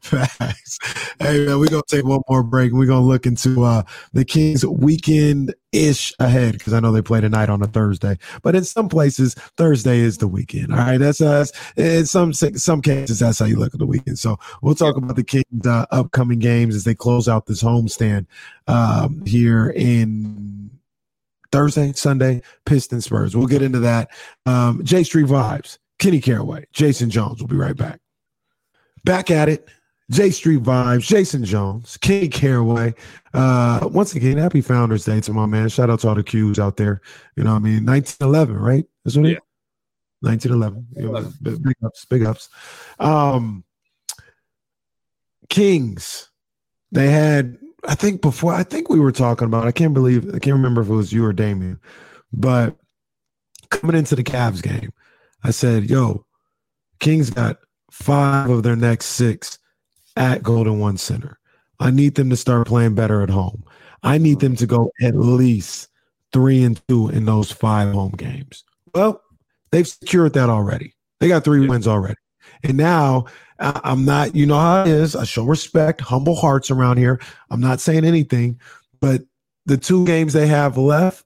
Facts. 0.00 0.78
Hey 1.18 1.46
man, 1.46 1.58
we're 1.58 1.68
gonna 1.68 1.82
take 1.88 2.04
one 2.04 2.20
more 2.28 2.42
break. 2.42 2.72
We're 2.72 2.86
gonna 2.86 3.06
look 3.06 3.26
into 3.26 3.64
uh 3.64 3.82
the 4.12 4.24
Kings 4.24 4.64
weekend 4.64 5.54
ish 5.72 6.12
ahead 6.18 6.52
because 6.52 6.72
I 6.72 6.80
know 6.80 6.92
they 6.92 7.02
play 7.02 7.20
tonight 7.20 7.48
on 7.48 7.62
a 7.62 7.66
Thursday, 7.66 8.18
but 8.42 8.54
in 8.54 8.64
some 8.64 8.88
places 8.88 9.34
Thursday 9.56 10.00
is 10.00 10.18
the 10.18 10.28
weekend. 10.28 10.72
All 10.72 10.78
right, 10.78 10.98
that's 10.98 11.20
us. 11.20 11.52
In 11.76 12.06
some 12.06 12.32
some 12.32 12.82
cases, 12.82 13.20
that's 13.20 13.38
how 13.38 13.46
you 13.46 13.56
look 13.56 13.72
at 13.74 13.80
the 13.80 13.86
weekend. 13.86 14.18
So 14.18 14.38
we'll 14.62 14.74
talk 14.74 14.96
about 14.96 15.16
the 15.16 15.24
Kings' 15.24 15.66
uh, 15.66 15.86
upcoming 15.90 16.40
games 16.40 16.74
as 16.74 16.84
they 16.84 16.94
close 16.94 17.28
out 17.28 17.46
this 17.46 17.62
homestand 17.62 18.26
um, 18.66 19.24
here 19.24 19.70
in 19.70 20.70
Thursday, 21.52 21.92
Sunday, 21.92 22.42
Pistons 22.66 23.06
Spurs. 23.06 23.36
We'll 23.36 23.46
get 23.46 23.62
into 23.62 23.80
that. 23.80 24.10
Um, 24.46 24.84
J 24.84 25.04
Street 25.04 25.26
vibes. 25.26 25.78
Kenny 26.00 26.20
Caraway, 26.20 26.64
Jason 26.72 27.10
Jones. 27.10 27.40
We'll 27.40 27.48
be 27.48 27.56
right 27.56 27.76
back. 27.76 28.00
Back 29.04 29.30
at 29.30 29.48
it. 29.48 29.68
J 30.10 30.30
Street 30.30 30.62
Vibes, 30.64 31.06
Jason 31.06 31.44
Jones, 31.44 31.96
Kenny 31.96 32.28
Caraway. 32.28 32.94
Uh, 33.32 33.88
once 33.92 34.14
again, 34.16 34.38
happy 34.38 34.60
Founders 34.60 35.04
Day 35.04 35.20
to 35.20 35.32
my 35.32 35.46
man. 35.46 35.68
Shout 35.68 35.88
out 35.88 36.00
to 36.00 36.08
all 36.08 36.16
the 36.16 36.24
Qs 36.24 36.58
out 36.58 36.76
there. 36.76 37.00
You 37.36 37.44
know, 37.44 37.54
I 37.54 37.60
mean, 37.60 37.86
1911, 37.86 38.56
right? 38.56 38.84
That's 39.04 39.16
what 39.16 39.26
yeah. 39.26 39.36
it 39.36 39.42
1911. 40.20 40.86
You 40.96 41.12
know, 41.12 41.58
big 41.60 41.76
ups, 41.84 42.04
big 42.04 42.24
ups. 42.24 42.48
Um, 42.98 43.64
Kings, 45.48 46.28
they 46.92 47.10
had, 47.10 47.58
I 47.86 47.94
think 47.94 48.20
before, 48.20 48.52
I 48.52 48.62
think 48.62 48.88
we 48.88 49.00
were 49.00 49.12
talking 49.12 49.46
about, 49.46 49.66
I 49.66 49.72
can't 49.72 49.94
believe, 49.94 50.28
I 50.34 50.38
can't 50.38 50.56
remember 50.56 50.82
if 50.82 50.88
it 50.88 50.94
was 50.94 51.12
you 51.12 51.24
or 51.24 51.32
Damien, 51.32 51.80
but 52.32 52.76
coming 53.70 53.96
into 53.96 54.14
the 54.14 54.24
Cavs 54.24 54.62
game, 54.62 54.92
I 55.42 55.50
said, 55.52 55.88
yo, 55.88 56.26
Kings 56.98 57.30
got 57.30 57.58
five 58.02 58.50
of 58.50 58.62
their 58.62 58.76
next 58.76 59.06
six 59.06 59.58
at 60.16 60.42
Golden 60.42 60.78
One 60.78 60.96
Center. 60.96 61.38
I 61.78 61.90
need 61.90 62.14
them 62.14 62.30
to 62.30 62.36
start 62.36 62.66
playing 62.66 62.94
better 62.94 63.22
at 63.22 63.30
home. 63.30 63.64
I 64.02 64.18
need 64.18 64.40
them 64.40 64.56
to 64.56 64.66
go 64.66 64.90
at 65.02 65.14
least 65.14 65.88
three 66.32 66.62
and 66.62 66.80
two 66.88 67.08
in 67.08 67.24
those 67.26 67.52
five 67.52 67.92
home 67.92 68.14
games. 68.16 68.64
Well, 68.94 69.22
they've 69.70 69.86
secured 69.86 70.32
that 70.34 70.48
already. 70.48 70.94
They 71.20 71.28
got 71.28 71.44
three 71.44 71.66
wins 71.66 71.86
already. 71.86 72.16
And 72.62 72.76
now 72.76 73.26
I'm 73.58 74.04
not, 74.04 74.34
you 74.34 74.46
know 74.46 74.58
how 74.58 74.82
it 74.82 74.88
is. 74.88 75.14
I 75.14 75.24
show 75.24 75.44
respect, 75.44 76.00
humble 76.00 76.34
hearts 76.34 76.70
around 76.70 76.96
here. 76.96 77.20
I'm 77.50 77.60
not 77.60 77.80
saying 77.80 78.04
anything, 78.04 78.58
but 79.00 79.22
the 79.66 79.76
two 79.76 80.04
games 80.06 80.32
they 80.32 80.46
have 80.46 80.78
left, 80.78 81.24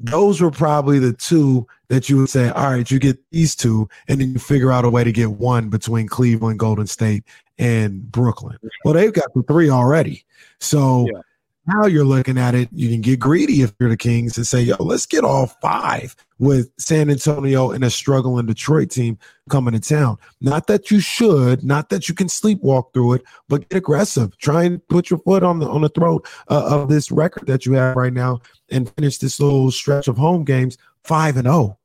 those 0.00 0.40
were 0.40 0.50
probably 0.50 0.98
the 0.98 1.12
two 1.12 1.66
that 1.88 2.08
you 2.08 2.16
would 2.16 2.30
say, 2.30 2.48
all 2.50 2.72
right, 2.72 2.90
you 2.90 2.98
get 2.98 3.18
these 3.30 3.54
two, 3.54 3.88
and 4.08 4.20
then 4.20 4.32
you 4.32 4.38
figure 4.38 4.72
out 4.72 4.84
a 4.84 4.90
way 4.90 5.04
to 5.04 5.12
get 5.12 5.32
one 5.32 5.68
between 5.68 6.08
Cleveland, 6.08 6.58
Golden 6.58 6.86
State, 6.86 7.24
and 7.58 8.10
Brooklyn. 8.10 8.56
Well, 8.84 8.94
they've 8.94 9.12
got 9.12 9.32
the 9.34 9.42
three 9.42 9.68
already. 9.68 10.24
So 10.58 11.06
yeah. 11.12 11.20
Now 11.66 11.86
you're 11.86 12.04
looking 12.04 12.38
at 12.38 12.54
it, 12.54 12.68
you 12.72 12.88
can 12.88 13.02
get 13.02 13.20
greedy 13.20 13.62
if 13.62 13.72
you're 13.78 13.90
the 13.90 13.96
Kings 13.96 14.36
and 14.36 14.46
say, 14.46 14.62
yo, 14.62 14.76
let's 14.80 15.04
get 15.06 15.24
all 15.24 15.46
five 15.46 16.16
with 16.38 16.70
San 16.78 17.10
Antonio 17.10 17.70
and 17.70 17.84
a 17.84 17.90
struggling 17.90 18.46
Detroit 18.46 18.90
team 18.90 19.18
coming 19.50 19.74
to 19.74 19.80
town. 19.80 20.16
Not 20.40 20.68
that 20.68 20.90
you 20.90 21.00
should, 21.00 21.62
not 21.62 21.90
that 21.90 22.08
you 22.08 22.14
can 22.14 22.28
sleepwalk 22.28 22.94
through 22.94 23.14
it, 23.14 23.22
but 23.48 23.68
get 23.68 23.76
aggressive. 23.76 24.36
Try 24.38 24.64
and 24.64 24.86
put 24.88 25.10
your 25.10 25.18
foot 25.20 25.42
on 25.42 25.58
the 25.58 25.68
on 25.68 25.82
the 25.82 25.90
throat 25.90 26.26
uh, 26.48 26.80
of 26.80 26.88
this 26.88 27.10
record 27.10 27.46
that 27.46 27.66
you 27.66 27.74
have 27.74 27.94
right 27.94 28.12
now 28.12 28.40
and 28.70 28.90
finish 28.94 29.18
this 29.18 29.38
little 29.38 29.70
stretch 29.70 30.08
of 30.08 30.16
home 30.16 30.44
games 30.44 30.78
5 31.04 31.36
and 31.36 31.46
0. 31.46 31.78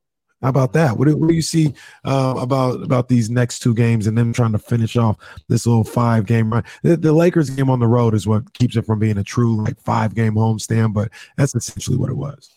How 0.46 0.50
about 0.50 0.74
that? 0.74 0.96
What 0.96 1.08
do, 1.08 1.16
what 1.16 1.28
do 1.28 1.34
you 1.34 1.42
see 1.42 1.74
uh, 2.04 2.36
about 2.38 2.80
about 2.80 3.08
these 3.08 3.28
next 3.28 3.58
two 3.58 3.74
games 3.74 4.06
and 4.06 4.16
them 4.16 4.32
trying 4.32 4.52
to 4.52 4.60
finish 4.60 4.96
off 4.96 5.16
this 5.48 5.66
little 5.66 5.82
five 5.82 6.24
game 6.24 6.52
run? 6.52 6.62
The, 6.84 6.96
the, 6.96 7.12
Lakers 7.12 7.50
game 7.50 7.68
on 7.68 7.80
the 7.80 7.88
road 7.88 8.14
is 8.14 8.28
what 8.28 8.52
keeps 8.52 8.76
it 8.76 8.86
from 8.86 9.00
being 9.00 9.18
a 9.18 9.24
true 9.24 9.56
like 9.64 9.76
five 9.80 10.14
game 10.14 10.34
homestand, 10.34 10.94
but 10.94 11.08
that's 11.36 11.56
essentially 11.56 11.96
what 11.96 12.10
it 12.10 12.16
was. 12.16 12.48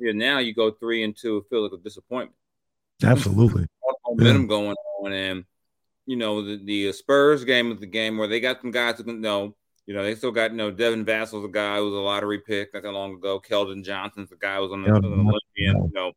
Yeah, 0.00 0.10
now 0.10 0.38
you 0.38 0.54
go 0.54 0.72
three 0.72 1.04
and 1.04 1.16
two, 1.16 1.46
feel 1.48 1.62
like 1.62 1.70
a 1.72 1.76
disappointment. 1.76 2.34
Absolutely, 3.04 3.68
momentum 4.08 4.42
yeah. 4.42 4.48
going 4.48 4.76
on, 5.04 5.12
and 5.12 5.44
you 6.04 6.16
know 6.16 6.42
the, 6.42 6.56
the 6.56 6.92
Spurs 6.94 7.44
game 7.44 7.70
is 7.70 7.78
the 7.78 7.86
game 7.86 8.18
where 8.18 8.26
they 8.26 8.40
got 8.40 8.60
some 8.60 8.72
guys 8.72 8.96
who 8.96 9.04
can 9.04 9.20
know. 9.20 9.54
You 9.86 9.94
know, 9.94 10.02
they 10.02 10.16
still 10.16 10.32
got, 10.32 10.50
you 10.50 10.56
know, 10.56 10.72
Devin 10.72 11.04
Vassell's 11.04 11.44
a 11.44 11.48
guy 11.48 11.76
who 11.76 11.84
was 11.84 11.94
a 11.94 11.98
lottery 11.98 12.40
pick 12.40 12.74
not 12.74 12.82
that 12.82 12.90
long 12.90 13.14
ago. 13.14 13.38
Keldon 13.38 13.84
Johnson's 13.84 14.30
the 14.30 14.36
guy 14.36 14.56
who 14.56 14.62
was 14.62 14.72
on 14.72 14.82
the, 14.82 14.90
on 14.90 15.00
the 15.00 15.06
Olympian, 15.06 15.36
you 15.56 15.90
know, 15.94 16.12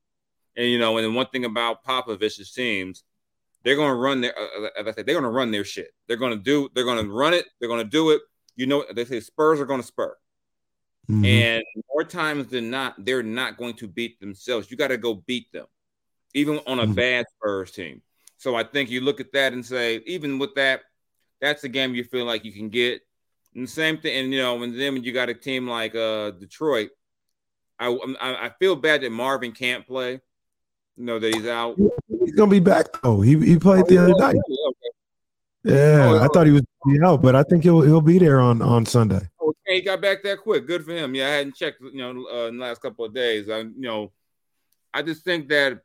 and 0.59 0.69
you 0.69 0.77
know, 0.77 0.97
and 0.97 1.05
the 1.05 1.11
one 1.11 1.25
thing 1.27 1.45
about 1.45 1.85
Popovich's 1.85 2.51
teams, 2.51 3.05
they're 3.63 3.77
going 3.77 3.91
to 3.91 3.95
run 3.95 4.19
their. 4.19 4.37
Uh, 4.37 4.65
uh, 4.65 4.69
as 4.77 4.87
I 4.87 4.91
said, 4.91 5.05
they're 5.05 5.15
going 5.15 5.23
to 5.23 5.29
run 5.29 5.51
their 5.51 5.63
shit. 5.63 5.91
They're 6.07 6.17
going 6.17 6.37
to 6.37 6.43
do. 6.43 6.69
They're 6.75 6.83
going 6.83 7.03
to 7.03 7.09
run 7.09 7.33
it. 7.33 7.45
They're 7.59 7.69
going 7.69 7.83
to 7.83 7.89
do 7.89 8.09
it. 8.09 8.21
You 8.57 8.67
know, 8.67 8.83
they 8.93 9.05
say 9.05 9.21
Spurs 9.21 9.61
are 9.61 9.65
going 9.65 9.79
to 9.79 9.87
spur, 9.87 10.17
mm-hmm. 11.09 11.23
and 11.23 11.63
more 11.93 12.03
times 12.03 12.47
than 12.47 12.69
not, 12.69 12.93
they're 13.05 13.23
not 13.23 13.57
going 13.57 13.75
to 13.75 13.87
beat 13.87 14.19
themselves. 14.19 14.69
You 14.69 14.75
got 14.75 14.89
to 14.89 14.97
go 14.97 15.13
beat 15.13 15.49
them, 15.53 15.65
even 16.33 16.59
on 16.67 16.79
a 16.79 16.83
mm-hmm. 16.83 16.93
bad 16.93 17.25
Spurs 17.37 17.71
team. 17.71 18.01
So 18.35 18.55
I 18.55 18.65
think 18.65 18.89
you 18.89 18.99
look 18.99 19.21
at 19.21 19.31
that 19.31 19.53
and 19.53 19.65
say, 19.65 20.01
even 20.05 20.39
with 20.39 20.55
that, 20.55 20.81
that's 21.39 21.63
a 21.63 21.69
game 21.69 21.95
you 21.95 22.03
feel 22.03 22.25
like 22.25 22.43
you 22.43 22.51
can 22.51 22.67
get. 22.67 23.01
And 23.55 23.63
the 23.63 23.71
same 23.71 23.97
thing, 23.97 24.25
and 24.25 24.33
you 24.33 24.41
know, 24.41 24.61
and 24.61 24.77
then 24.77 24.93
when 24.93 25.03
you 25.03 25.13
got 25.13 25.29
a 25.29 25.33
team 25.33 25.69
like 25.69 25.95
uh 25.95 26.31
Detroit, 26.31 26.89
I 27.79 27.97
I 28.19 28.51
feel 28.59 28.75
bad 28.75 29.01
that 29.03 29.11
Marvin 29.11 29.53
can't 29.53 29.87
play 29.87 30.19
know 30.99 31.19
that 31.19 31.33
he's 31.33 31.47
out. 31.47 31.77
He's 32.07 32.33
gonna 32.33 32.51
be 32.51 32.59
back 32.59 32.87
though. 33.01 33.21
He 33.21 33.37
he 33.39 33.57
played 33.57 33.85
the 33.87 33.97
other 33.97 34.13
night. 34.15 34.35
Yeah, 35.63 36.11
oh, 36.13 36.19
I 36.19 36.27
thought 36.33 36.47
he 36.47 36.53
was 36.53 36.63
out, 37.03 37.21
but 37.21 37.35
I 37.35 37.43
think 37.43 37.63
he'll 37.63 37.81
he'll 37.81 38.01
be 38.01 38.17
there 38.17 38.39
on 38.39 38.61
on 38.61 38.85
Sunday. 38.85 39.21
Okay, 39.41 39.75
he 39.75 39.81
got 39.81 40.01
back 40.01 40.23
that 40.23 40.39
quick. 40.39 40.67
Good 40.67 40.85
for 40.85 40.91
him. 40.91 41.15
Yeah, 41.15 41.27
I 41.27 41.31
hadn't 41.31 41.55
checked, 41.55 41.81
you 41.81 41.97
know, 41.97 42.27
uh, 42.31 42.47
in 42.47 42.57
the 42.57 42.63
last 42.63 42.81
couple 42.81 43.05
of 43.05 43.13
days. 43.13 43.49
I, 43.49 43.59
you 43.59 43.73
know, 43.75 44.11
I 44.93 45.01
just 45.01 45.23
think 45.23 45.49
that 45.49 45.81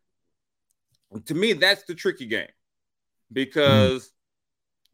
to 1.26 1.34
me 1.34 1.54
that's 1.54 1.84
the 1.84 1.94
tricky 1.94 2.26
game 2.26 2.48
because 3.32 4.06
mm. 4.06 4.10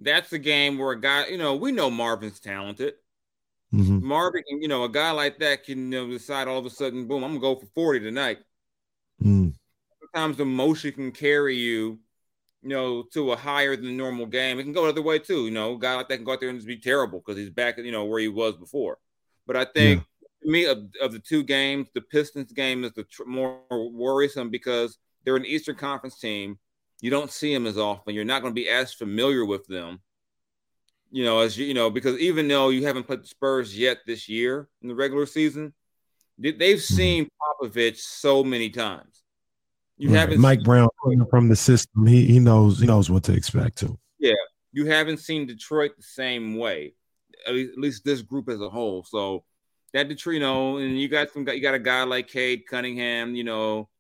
that's 0.01 0.31
the 0.31 0.39
game 0.39 0.79
where 0.79 0.93
a 0.93 1.01
guy, 1.01 1.27
you 1.27 1.39
know, 1.39 1.57
we 1.57 1.73
know 1.73 1.91
Marvin's 1.91 2.41
talented. 2.41 2.95
Mm-hmm. 3.73 4.05
Marvin, 4.05 4.43
you 4.49 4.67
know, 4.67 4.85
a 4.85 4.89
guy 4.89 5.13
like 5.13 5.39
that 5.39 5.65
can 5.65 5.93
you 5.93 6.07
know, 6.07 6.11
decide 6.11 6.49
all 6.49 6.59
of 6.59 6.67
a 6.67 6.71
sudden, 6.71 7.07
boom, 7.07 7.23
I'm 7.23 7.39
gonna 7.39 7.41
go 7.41 7.57
for 7.57 7.67
40 7.67 8.01
tonight. 8.01 8.39
Mm 9.23 9.55
sometimes 10.15 10.41
emotion 10.41 10.93
can 10.93 11.13
carry 11.13 11.57
you, 11.57 11.99
you 12.63 12.69
know, 12.69 13.05
to 13.13 13.33
a 13.33 13.37
higher 13.37 13.77
than 13.77 13.97
normal 13.97 14.27
game. 14.27 14.59
It 14.59 14.65
can 14.65 14.73
go 14.73 14.85
the 14.85 14.91
other 14.91 15.03
way 15.03 15.19
too. 15.19 15.45
You 15.45 15.51
know, 15.51 15.75
a 15.75 15.79
guy 15.79 15.95
like 15.95 16.09
that 16.09 16.17
can 16.17 16.25
go 16.25 16.33
out 16.33 16.41
there 16.41 16.49
and 16.49 16.59
just 16.59 16.67
be 16.67 16.79
terrible 16.79 17.23
because 17.25 17.39
he's 17.39 17.51
back, 17.51 17.79
you 17.79 17.93
know, 17.93 18.05
where 18.05 18.21
he 18.21 18.29
was 18.29 18.57
before. 18.57 18.99
But 19.47 19.57
I 19.57 19.65
think 19.65 20.05
yeah. 20.23 20.29
to 20.43 20.51
me, 20.51 20.65
of, 20.67 20.79
of 21.01 21.13
the 21.13 21.19
two 21.19 21.43
games, 21.43 21.89
the 21.95 22.01
Pistons 22.01 22.53
game 22.53 22.85
is 22.85 22.93
the 22.93 23.05
tr- 23.05 23.25
more 23.25 23.61
worrisome 23.71 24.51
because 24.51 24.99
they're 25.25 25.37
an 25.37 25.47
Eastern 25.47 25.77
Conference 25.77 26.19
team. 26.19 26.59
You 27.01 27.11
don't 27.11 27.31
see 27.31 27.53
them 27.53 27.67
as 27.67 27.79
often. 27.79 28.15
You're 28.15 28.25
not 28.25 28.43
going 28.43 28.55
to 28.55 28.61
be 28.61 28.69
as 28.69 28.93
familiar 28.93 29.45
with 29.45 29.67
them 29.67 30.01
you 31.11 31.25
know, 31.25 31.41
as 31.41 31.59
you, 31.59 31.67
you 31.67 31.75
know, 31.75 31.91
because 31.91 32.19
even 32.19 32.47
though 32.49 32.69
you 32.69 32.87
haven't 32.87 33.05
played 33.05 33.23
the 33.23 33.27
Spurs 33.27 33.77
yet 33.77 33.99
this 34.07 34.29
year 34.29 34.69
in 34.83 34.89
the 34.89 34.95
regular 34.95 35.27
season, 35.27 35.75
they've 36.39 36.55
mm-hmm. 36.55 36.95
seen 36.95 37.29
Popovich 37.41 37.99
so 37.99 38.45
many 38.45 38.71
times. 38.71 39.20
You 40.01 40.09
right. 40.09 40.21
haven't 40.21 40.41
Mike 40.41 40.63
Brown 40.63 40.89
from 41.29 41.51
the 41.51 41.57
system. 41.57 42.07
He 42.07 42.25
he 42.25 42.39
knows 42.39 42.81
he 42.81 42.87
knows 42.87 43.11
what 43.11 43.23
to 43.25 43.35
expect 43.35 43.77
too. 43.77 43.99
Yeah, 44.19 44.33
you 44.73 44.87
haven't 44.87 45.19
seen 45.19 45.47
Detroit 45.47 45.93
the 45.95 46.03
same 46.03 46.57
way, 46.57 46.95
at 47.47 47.53
least, 47.53 47.73
at 47.73 47.79
least 47.79 48.05
this 48.05 48.23
group 48.23 48.49
as 48.49 48.63
a 48.63 48.71
whole. 48.71 49.05
So 49.05 49.45
that 49.93 50.09
Detroit, 50.09 50.35
you 50.35 50.41
know, 50.41 50.79
and 50.79 50.99
you 50.99 51.07
got 51.09 51.31
some 51.31 51.47
you 51.47 51.61
got 51.61 51.75
a 51.75 51.79
guy 51.79 52.05
like 52.05 52.29
Cade 52.29 52.63
Cunningham. 52.67 53.35
You 53.35 53.45
know, 53.45 53.91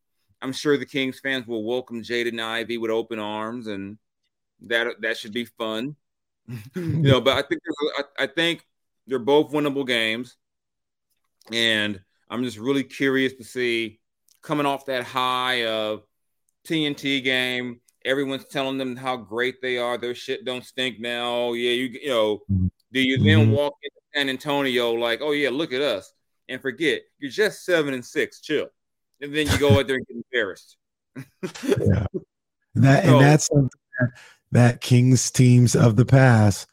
I'm 0.40 0.54
sure 0.54 0.78
the 0.78 0.86
Kings 0.86 1.20
fans 1.20 1.46
will 1.46 1.64
welcome 1.64 2.02
Jaden 2.02 2.42
Ivey 2.42 2.78
with 2.78 2.90
open 2.90 3.18
arms, 3.18 3.66
and 3.66 3.98
that 4.62 5.02
that 5.02 5.18
should 5.18 5.34
be 5.34 5.44
fun. 5.44 5.96
you 6.74 6.82
know, 7.02 7.20
but 7.20 7.36
I 7.36 7.42
think 7.46 7.60
I, 7.98 8.24
I 8.24 8.26
think 8.26 8.64
they're 9.06 9.18
both 9.18 9.52
winnable 9.52 9.86
games, 9.86 10.38
and 11.52 12.00
I'm 12.30 12.42
just 12.42 12.56
really 12.56 12.84
curious 12.84 13.34
to 13.34 13.44
see 13.44 13.99
coming 14.42 14.66
off 14.66 14.86
that 14.86 15.04
high 15.04 15.66
of 15.66 16.02
TNT 16.66 17.22
game. 17.22 17.80
Everyone's 18.04 18.46
telling 18.46 18.78
them 18.78 18.96
how 18.96 19.16
great 19.16 19.60
they 19.60 19.78
are. 19.78 19.98
Their 19.98 20.14
shit 20.14 20.44
don't 20.44 20.64
stink 20.64 21.00
now. 21.00 21.52
Yeah, 21.52 21.72
you 21.72 21.98
you 22.02 22.08
know. 22.08 22.40
Do 22.92 23.00
you 23.00 23.18
then 23.18 23.46
mm-hmm. 23.46 23.52
walk 23.52 23.74
into 23.82 23.96
San 24.14 24.28
Antonio 24.28 24.92
like, 24.92 25.20
oh 25.22 25.32
yeah, 25.32 25.50
look 25.50 25.72
at 25.72 25.82
us, 25.82 26.12
and 26.48 26.60
forget 26.60 27.02
you're 27.18 27.30
just 27.30 27.64
seven 27.64 27.94
and 27.94 28.04
six. 28.04 28.40
Chill, 28.40 28.68
and 29.20 29.34
then 29.34 29.46
you 29.46 29.58
go 29.58 29.78
out 29.78 29.86
there 29.86 29.96
and 29.96 30.06
get 30.06 30.16
embarrassed. 30.16 30.76
yeah, 31.16 32.06
that 32.74 33.04
so, 33.04 33.18
and 33.18 33.24
that's 33.24 33.46
something 33.46 33.70
that, 34.00 34.10
that 34.52 34.80
Kings 34.80 35.30
teams 35.30 35.76
of 35.76 35.96
the 35.96 36.06
past. 36.06 36.66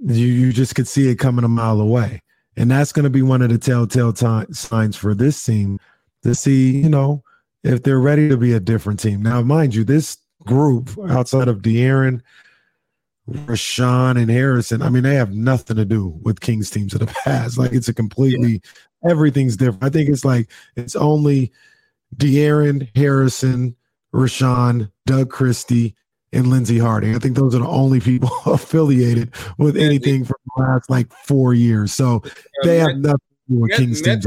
You 0.00 0.26
you 0.26 0.52
just 0.52 0.74
could 0.74 0.86
see 0.86 1.08
it 1.08 1.16
coming 1.16 1.44
a 1.44 1.48
mile 1.48 1.80
away, 1.80 2.22
and 2.56 2.70
that's 2.70 2.92
going 2.92 3.04
to 3.04 3.10
be 3.10 3.22
one 3.22 3.42
of 3.42 3.48
the 3.48 3.58
telltale 3.58 4.12
t- 4.12 4.52
signs 4.52 4.96
for 4.96 5.14
this 5.14 5.42
team 5.42 5.80
to 6.22 6.34
see, 6.34 6.78
you 6.78 6.88
know, 6.88 7.22
if 7.62 7.82
they're 7.82 8.00
ready 8.00 8.28
to 8.28 8.36
be 8.36 8.52
a 8.52 8.60
different 8.60 9.00
team. 9.00 9.22
Now, 9.22 9.42
mind 9.42 9.74
you, 9.74 9.84
this 9.84 10.18
group 10.44 10.90
outside 11.08 11.48
of 11.48 11.58
De'Aaron, 11.58 12.20
Richaun, 13.28 14.20
and 14.20 14.30
Harrison, 14.30 14.82
I 14.82 14.88
mean, 14.88 15.02
they 15.02 15.14
have 15.14 15.32
nothing 15.32 15.76
to 15.76 15.84
do 15.84 16.18
with 16.22 16.40
Kings 16.40 16.70
teams 16.70 16.94
of 16.94 17.00
the 17.00 17.06
past. 17.06 17.58
Like 17.58 17.72
it's 17.72 17.88
a 17.88 17.94
completely 17.94 18.62
everything's 19.08 19.56
different. 19.56 19.84
I 19.84 19.90
think 19.90 20.08
it's 20.08 20.24
like 20.24 20.50
it's 20.76 20.96
only 20.96 21.52
De'Aaron, 22.16 22.88
Harrison, 22.96 23.76
Richaun, 24.14 24.90
Doug 25.06 25.30
Christie, 25.30 25.94
and 26.32 26.48
Lindsey 26.48 26.78
Harding. 26.78 27.14
I 27.14 27.18
think 27.18 27.36
those 27.36 27.54
are 27.54 27.60
the 27.60 27.68
only 27.68 28.00
people 28.00 28.30
affiliated 28.46 29.34
with 29.58 29.76
anything 29.76 30.24
for 30.24 30.36
the 30.44 30.62
last 30.62 30.90
like 30.90 31.12
four 31.12 31.54
years. 31.54 31.92
So 31.92 32.22
they 32.64 32.78
have 32.78 32.96
nothing 32.96 33.18
to 33.48 33.54
do 33.54 33.60
with 33.60 33.72
Kings 33.72 34.02
teams 34.02 34.26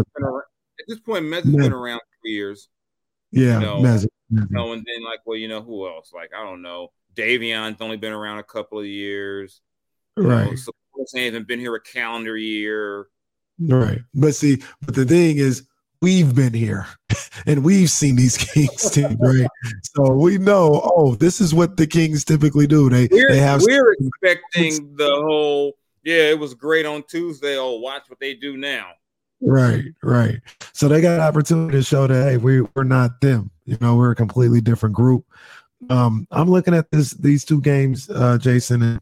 this 0.88 1.00
point, 1.00 1.26
Mez 1.26 1.44
has 1.44 1.56
been 1.56 1.74
around 1.74 2.00
for 2.00 2.28
years. 2.28 2.70
Yeah, 3.32 3.60
you 3.60 3.66
know, 3.66 3.78
Mez, 3.78 4.08
you 4.30 4.48
know, 4.50 4.74
and 4.74 4.86
then 4.86 5.04
like, 5.04 5.20
well, 5.26 5.38
you 5.38 5.48
know, 5.48 5.62
who 5.62 5.88
else? 5.88 6.12
Like, 6.14 6.32
I 6.38 6.44
don't 6.44 6.62
know. 6.62 6.92
Davion's 7.16 7.82
only 7.82 7.98
been 7.98 8.14
around 8.14 8.40
a 8.40 8.44
couple 8.44 8.80
of 8.80 8.86
years. 8.86 9.62
Right. 10.18 10.58
So 10.58 10.72
he 11.14 11.26
hasn't 11.26 11.48
been 11.48 11.60
here 11.60 11.76
a 11.76 11.82
calendar 11.82 12.38
year. 12.38 13.08
Right. 13.60 14.00
But 14.14 14.36
see, 14.36 14.62
but 14.82 14.96
the 14.96 15.06
thing 15.06 15.38
is, 15.38 15.68
we've 16.02 16.34
been 16.36 16.54
here 16.54 16.88
and 17.46 17.64
we've 17.64 17.90
seen 17.90 18.16
these 18.16 18.38
Kings 18.38 18.90
teams, 18.90 19.16
right? 19.20 19.48
So 19.96 20.14
we 20.14 20.38
know, 20.38 20.82
oh, 20.84 21.16
this 21.16 21.42
is 21.42 21.54
what 21.54 21.78
the 21.78 21.88
Kings 21.88 22.26
typically 22.26 22.68
do. 22.68 22.90
They 22.90 23.08
we're, 23.12 23.30
they 23.30 23.40
have 23.40 23.62
we're 23.62 23.94
expecting 23.94 24.96
the 24.96 25.10
whole, 25.10 25.74
yeah, 26.04 26.30
it 26.30 26.40
was 26.40 26.54
great 26.54 26.86
on 26.86 27.04
Tuesday. 27.04 27.58
Oh, 27.58 27.76
watch 27.76 28.04
what 28.10 28.20
they 28.20 28.34
do 28.34 28.58
now. 28.58 28.92
Right, 29.42 29.86
right. 30.04 30.40
So 30.74 30.88
they 30.88 31.02
got 31.02 31.16
an 31.16 31.22
opportunity 31.22 31.78
to 31.78 31.84
show 31.84 32.08
that 32.08 32.30
hey, 32.30 32.38
we 32.38 32.62
we're 32.76 32.84
not 32.84 33.22
them. 33.22 33.50
You 33.66 33.78
know, 33.82 33.96
we're 33.96 34.12
a 34.12 34.16
completely 34.16 34.62
different 34.62 34.96
group. 34.96 35.26
Um, 35.90 36.28
I'm 36.32 36.50
looking 36.50 36.76
at 36.76 36.92
this 36.92 37.12
these 37.12 37.44
two 37.44 37.60
games, 37.60 38.10
uh, 38.10 38.38
Jason, 38.38 38.84
and 38.84 39.02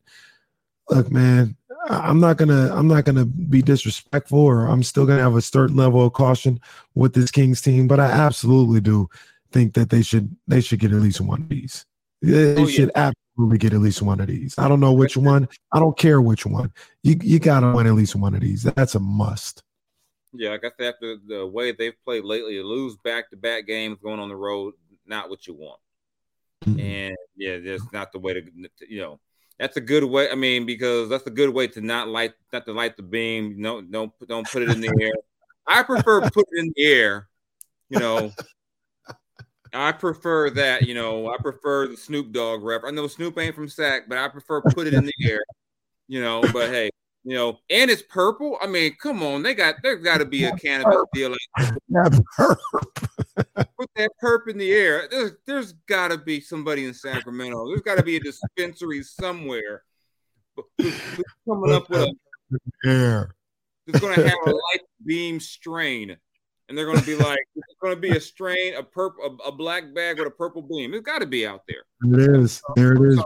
look, 0.90 1.12
man, 1.12 1.58
I'm 1.90 2.20
not 2.20 2.38
gonna 2.38 2.74
I'm 2.74 2.88
not 2.88 3.04
gonna 3.04 3.26
be 3.26 3.62
disrespectful, 3.62 4.40
or 4.40 4.68
I'm 4.68 4.84
still 4.84 5.06
gonna 5.06 5.22
have 5.22 5.36
a 5.36 5.42
certain 5.42 5.76
level 5.76 6.06
of 6.06 6.14
caution 6.14 6.60
with 6.96 7.14
this 7.14 7.32
Kings 7.32 7.62
team, 7.62 7.88
but 7.88 8.00
I 8.00 8.06
absolutely 8.06 8.80
do 8.80 9.10
think 9.52 9.74
that 9.74 9.90
they 9.90 10.02
should 10.02 10.36
they 10.48 10.62
should 10.62 10.80
get 10.80 10.94
at 10.94 11.02
least 11.02 11.20
one 11.20 11.42
of 11.42 11.50
these. 11.50 11.86
They 12.22 12.56
oh, 12.56 12.68
should 12.68 12.92
yeah. 12.96 13.12
absolutely 13.38 13.58
get 13.58 13.74
at 13.74 13.80
least 13.80 14.02
one 14.02 14.20
of 14.20 14.28
these. 14.28 14.56
I 14.58 14.68
don't 14.68 14.80
know 14.80 14.94
which 14.94 15.18
one. 15.18 15.48
I 15.74 15.80
don't 15.80 15.98
care 15.98 16.22
which 16.22 16.46
one. 16.46 16.72
You 17.04 17.18
you 17.22 17.40
gotta 17.40 17.72
win 17.72 17.88
at 17.88 17.94
least 17.94 18.16
one 18.16 18.36
of 18.36 18.42
these. 18.42 18.64
That's 18.64 18.96
a 18.96 19.00
must. 19.00 19.64
Yeah, 20.34 20.54
I 20.54 20.58
guess 20.58 20.74
after 20.80 21.18
the 21.28 21.46
way 21.46 21.72
they've 21.72 21.96
played 22.06 22.24
lately, 22.24 22.62
lose 22.62 22.96
back 22.98 23.30
to 23.32 23.38
back 23.38 23.66
games 23.66 23.98
going 24.02 24.20
on 24.20 24.30
the 24.30 24.36
road, 24.36 24.76
not 25.06 25.30
what 25.30 25.48
you 25.48 25.56
want. 25.56 25.80
Mm-hmm. 26.66 26.80
And 26.80 27.18
yeah, 27.36 27.58
that's 27.60 27.92
not 27.92 28.12
the 28.12 28.20
way 28.20 28.34
to 28.34 28.44
you 28.88 29.02
know. 29.02 29.20
That's 29.58 29.76
a 29.76 29.82
good 29.82 30.04
way. 30.04 30.30
I 30.30 30.36
mean, 30.36 30.66
because 30.66 31.10
that's 31.10 31.28
a 31.28 31.32
good 31.32 31.50
way 31.50 31.68
to 31.68 31.82
not 31.82 32.08
light 32.08 32.34
not 32.54 32.66
to 32.66 32.74
light 32.74 32.96
the 32.96 33.04
beam. 33.04 33.56
No, 33.58 33.82
don't 33.82 34.12
don't 34.28 34.50
put 34.50 34.62
it 34.62 34.70
in 34.70 34.82
the 34.82 34.98
air. 35.02 35.12
I 35.68 35.84
prefer 35.84 36.22
put 36.22 36.48
it 36.52 36.60
in 36.60 36.72
the 36.76 36.86
air. 36.86 37.28
You 37.90 38.00
know, 38.00 38.32
I 39.74 39.92
prefer 39.92 40.50
that. 40.52 40.88
You 40.88 40.94
know, 40.94 41.30
I 41.30 41.38
prefer 41.38 41.88
the 41.88 41.98
Snoop 41.98 42.32
Dogg 42.32 42.64
rap. 42.64 42.82
I 42.86 42.92
know 42.92 43.08
Snoop 43.08 43.38
ain't 43.38 43.56
from 43.56 43.68
Sac, 43.68 44.08
but 44.08 44.18
I 44.18 44.28
prefer 44.28 44.62
put 44.62 44.88
it 44.88 44.94
in 44.94 45.06
the 45.06 45.14
air. 45.24 45.42
You 46.08 46.22
know, 46.22 46.42
but 46.54 46.70
hey, 46.70 46.90
you 47.24 47.36
know, 47.36 47.60
and 47.70 47.92
it's 47.92 48.02
purple. 48.02 48.58
I 48.62 48.68
mean, 48.68 48.96
come 49.02 49.22
on, 49.24 49.44
they 49.44 49.54
got 49.54 49.76
there's 49.84 50.04
got 50.04 50.20
to 50.20 50.26
be 50.26 50.46
a 50.46 50.56
cannabis 50.56 51.04
deal. 51.14 51.36
Not 51.90 52.12
put 53.56 53.90
that 53.96 54.10
perp 54.24 54.48
in 54.48 54.58
the 54.58 54.72
air. 54.72 55.08
There's 55.10 55.32
there's 55.46 55.74
got 55.88 56.10
to 56.10 56.18
be 56.18 56.40
somebody 56.40 56.86
in 56.86 56.94
Sacramento. 56.94 57.68
There's 57.68 57.82
got 57.82 57.98
to 57.98 58.04
be 58.04 58.16
a 58.16 58.20
dispensary 58.20 59.04
somewhere 59.04 59.84
who's 60.78 60.96
coming 61.48 61.74
up 61.74 61.90
with 61.90 62.02
a 62.02 62.16
air. 62.86 63.36
It's 63.88 64.00
going 64.00 64.16
to 64.16 64.30
have 64.30 64.38
a 64.46 64.50
light 64.50 64.82
beam 65.06 65.40
strain, 65.40 66.18
and 66.70 66.78
they're 66.78 66.86
going 66.86 67.00
to 67.00 67.06
be 67.06 67.16
like, 67.16 67.40
it's 67.56 67.80
going 67.82 67.96
to 67.96 68.00
be 68.00 68.16
a 68.16 68.22
strain, 68.22 68.76
a 68.76 68.84
purple, 68.84 69.24
a, 69.24 69.50
a, 69.50 69.52
black 69.52 69.94
bag 69.94 70.20
with 70.20 70.28
a 70.28 70.32
purple 70.32 70.62
beam. 70.62 70.94
It's 70.94 71.06
got 71.06 71.20
to 71.20 71.26
be 71.26 71.46
out 71.46 71.64
there. 71.68 71.84
It 72.14 72.36
is. 72.36 72.62
There 72.76 72.94
it 72.94 73.02
is. 73.02 73.20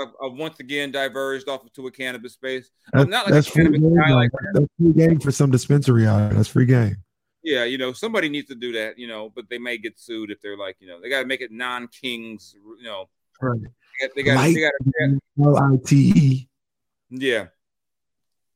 I've, 0.00 0.08
I've, 0.22 0.32
once 0.32 0.60
again 0.60 0.92
diverged 0.92 1.48
off 1.48 1.60
to 1.72 1.86
a 1.88 1.90
cannabis 1.90 2.34
space. 2.34 2.70
Like 2.94 3.10
that's 3.10 3.48
free 3.48 3.68
game. 3.68 3.94
Like 3.94 4.30
that. 4.30 4.50
That's 4.54 4.66
free 4.78 4.92
game 4.92 5.20
for 5.20 5.32
some 5.32 5.50
dispensary 5.50 6.06
out 6.06 6.18
there. 6.18 6.34
That's 6.34 6.48
free 6.48 6.66
game. 6.66 6.96
Yeah, 7.42 7.64
you 7.64 7.76
know, 7.76 7.92
somebody 7.92 8.30
needs 8.30 8.48
to 8.48 8.54
do 8.54 8.72
that, 8.72 8.98
you 8.98 9.06
know, 9.06 9.30
but 9.34 9.50
they 9.50 9.58
may 9.58 9.76
get 9.76 9.98
sued 9.98 10.30
if 10.30 10.40
they're 10.40 10.56
like, 10.56 10.76
you 10.80 10.86
know, 10.86 10.98
they 11.02 11.10
got 11.10 11.20
to 11.20 11.26
make 11.26 11.42
it 11.42 11.52
non-kings, 11.52 12.56
you 12.78 12.84
know. 12.84 13.10
Right. 13.42 13.60
They 14.16 14.22
got, 14.22 14.42
they 14.42 14.54
got, 14.54 14.72
L-I-T-E. 15.44 16.48
Yeah. 17.10 17.46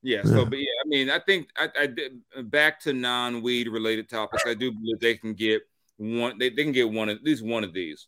Yeah, 0.03 0.23
so 0.23 0.47
but 0.47 0.59
yeah, 0.59 0.73
I 0.78 0.78
mean, 0.89 1.11
I 1.11 1.19
think 1.19 1.49
I, 1.57 1.69
I 1.79 1.87
did 1.87 2.21
back 2.45 2.81
to 2.81 2.93
non-weed 2.93 3.69
related 3.69 4.09
topics. 4.09 4.45
I 4.47 4.55
do 4.55 4.73
believe 4.73 4.99
they 5.01 5.17
can 5.17 5.35
get 5.35 5.63
one. 5.97 6.39
They, 6.39 6.51
they 6.51 6.65
can 6.65 6.73
get 6.73 6.91
one 6.91 7.09
of 7.09 7.17
at 7.17 7.25
least 7.25 7.45
one 7.45 7.65
of 7.65 7.73
these. 7.73 8.07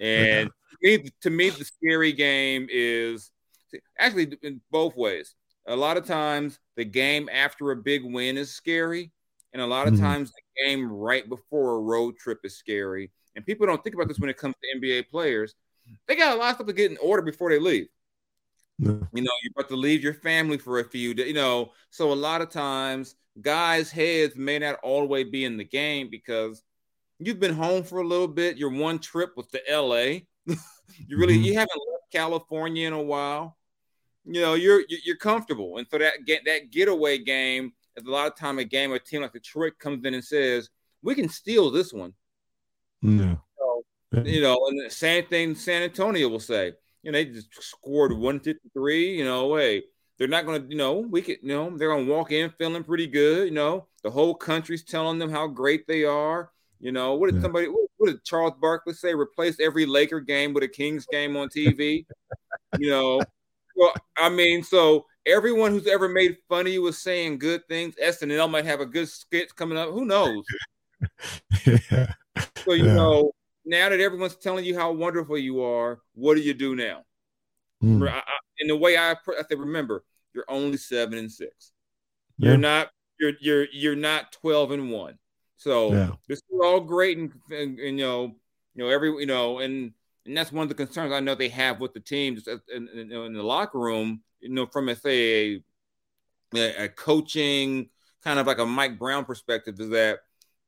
And 0.00 0.50
yeah. 0.82 0.98
me, 0.98 1.10
to 1.22 1.30
me, 1.30 1.50
the 1.50 1.64
scary 1.64 2.12
game 2.12 2.66
is 2.70 3.30
actually 3.98 4.36
in 4.42 4.60
both 4.70 4.96
ways. 4.96 5.34
A 5.66 5.76
lot 5.76 5.96
of 5.96 6.06
times, 6.06 6.58
the 6.76 6.84
game 6.84 7.28
after 7.32 7.72
a 7.72 7.76
big 7.76 8.04
win 8.04 8.36
is 8.36 8.54
scary, 8.54 9.10
and 9.52 9.60
a 9.60 9.66
lot 9.66 9.88
of 9.88 9.94
mm-hmm. 9.94 10.04
times, 10.04 10.30
the 10.30 10.66
game 10.66 10.90
right 10.90 11.28
before 11.28 11.76
a 11.76 11.80
road 11.80 12.16
trip 12.16 12.40
is 12.44 12.56
scary. 12.56 13.10
And 13.34 13.44
people 13.44 13.66
don't 13.66 13.82
think 13.82 13.94
about 13.94 14.08
this 14.08 14.18
when 14.18 14.30
it 14.30 14.36
comes 14.36 14.54
to 14.62 14.78
NBA 14.78 15.08
players. 15.08 15.54
They 16.06 16.16
got 16.16 16.36
a 16.36 16.38
lot 16.38 16.50
of 16.50 16.54
stuff 16.56 16.66
to 16.68 16.72
get 16.72 16.90
in 16.90 16.98
order 16.98 17.22
before 17.22 17.50
they 17.50 17.58
leave. 17.58 17.88
You 18.78 19.08
know, 19.12 19.30
you're 19.42 19.52
about 19.56 19.68
to 19.68 19.76
leave 19.76 20.02
your 20.02 20.14
family 20.14 20.58
for 20.58 20.80
a 20.80 20.84
few 20.84 21.14
days, 21.14 21.28
you 21.28 21.34
know. 21.34 21.72
So 21.90 22.12
a 22.12 22.14
lot 22.14 22.42
of 22.42 22.50
times 22.50 23.14
guys' 23.40 23.90
heads 23.90 24.36
may 24.36 24.58
not 24.58 24.78
always 24.82 25.30
be 25.30 25.44
in 25.44 25.56
the 25.56 25.64
game 25.64 26.08
because 26.10 26.62
you've 27.18 27.40
been 27.40 27.54
home 27.54 27.82
for 27.84 28.00
a 28.00 28.06
little 28.06 28.28
bit. 28.28 28.58
Your 28.58 28.70
one 28.70 28.98
trip 28.98 29.36
was 29.36 29.46
to 29.48 29.60
LA. 29.70 30.20
you 30.46 31.16
really 31.16 31.34
mm-hmm. 31.34 31.44
you 31.44 31.54
haven't 31.54 31.80
left 31.90 32.12
California 32.12 32.86
in 32.86 32.92
a 32.92 33.02
while. 33.02 33.56
You 34.24 34.40
know, 34.40 34.54
you're 34.54 34.82
you're 35.04 35.16
comfortable. 35.16 35.78
And 35.78 35.86
so 35.90 35.98
that 35.98 36.24
get 36.26 36.44
that 36.44 36.70
getaway 36.70 37.18
game 37.18 37.72
is 37.96 38.04
a 38.04 38.10
lot 38.10 38.26
of 38.26 38.36
time 38.36 38.58
a 38.58 38.64
game 38.64 38.92
a 38.92 38.98
team 38.98 39.22
like 39.22 39.32
Detroit 39.32 39.78
comes 39.78 40.04
in 40.04 40.12
and 40.12 40.24
says, 40.24 40.68
We 41.02 41.14
can 41.14 41.28
steal 41.28 41.70
this 41.70 41.92
one. 41.92 42.12
No. 43.00 43.40
So, 43.58 44.22
you 44.22 44.40
know, 44.42 44.58
and 44.68 44.84
the 44.84 44.90
same 44.90 45.26
thing 45.26 45.54
San 45.54 45.82
Antonio 45.82 46.28
will 46.28 46.40
say 46.40 46.72
you 47.06 47.12
know, 47.12 47.18
they 47.18 47.26
just 47.26 47.62
scored 47.62 48.12
153. 48.12 49.16
You 49.16 49.24
know, 49.24 49.56
hey, 49.56 49.84
they're 50.18 50.26
not 50.26 50.44
going 50.44 50.62
to, 50.62 50.68
you 50.68 50.76
know, 50.76 50.98
we 50.98 51.22
could, 51.22 51.38
you 51.40 51.50
know, 51.50 51.70
they're 51.76 51.88
going 51.88 52.04
to 52.04 52.12
walk 52.12 52.32
in 52.32 52.50
feeling 52.58 52.82
pretty 52.82 53.06
good. 53.06 53.46
You 53.46 53.54
know, 53.54 53.86
the 54.02 54.10
whole 54.10 54.34
country's 54.34 54.82
telling 54.82 55.20
them 55.20 55.30
how 55.30 55.46
great 55.46 55.86
they 55.86 56.02
are. 56.02 56.50
You 56.80 56.90
know, 56.90 57.14
what 57.14 57.28
did 57.28 57.36
yeah. 57.36 57.42
somebody, 57.42 57.68
what, 57.68 57.88
what, 57.96 58.08
did 58.08 58.24
Charles 58.24 58.54
Barkley 58.60 58.92
say? 58.92 59.14
Replace 59.14 59.60
every 59.60 59.86
Laker 59.86 60.20
game 60.20 60.52
with 60.52 60.64
a 60.64 60.68
Kings 60.68 61.06
game 61.06 61.36
on 61.36 61.48
TV. 61.48 62.06
you 62.78 62.90
know, 62.90 63.20
well, 63.76 63.94
I 64.18 64.28
mean, 64.28 64.64
so 64.64 65.06
everyone 65.26 65.70
who's 65.70 65.86
ever 65.86 66.08
made 66.08 66.36
fun 66.48 66.66
of 66.66 66.72
you 66.72 66.82
was 66.82 66.98
saying 66.98 67.38
good 67.38 67.66
things. 67.68 67.94
SNL 68.02 68.50
might 68.50 68.64
have 68.64 68.80
a 68.80 68.86
good 68.86 69.08
skit 69.08 69.54
coming 69.54 69.78
up. 69.78 69.90
Who 69.90 70.04
knows? 70.04 70.44
yeah. 71.66 72.12
So, 72.64 72.72
you 72.72 72.86
yeah. 72.86 72.94
know, 72.94 73.32
now 73.66 73.88
that 73.88 74.00
everyone's 74.00 74.36
telling 74.36 74.64
you 74.64 74.78
how 74.78 74.92
wonderful 74.92 75.36
you 75.36 75.62
are, 75.62 76.00
what 76.14 76.36
do 76.36 76.40
you 76.40 76.54
do 76.54 76.76
now? 76.76 77.04
Mm. 77.82 78.08
I, 78.08 78.18
I, 78.18 78.22
in 78.60 78.68
the 78.68 78.76
way 78.76 78.96
I, 78.96 79.12
I 79.12 79.42
say, 79.48 79.56
remember, 79.56 80.04
you're 80.32 80.44
only 80.48 80.78
seven 80.78 81.18
and 81.18 81.30
six. 81.30 81.72
Yeah. 82.38 82.50
You're 82.50 82.58
not. 82.58 82.90
You're 83.18 83.32
you're 83.40 83.66
you're 83.72 83.96
not 83.96 84.32
twelve 84.32 84.70
and 84.70 84.90
one. 84.90 85.18
So 85.56 85.92
yeah. 85.92 86.10
this 86.28 86.38
is 86.38 86.60
all 86.62 86.80
great, 86.80 87.16
and, 87.16 87.32
and, 87.50 87.78
and, 87.78 87.98
you 87.98 88.04
know, 88.04 88.36
you 88.74 88.84
know 88.84 88.88
every 88.88 89.08
you 89.08 89.26
know, 89.26 89.58
and 89.58 89.92
and 90.26 90.36
that's 90.36 90.52
one 90.52 90.62
of 90.62 90.68
the 90.68 90.74
concerns 90.74 91.12
I 91.12 91.20
know 91.20 91.34
they 91.34 91.48
have 91.48 91.80
with 91.80 91.94
the 91.94 92.00
team 92.00 92.34
just 92.34 92.48
in, 92.48 92.88
in, 92.88 93.10
in 93.10 93.32
the 93.32 93.42
locker 93.42 93.78
room. 93.78 94.22
You 94.40 94.50
know, 94.50 94.66
from 94.66 94.90
a 94.90 94.96
say 94.96 95.62
a, 96.54 96.84
a 96.84 96.88
coaching 96.88 97.88
kind 98.22 98.38
of 98.38 98.46
like 98.46 98.58
a 98.58 98.66
Mike 98.66 98.98
Brown 98.98 99.24
perspective 99.24 99.80
is 99.80 99.88
that 99.90 100.18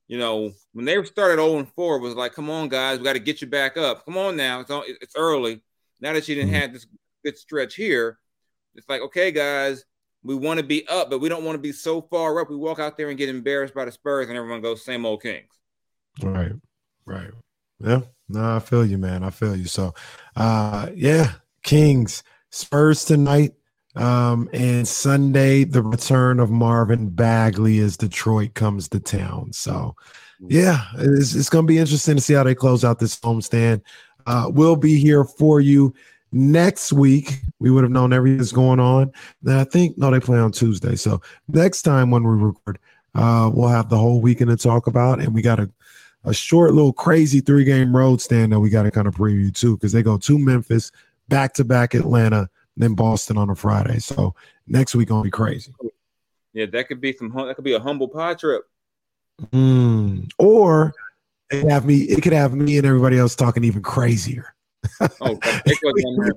you 0.08 0.18
know, 0.18 0.52
when 0.72 0.86
they 0.86 1.02
started 1.04 1.36
0 1.36 1.58
and 1.58 1.72
4, 1.74 1.98
was 2.00 2.14
like, 2.14 2.32
come 2.32 2.48
on, 2.50 2.68
guys, 2.68 2.98
we 2.98 3.04
got 3.04 3.12
to 3.12 3.18
get 3.18 3.40
you 3.42 3.46
back 3.46 3.76
up. 3.76 4.04
Come 4.06 4.16
on 4.16 4.36
now. 4.36 4.60
It's, 4.60 4.70
it's 5.02 5.16
early. 5.16 5.62
Now 6.00 6.14
that 6.14 6.26
you 6.26 6.34
didn't 6.34 6.50
mm-hmm. 6.50 6.60
have 6.60 6.72
this 6.72 6.86
good 7.24 7.36
stretch 7.36 7.74
here, 7.74 8.18
it's 8.74 8.88
like, 8.88 9.02
okay, 9.02 9.30
guys, 9.30 9.84
we 10.22 10.34
want 10.34 10.58
to 10.58 10.64
be 10.64 10.86
up, 10.88 11.10
but 11.10 11.18
we 11.20 11.28
don't 11.28 11.44
want 11.44 11.56
to 11.56 11.62
be 11.62 11.72
so 11.72 12.00
far 12.00 12.40
up. 12.40 12.48
We 12.48 12.56
walk 12.56 12.78
out 12.78 12.96
there 12.96 13.10
and 13.10 13.18
get 13.18 13.28
embarrassed 13.28 13.74
by 13.74 13.84
the 13.84 13.92
Spurs, 13.92 14.28
and 14.28 14.36
everyone 14.36 14.62
goes, 14.62 14.84
same 14.84 15.04
old 15.04 15.22
Kings. 15.22 15.52
Right, 16.22 16.52
right. 17.04 17.30
Yeah, 17.80 18.00
no, 18.28 18.56
I 18.56 18.58
feel 18.60 18.84
you, 18.84 18.98
man. 18.98 19.22
I 19.22 19.30
feel 19.30 19.54
you. 19.54 19.66
So, 19.66 19.94
uh, 20.36 20.88
yeah, 20.94 21.32
Kings, 21.62 22.22
Spurs 22.50 23.04
tonight. 23.04 23.52
Um, 23.98 24.48
and 24.52 24.86
Sunday, 24.86 25.64
the 25.64 25.82
return 25.82 26.38
of 26.38 26.50
Marvin 26.50 27.08
Bagley 27.08 27.80
as 27.80 27.96
Detroit 27.96 28.54
comes 28.54 28.88
to 28.90 29.00
town. 29.00 29.52
So, 29.52 29.96
yeah, 30.46 30.84
it's, 30.96 31.34
it's 31.34 31.50
going 31.50 31.66
to 31.66 31.68
be 31.68 31.78
interesting 31.78 32.14
to 32.14 32.22
see 32.22 32.34
how 32.34 32.44
they 32.44 32.54
close 32.54 32.84
out 32.84 33.00
this 33.00 33.18
homestand. 33.18 33.82
Uh, 34.26 34.48
we'll 34.52 34.76
be 34.76 34.98
here 34.98 35.24
for 35.24 35.60
you 35.60 35.92
next 36.30 36.92
week. 36.92 37.40
We 37.58 37.72
would 37.72 37.82
have 37.82 37.90
known 37.90 38.12
everything's 38.12 38.52
going 38.52 38.78
on. 38.78 39.10
Then 39.42 39.58
I 39.58 39.64
think, 39.64 39.98
no, 39.98 40.12
they 40.12 40.20
play 40.20 40.38
on 40.38 40.52
Tuesday. 40.52 40.94
So, 40.94 41.20
next 41.48 41.82
time 41.82 42.12
when 42.12 42.22
we 42.22 42.36
record, 42.36 42.78
uh, 43.16 43.50
we'll 43.52 43.68
have 43.68 43.88
the 43.88 43.98
whole 43.98 44.20
weekend 44.20 44.50
to 44.50 44.56
talk 44.56 44.86
about. 44.86 45.20
And 45.20 45.34
we 45.34 45.42
got 45.42 45.58
a, 45.58 45.68
a 46.22 46.32
short, 46.32 46.72
little 46.72 46.92
crazy 46.92 47.40
three 47.40 47.64
game 47.64 47.96
road 47.96 48.20
stand 48.20 48.52
that 48.52 48.60
we 48.60 48.70
got 48.70 48.84
to 48.84 48.92
kind 48.92 49.08
of 49.08 49.16
preview 49.16 49.52
too, 49.52 49.76
because 49.76 49.90
they 49.90 50.04
go 50.04 50.18
to 50.18 50.38
Memphis, 50.38 50.92
back 51.28 51.52
to 51.54 51.64
back 51.64 51.94
Atlanta 51.94 52.48
then 52.82 52.94
Boston 52.94 53.36
on 53.36 53.50
a 53.50 53.54
Friday. 53.54 53.98
So 53.98 54.34
next 54.66 54.94
week 54.94 55.08
gonna 55.08 55.22
be 55.22 55.30
crazy. 55.30 55.74
Yeah, 56.52 56.66
that 56.66 56.88
could 56.88 57.00
be 57.00 57.12
some. 57.12 57.30
That 57.30 57.54
could 57.54 57.64
be 57.64 57.74
a 57.74 57.80
humble 57.80 58.08
pie 58.08 58.34
trip. 58.34 58.64
Mm. 59.52 60.30
Or 60.38 60.92
it 61.50 61.68
have 61.68 61.84
me. 61.84 61.96
It 61.96 62.22
could 62.22 62.32
have 62.32 62.54
me 62.54 62.78
and 62.78 62.86
everybody 62.86 63.18
else 63.18 63.34
talking 63.34 63.64
even 63.64 63.82
crazier. 63.82 64.54
oh, 65.00 65.38
they 65.66 65.74
go, 65.82 65.92
there, 65.94 66.32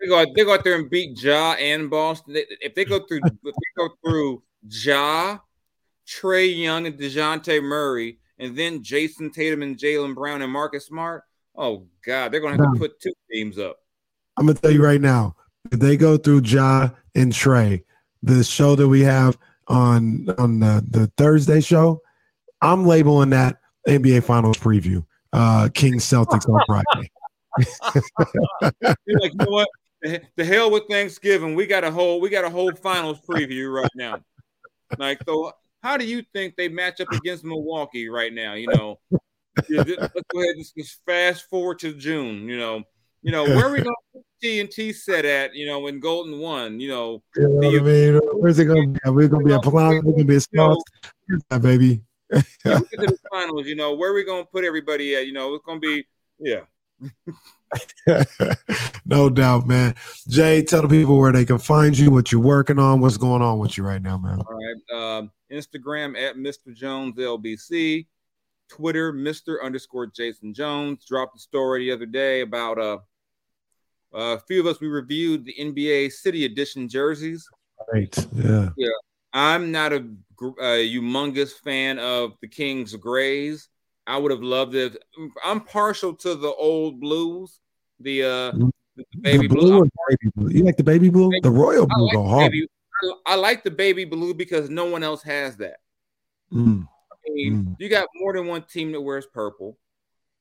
they 0.00 0.06
go. 0.08 0.24
They 0.34 0.44
go 0.44 0.54
out 0.54 0.64
there 0.64 0.76
and 0.76 0.90
beat 0.90 1.22
Ja 1.22 1.52
and 1.54 1.88
Boston. 1.88 2.36
If 2.36 2.74
they 2.74 2.84
go 2.84 3.06
through, 3.06 3.20
if 3.24 3.32
they 3.42 3.50
go 3.76 3.90
through 4.04 4.42
Ja, 4.68 5.38
Trae 6.06 6.56
Young, 6.56 6.86
and 6.86 6.98
Dejounte 6.98 7.62
Murray, 7.62 8.18
and 8.38 8.56
then 8.56 8.82
Jayson 8.82 9.32
Tatum 9.32 9.62
and 9.62 9.76
Jaylen 9.76 10.14
Brown 10.14 10.42
and 10.42 10.52
Marcus 10.52 10.86
Smart. 10.86 11.24
Oh 11.56 11.86
God, 12.04 12.32
they're 12.32 12.40
gonna 12.40 12.56
have 12.56 12.74
to 12.74 12.78
put 12.78 13.00
two 13.00 13.12
teams 13.30 13.58
up. 13.58 13.78
I'm 14.36 14.46
gonna 14.46 14.58
tell 14.58 14.70
you 14.70 14.82
right 14.82 15.00
now, 15.00 15.36
if 15.70 15.78
they 15.78 15.96
go 15.96 16.16
through 16.16 16.42
Ja 16.42 16.90
and 17.14 17.32
Trae, 17.32 17.84
the 18.22 18.42
show 18.42 18.74
that 18.74 18.88
we 18.88 19.00
have 19.02 19.38
on 19.68 20.28
on 20.38 20.60
the, 20.60 20.84
the 20.88 21.06
Thursday 21.16 21.60
show, 21.60 22.02
I'm 22.60 22.86
labeling 22.86 23.30
that 23.30 23.58
NBA 23.88 24.24
Finals 24.24 24.56
preview. 24.56 25.04
Uh 25.32 25.68
Kings 25.72 26.04
Celtics 26.04 26.48
on 26.48 26.60
Friday. 26.66 27.10
You're 29.06 29.20
like, 29.20 29.32
you 29.32 29.38
know 29.38 29.46
what? 29.46 29.68
The 30.36 30.44
hell 30.44 30.70
with 30.70 30.84
Thanksgiving. 30.90 31.54
We 31.54 31.66
got 31.66 31.84
a 31.84 31.90
whole 31.90 32.20
we 32.20 32.28
got 32.28 32.44
a 32.44 32.50
whole 32.50 32.72
finals 32.74 33.20
preview 33.20 33.72
right 33.72 33.90
now. 33.94 34.18
Like, 34.98 35.20
so 35.24 35.52
how 35.82 35.96
do 35.96 36.04
you 36.04 36.22
think 36.32 36.56
they 36.56 36.68
match 36.68 37.00
up 37.00 37.10
against 37.12 37.44
Milwaukee 37.44 38.08
right 38.08 38.32
now? 38.32 38.54
You 38.54 38.68
know, 38.68 38.98
let's 39.68 39.90
go 40.28 40.40
ahead 40.40 40.56
and 40.56 40.86
fast 41.06 41.48
forward 41.48 41.78
to 41.80 41.94
June. 41.94 42.48
You 42.48 42.58
know, 42.58 42.82
you 43.22 43.32
know, 43.32 43.44
where 43.44 43.70
we 43.70 43.80
going 43.80 43.94
to 44.42 44.48
TNT 44.48 44.94
said 44.94 45.24
at, 45.24 45.54
you 45.54 45.66
know, 45.66 45.80
when 45.80 46.00
Golden 46.00 46.38
won, 46.38 46.80
you 46.80 46.88
know. 46.88 47.22
You 47.36 47.48
know 47.48 47.68
what 47.68 47.80
I 47.80 47.84
mean? 47.84 48.20
Where's 48.34 48.58
it 48.58 48.64
going 48.66 48.94
to 48.94 49.00
be? 49.00 49.10
We're 49.10 49.28
going 49.28 49.44
to 49.44 49.48
be 49.48 49.54
a 49.54 49.60
plan. 49.60 50.02
We're 50.04 50.18
to 50.18 50.24
be 50.24 50.36
a 50.36 50.40
small, 50.40 50.82
yeah, 51.50 51.58
baby. 51.58 52.02
yeah, 52.32 52.40
to 52.78 52.86
the 52.90 53.18
finals, 53.30 53.66
you 53.66 53.76
know, 53.76 53.94
where 53.94 54.10
are 54.10 54.14
we 54.14 54.24
going 54.24 54.44
to 54.44 54.50
put 54.50 54.64
everybody 54.64 55.14
at? 55.14 55.26
You 55.26 55.32
know, 55.32 55.54
it's 55.54 55.64
going 55.64 55.80
to 55.80 55.86
be, 55.86 56.06
yeah. 56.38 56.60
no 59.04 59.28
doubt, 59.30 59.66
man. 59.66 59.94
Jay, 60.28 60.62
tell 60.62 60.82
the 60.82 60.88
people 60.88 61.18
where 61.18 61.32
they 61.32 61.44
can 61.44 61.58
find 61.58 61.96
you, 61.96 62.10
what 62.10 62.32
you're 62.32 62.40
working 62.40 62.78
on, 62.78 63.00
what's 63.00 63.16
going 63.16 63.42
on 63.42 63.58
with 63.58 63.76
you 63.76 63.84
right 63.84 64.02
now, 64.02 64.18
man. 64.18 64.40
All 64.40 64.58
right. 64.58 65.18
Um, 65.18 65.30
Instagram 65.50 66.20
at 66.20 66.36
Mr. 66.36 66.74
Jones 66.74 67.16
LBC. 67.16 68.06
Twitter, 68.68 69.12
Mr. 69.12 69.62
underscore 69.62 70.06
Jason 70.06 70.54
Jones. 70.54 71.04
Dropped 71.04 71.36
a 71.36 71.40
story 71.40 71.86
the 71.86 71.92
other 71.92 72.06
day 72.06 72.40
about 72.40 72.78
uh, 72.78 72.98
a 74.14 74.38
few 74.40 74.60
of 74.60 74.66
us 74.66 74.80
we 74.80 74.88
reviewed 74.88 75.44
the 75.44 75.54
NBA 75.58 76.12
City 76.12 76.44
Edition 76.44 76.88
jerseys. 76.88 77.48
Right. 77.92 78.14
Yeah. 78.34 78.68
Yeah. 78.76 78.88
I'm 79.32 79.72
not 79.72 79.92
a, 79.92 80.04
a 80.60 80.88
humongous 80.90 81.52
fan 81.52 81.98
of 81.98 82.32
the 82.42 82.48
Kings 82.48 82.94
grays. 82.96 83.68
I 84.06 84.18
would 84.18 84.30
have 84.30 84.42
loved 84.42 84.74
it. 84.74 84.96
I'm 85.44 85.60
partial 85.60 86.14
to 86.16 86.34
the 86.34 86.52
old 86.52 87.00
blues, 87.00 87.58
the 88.00 88.22
uh 88.24 88.52
Mm-hmm. 88.52 88.68
the 88.96 89.04
baby 89.20 89.48
the 89.48 89.54
blue. 89.54 89.70
blue 89.78 89.90
baby 90.08 90.32
blue? 90.36 90.50
You 90.50 90.64
like 90.64 90.76
the 90.76 90.84
baby 90.84 91.08
blue? 91.08 91.30
The 91.42 91.50
royal 91.50 91.84
I 91.90 91.94
blue 91.94 92.04
like 92.06 92.12
go 92.14 92.28
the 92.40 92.48
baby- 92.50 92.68
I- 93.26 93.32
I 93.32 93.34
like 93.36 93.64
the 93.64 93.70
baby 93.70 94.04
blue 94.04 94.34
because 94.34 94.68
no 94.70 94.84
one 94.84 95.02
else 95.02 95.22
has 95.22 95.56
that. 95.56 95.78
Mm. 96.52 96.86
I 97.10 97.30
mean, 97.30 97.54
Mm. 97.64 97.76
you 97.80 97.88
got 97.88 98.06
more 98.16 98.32
than 98.34 98.46
one 98.46 98.62
team 98.64 98.92
that 98.92 99.00
wears 99.00 99.26
purple. 99.26 99.78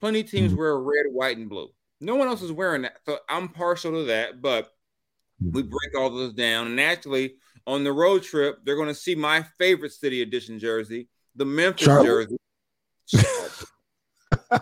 Plenty 0.01 0.19
of 0.21 0.29
teams 0.29 0.51
Mm. 0.53 0.57
wear 0.57 0.77
red, 0.77 1.05
white, 1.11 1.37
and 1.37 1.47
blue. 1.49 1.69
No 2.01 2.15
one 2.15 2.27
else 2.27 2.41
is 2.41 2.51
wearing 2.51 2.81
that. 2.81 2.97
So 3.05 3.19
I'm 3.29 3.47
partial 3.49 3.91
to 3.93 4.03
that, 4.05 4.41
but 4.41 4.69
Mm. 5.41 5.53
we 5.53 5.61
break 5.63 5.97
all 5.97 6.09
those 6.09 6.33
down. 6.33 6.67
And 6.67 6.79
actually, 6.79 7.35
on 7.65 7.83
the 7.83 7.91
road 7.93 8.21
trip, 8.23 8.59
they're 8.63 8.75
going 8.75 8.87
to 8.89 8.93
see 8.95 9.15
my 9.15 9.43
favorite 9.57 9.91
city 9.91 10.21
edition 10.21 10.59
jersey, 10.59 11.07
the 11.35 11.45
Memphis 11.45 11.85
Charlotte? 11.85 12.29
jersey. 12.29 12.37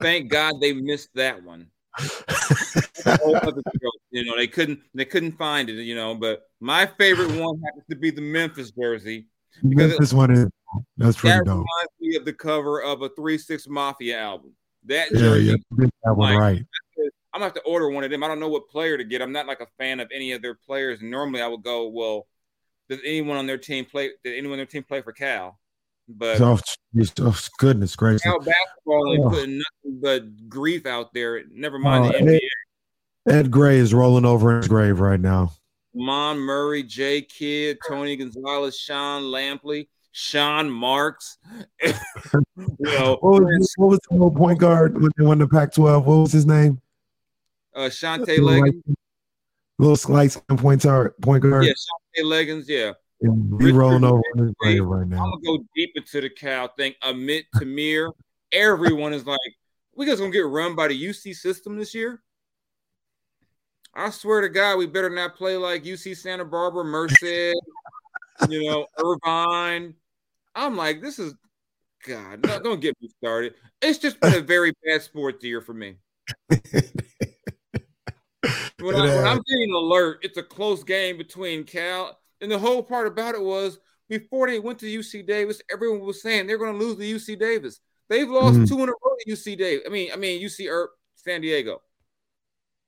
Thank 0.00 0.30
God 0.30 0.54
they 0.60 0.72
missed 0.74 1.08
that 1.14 1.42
one. 1.42 1.68
A 1.98 3.16
whole 3.16 3.36
other 3.36 3.62
joke, 3.80 3.94
you 4.10 4.24
know, 4.24 4.36
they 4.36 4.46
couldn't 4.46 4.80
they 4.94 5.04
couldn't 5.04 5.36
find 5.36 5.68
it, 5.68 5.82
you 5.82 5.96
know. 5.96 6.14
But 6.14 6.42
my 6.60 6.86
favorite 6.86 7.30
one 7.40 7.60
happens 7.64 7.84
to 7.90 7.96
be 7.96 8.10
the 8.10 8.20
Memphis 8.20 8.70
jersey. 8.70 9.26
Because 9.68 9.92
it- 9.94 9.98
this 10.00 10.12
one 10.12 10.30
is 10.30 10.46
that's 10.96 11.16
pretty 11.16 11.36
That 11.38 11.46
dope. 11.46 11.54
reminds 11.66 11.92
me 12.00 12.14
of 12.16 12.24
the 12.24 12.32
cover 12.32 12.80
of 12.82 13.02
a 13.02 13.08
Three 13.10 13.38
Six 13.38 13.66
Mafia 13.66 14.18
album. 14.20 14.52
That 14.88 15.10
Yeah, 15.12 15.18
jersey, 15.18 15.44
yeah, 15.78 15.86
that 16.04 16.14
one 16.14 16.34
like, 16.34 16.38
right. 16.40 16.64
I'm 17.32 17.40
gonna 17.40 17.44
have 17.44 17.54
to 17.54 17.62
order 17.62 17.90
one 17.90 18.04
of 18.04 18.10
them. 18.10 18.24
I 18.24 18.28
don't 18.28 18.40
know 18.40 18.48
what 18.48 18.68
player 18.68 18.96
to 18.96 19.04
get. 19.04 19.22
I'm 19.22 19.32
not 19.32 19.46
like 19.46 19.60
a 19.60 19.66
fan 19.78 20.00
of 20.00 20.08
any 20.12 20.32
of 20.32 20.42
their 20.42 20.54
players. 20.54 21.00
Normally, 21.02 21.42
I 21.42 21.46
would 21.46 21.62
go, 21.62 21.88
well, 21.88 22.26
does 22.88 23.00
anyone 23.04 23.36
on 23.36 23.46
their 23.46 23.58
team 23.58 23.84
play? 23.84 24.10
Did 24.24 24.32
anyone 24.36 24.52
on 24.52 24.58
their 24.58 24.66
team 24.66 24.82
play 24.82 25.02
for 25.02 25.12
Cal? 25.12 25.58
But 26.08 26.40
Oh, 26.40 26.58
oh, 27.20 27.38
goodness 27.58 27.94
gracious. 27.96 28.22
Cal 28.22 28.38
basketball 28.40 29.12
ain't 29.12 29.24
Oh. 29.26 29.28
putting 29.28 29.58
nothing 29.58 30.00
but 30.00 30.48
grief 30.48 30.86
out 30.86 31.12
there. 31.12 31.42
Never 31.50 31.78
mind 31.78 32.06
Oh, 32.06 32.08
the 32.08 32.16
Ed, 32.16 32.24
NBA. 32.24 32.40
Ed 33.28 33.50
Gray 33.50 33.76
is 33.76 33.92
rolling 33.92 34.24
over 34.24 34.52
in 34.52 34.56
his 34.58 34.68
grave 34.68 35.00
right 35.00 35.20
now. 35.20 35.52
Mon 35.94 36.38
Murray, 36.38 36.82
Jay 36.82 37.20
Kidd, 37.22 37.78
Tony 37.86 38.16
Gonzalez, 38.16 38.78
Sean 38.78 39.24
Lampley, 39.24 39.88
Sean 40.20 40.68
Marks. 40.68 41.38
you 41.84 41.92
know, 42.82 43.18
What 43.20 43.44
was, 43.44 43.72
what 43.76 43.86
was 43.90 44.00
the 44.10 44.14
little 44.16 44.32
point 44.32 44.58
guard 44.58 45.00
when 45.00 45.12
they 45.16 45.24
won 45.24 45.38
the 45.38 45.46
Pac-12? 45.46 46.04
What 46.04 46.16
was 46.16 46.32
his 46.32 46.44
name? 46.44 46.80
uh, 47.76 47.82
Shante 47.82 48.36
Leggins. 48.40 48.82
little 49.78 49.94
slice 49.94 50.36
and 50.48 50.58
point 50.58 50.82
guard. 50.82 51.14
Point 51.22 51.44
guard. 51.44 51.64
Yeah, 51.66 51.70
Shante 51.72 52.24
Leggins. 52.24 52.68
Yeah. 52.68 52.94
Yeah, 53.20 53.30
he 53.60 53.70
rolling 53.70 54.02
over 54.02 54.20
in 54.34 54.42
his 54.46 54.54
Gray. 54.58 54.74
grave 54.78 54.86
right 54.88 55.02
I'm 55.02 55.08
now. 55.10 55.18
gonna 55.18 55.58
go 55.58 55.64
deep 55.76 55.92
into 55.94 56.20
the 56.20 56.30
Cal 56.30 56.66
thing. 56.76 56.94
Amit 57.04 57.44
Tamir. 57.54 58.12
Everyone 58.50 59.12
is 59.12 59.24
like, 59.24 59.38
we 59.94 60.04
just 60.04 60.18
gonna 60.18 60.32
get 60.32 60.46
run 60.46 60.74
by 60.74 60.88
the 60.88 61.00
UC 61.00 61.34
system 61.36 61.76
this 61.78 61.94
year. 61.94 62.20
I 63.94 64.10
swear 64.10 64.40
to 64.40 64.48
God, 64.48 64.78
we 64.78 64.86
better 64.86 65.10
not 65.10 65.36
play 65.36 65.56
like 65.56 65.84
UC 65.84 66.16
Santa 66.16 66.44
Barbara, 66.44 66.84
Merced, 66.84 67.22
you 67.22 67.54
know, 68.68 68.86
Irvine. 68.98 69.94
I'm 70.58 70.76
like, 70.76 71.00
this 71.00 71.18
is 71.18 71.34
God. 72.06 72.44
No, 72.44 72.60
don't 72.60 72.80
get 72.80 72.96
me 73.00 73.08
started. 73.18 73.54
It's 73.80 73.98
just 73.98 74.20
been 74.20 74.34
a 74.34 74.40
very 74.40 74.72
bad 74.84 75.02
sports 75.02 75.44
year 75.44 75.60
for 75.60 75.74
me. 75.74 75.96
When, 78.80 78.94
I, 78.94 79.24
I'm 79.24 79.42
getting 79.48 79.72
alert, 79.74 80.20
it's 80.22 80.38
a 80.38 80.42
close 80.42 80.84
game 80.84 81.18
between 81.18 81.64
Cal 81.64 82.16
and 82.40 82.48
the 82.50 82.58
whole 82.58 82.80
part 82.80 83.08
about 83.08 83.34
it 83.34 83.42
was 83.42 83.80
before 84.08 84.46
they 84.46 84.60
went 84.60 84.78
to 84.78 84.86
UC 84.86 85.26
Davis, 85.26 85.60
everyone 85.72 86.00
was 86.00 86.22
saying 86.22 86.46
they're 86.46 86.58
going 86.58 86.78
to 86.78 86.84
lose 86.84 86.96
to 86.96 87.02
UC 87.32 87.38
Davis. 87.40 87.80
They've 88.08 88.28
lost 88.28 88.60
Mhm. 88.60 88.68
two 88.68 88.82
in 88.82 88.88
a 88.88 88.92
row 88.92 89.16
to 89.18 89.30
UC 89.30 89.56
Davis. 89.56 89.84
I 89.84 89.90
mean, 89.90 90.12
I 90.12 90.16
mean 90.16 90.40
UC 90.40 90.68
er, 90.68 90.90
San 91.16 91.40
Diego. 91.40 91.82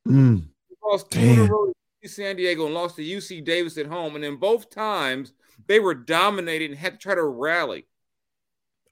Mm, 0.09 0.45
They 0.69 0.77
lost 0.85 1.11
two 1.11 1.19
in 1.19 1.39
a 1.41 1.45
row 1.45 1.67
to 1.67 1.73
UC 2.05 2.09
San 2.09 2.37
Diego 2.37 2.67
and 2.67 2.75
lost 2.75 2.95
to 2.97 3.03
UC 3.03 3.41
Davis 3.41 3.77
at 3.77 3.87
home. 3.87 4.15
And 4.15 4.23
then 4.23 4.37
both 4.37 4.71
times 4.71 5.33
they 5.67 5.81
were 5.81 5.95
dominated 5.95 6.71
and 6.71 6.79
had 6.79 6.93
to 6.95 6.99
try 6.99 7.15
to 7.15 7.23
rally. 7.25 7.87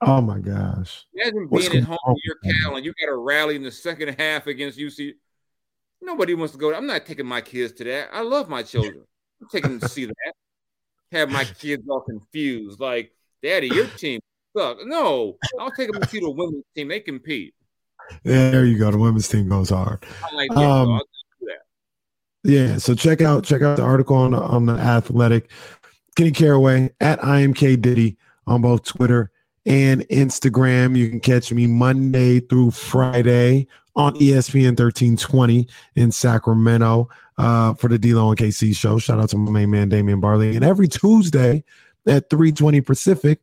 oh 0.01 0.21
my 0.21 0.39
gosh. 0.39 1.05
Imagine 1.13 1.47
What's 1.49 1.69
being 1.69 1.83
at 1.83 1.89
home 1.89 1.97
your 2.23 2.35
with 2.43 2.53
that? 2.53 2.61
Cal 2.63 2.75
and 2.75 2.85
you 2.85 2.93
got 2.99 3.07
to 3.07 3.15
rally 3.17 3.55
in 3.55 3.63
the 3.63 3.71
second 3.71 4.19
half 4.19 4.47
against 4.47 4.77
UC. 4.79 5.13
Nobody 6.01 6.33
wants 6.33 6.53
to 6.53 6.57
go. 6.59 6.73
I'm 6.73 6.87
not 6.87 7.05
taking 7.05 7.25
my 7.25 7.41
kids 7.41 7.73
to 7.73 7.83
that. 7.85 8.09
I 8.13 8.21
love 8.21 8.47
my 8.47 8.63
children. 8.63 9.03
I'm 9.41 9.47
taking 9.49 9.71
them 9.71 9.79
to 9.81 9.89
see 9.89 10.05
that. 10.05 10.33
Have 11.11 11.29
my 11.29 11.43
kids 11.43 11.83
all 11.89 12.01
confused, 12.01 12.79
like, 12.79 13.11
Daddy, 13.43 13.67
your 13.67 13.87
team 13.97 14.21
sucks. 14.55 14.83
No, 14.85 15.37
I'll 15.59 15.71
take 15.71 15.91
them 15.91 16.01
to 16.01 16.07
see 16.07 16.19
the 16.19 16.29
women's 16.29 16.63
team. 16.75 16.87
They 16.87 16.99
compete. 16.99 17.53
There 18.23 18.65
you 18.65 18.77
go. 18.77 18.91
The 18.91 18.97
women's 18.97 19.27
team 19.27 19.49
goes 19.49 19.69
hard. 19.71 20.03
Like, 20.33 20.49
yeah, 20.51 20.81
Um, 20.81 20.91
I'll 20.93 20.99
do 20.99 21.47
that. 21.47 22.49
Yeah, 22.49 22.77
so 22.77 22.95
check 22.95 23.21
out 23.21 23.43
check 23.43 23.61
out 23.61 23.75
the 23.77 23.83
article 23.83 24.15
on 24.15 24.31
the, 24.31 24.39
on 24.39 24.65
the 24.65 24.73
Athletic. 24.73 25.51
Kenny 26.15 26.31
Caraway 26.31 26.89
at 26.99 27.19
IMK 27.19 27.81
Diddy 27.81 28.17
on 28.47 28.61
both 28.61 28.83
Twitter 28.83 29.31
and 29.65 30.01
Instagram. 30.09 30.97
You 30.97 31.09
can 31.09 31.19
catch 31.19 31.51
me 31.51 31.67
Monday 31.67 32.39
through 32.39 32.71
Friday 32.71 33.67
on 33.95 34.15
ESPN 34.15 34.79
1320 34.79 35.67
in 35.95 36.11
Sacramento 36.11 37.09
uh, 37.37 37.73
for 37.73 37.87
the 37.87 37.97
D-Lo 37.97 38.29
and 38.29 38.37
KC 38.37 38.75
show. 38.75 38.97
Shout 38.97 39.19
out 39.19 39.29
to 39.29 39.37
my 39.37 39.51
main 39.51 39.71
man 39.71 39.89
Damian 39.89 40.19
Barley. 40.19 40.55
And 40.55 40.63
every 40.63 40.87
Tuesday 40.87 41.63
at 42.07 42.29
320 42.29 42.81
Pacific, 42.81 43.41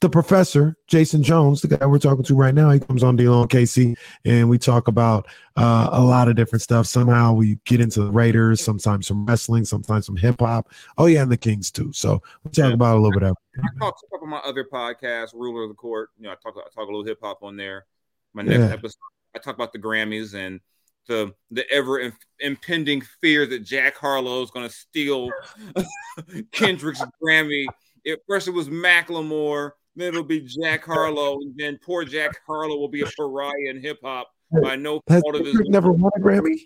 the 0.00 0.10
professor, 0.10 0.76
Jason 0.86 1.22
Jones, 1.22 1.60
the 1.62 1.68
guy 1.68 1.86
we're 1.86 1.98
talking 1.98 2.24
to 2.24 2.34
right 2.34 2.54
now, 2.54 2.70
he 2.70 2.80
comes 2.80 3.02
on 3.02 3.16
D-Lo 3.16 3.42
and 3.42 3.50
KC 3.50 3.96
and 4.24 4.48
we 4.48 4.58
talk 4.58 4.88
about 4.88 5.26
uh, 5.56 5.88
a 5.92 6.02
lot 6.02 6.28
of 6.28 6.36
different 6.36 6.62
stuff. 6.62 6.86
Somehow 6.86 7.32
we 7.32 7.58
get 7.64 7.80
into 7.80 8.04
the 8.04 8.10
Raiders, 8.10 8.62
sometimes 8.62 9.06
some 9.06 9.24
wrestling, 9.24 9.64
sometimes 9.64 10.06
some 10.06 10.16
hip 10.16 10.40
hop. 10.40 10.68
Oh 10.98 11.06
yeah, 11.06 11.22
and 11.22 11.32
the 11.32 11.36
Kings 11.36 11.70
too. 11.70 11.92
So 11.92 12.22
we 12.44 12.50
talk 12.50 12.72
about 12.74 12.96
a 12.96 13.00
little 13.00 13.18
bit 13.18 13.22
of 13.22 13.36
I 13.58 13.68
talk 13.78 13.96
talk 14.10 14.22
on 14.22 14.28
my 14.28 14.38
other 14.38 14.64
podcast, 14.70 15.32
Ruler 15.32 15.62
of 15.62 15.70
the 15.70 15.74
Court. 15.74 16.10
You 16.18 16.24
know, 16.24 16.32
I 16.32 16.34
talk 16.42 16.54
I 16.56 16.68
talk 16.74 16.84
a 16.84 16.92
little 16.92 17.04
hip 17.04 17.18
hop 17.22 17.42
on 17.42 17.56
there. 17.56 17.86
My 18.34 18.42
next 18.42 18.58
Yeah. 18.58 18.72
episode, 18.72 18.98
I 19.34 19.38
talk 19.38 19.54
about 19.54 19.72
the 19.72 19.78
Grammys 19.78 20.34
and 20.34 20.60
the 21.08 21.32
the 21.50 21.70
ever 21.70 22.00
im- 22.00 22.12
impending 22.40 23.00
fear 23.22 23.46
that 23.46 23.60
Jack 23.60 23.96
Harlow 23.96 24.42
is 24.42 24.50
going 24.50 24.68
to 24.68 24.74
steal 24.74 25.30
Kendrick's 26.52 27.02
Grammy. 27.22 27.64
At 28.06 28.20
first, 28.28 28.46
it 28.48 28.52
was 28.52 28.68
Macklemore, 28.68 29.70
then 29.96 30.08
it'll 30.08 30.22
be 30.22 30.40
Jack 30.40 30.84
Harlow, 30.84 31.40
and 31.40 31.54
then 31.56 31.78
poor 31.84 32.04
Jack 32.04 32.36
Harlow 32.46 32.76
will 32.76 32.88
be 32.88 33.02
a 33.02 33.06
pariah 33.16 33.52
in 33.70 33.80
hip 33.80 33.98
hop 34.04 34.28
by 34.62 34.76
no 34.76 35.00
Has 35.08 35.22
fault 35.22 35.36
of 35.36 35.46
his. 35.46 35.58
Never 35.68 35.90
won 35.90 36.12
a 36.16 36.20
Grammy? 36.20 36.56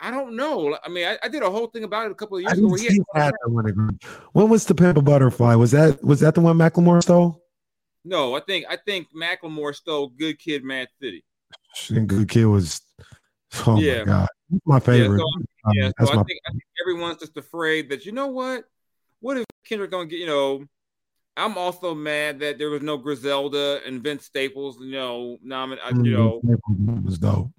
I 0.00 0.10
don't 0.10 0.34
know. 0.34 0.76
I 0.84 0.88
mean, 0.88 1.06
I, 1.06 1.16
I 1.22 1.28
did 1.28 1.42
a 1.44 1.50
whole 1.50 1.68
thing 1.68 1.84
about 1.84 2.06
it 2.06 2.10
a 2.12 2.14
couple 2.16 2.36
of 2.36 2.42
years 2.42 2.58
ago. 2.58 2.74
he 2.74 3.00
had, 3.14 3.32
that 3.32 3.50
win 3.50 3.66
a 3.68 3.72
Grammy. 3.72 4.02
When 4.32 4.48
was 4.48 4.66
the 4.66 4.74
Pimp 4.74 4.98
a 4.98 5.02
Butterfly? 5.02 5.54
Was 5.54 5.70
that 5.70 6.02
was 6.02 6.20
that 6.20 6.34
the 6.34 6.40
one 6.40 6.58
Macklemore 6.58 7.02
stole? 7.02 7.40
no, 8.04 8.34
I 8.34 8.40
think 8.40 8.66
I 8.68 8.76
think 8.76 9.06
Macklemore 9.14 9.74
stole 9.74 10.08
Good 10.08 10.38
Kid, 10.40 10.64
Mad 10.64 10.88
City. 11.00 11.24
And 11.90 12.08
Good 12.08 12.28
Kid 12.28 12.46
was. 12.46 12.80
Oh 13.66 13.78
Yeah. 13.78 13.98
my 14.00 14.04
god, 14.04 14.28
my 14.66 14.80
favorite. 14.80 15.18
so- 15.20 15.24
Um, 15.64 15.72
Yeah, 15.74 15.90
so 16.00 16.06
I 16.18 16.22
think, 16.24 16.40
I 16.48 16.50
think 16.50 16.62
everyone's 16.82 17.18
just 17.18 17.36
afraid 17.36 17.88
that 17.90 18.04
you 18.04 18.10
know 18.12 18.26
what? 18.26 18.64
What 19.20 19.36
if 19.36 19.44
Kendrick 19.64 19.92
gonna 19.92 20.06
get? 20.06 20.18
You 20.18 20.26
know, 20.26 20.64
I'm 21.36 21.56
also 21.56 21.94
mad 21.94 22.40
that 22.40 22.58
there 22.58 22.70
was 22.70 22.82
no 22.82 22.98
Griselda 22.98 23.80
and 23.86 24.02
Vince 24.02 24.26
Staples. 24.26 24.78
You 24.80 24.92
know, 24.92 25.38
nomin- 25.46 25.78
I, 25.82 25.90
you 25.90 26.12
know, 26.16 26.40
was 27.04 27.18
dope. 27.18 27.50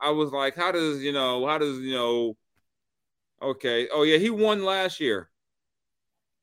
I 0.00 0.10
was 0.10 0.32
like, 0.32 0.56
how 0.56 0.72
does 0.72 1.02
you 1.02 1.12
know? 1.12 1.46
How 1.46 1.58
does 1.58 1.78
you 1.80 1.92
know? 1.92 2.36
Okay. 3.42 3.88
Oh 3.92 4.02
yeah, 4.02 4.18
he 4.18 4.30
won 4.30 4.64
last 4.64 5.00
year. 5.00 5.28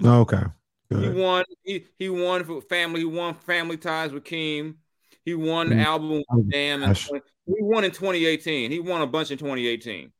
Okay, 0.04 0.44
He 0.90 1.10
won. 1.10 1.44
He 1.64 1.86
he 1.98 2.10
won 2.10 2.44
for 2.44 2.62
family. 2.62 3.00
He 3.00 3.06
won 3.06 3.34
Family 3.34 3.78
Ties 3.78 4.12
with 4.12 4.24
Keem. 4.24 4.76
He 5.24 5.34
won 5.34 5.70
the 5.70 5.76
Mm. 5.76 5.86
album 5.86 6.24
Oh, 6.30 6.38
with 6.38 6.52
Damn. 6.52 6.84
in 6.84 6.90
gosh. 6.90 7.08
20 7.08 7.24
He 7.48 7.56
won 7.62 7.84
in 7.84 7.92
2018. 7.92 8.72
He 8.72 8.80
won 8.80 9.02
a 9.02 9.08
bunch 9.08 9.32
in 9.32 9.38
2018. 9.38 10.12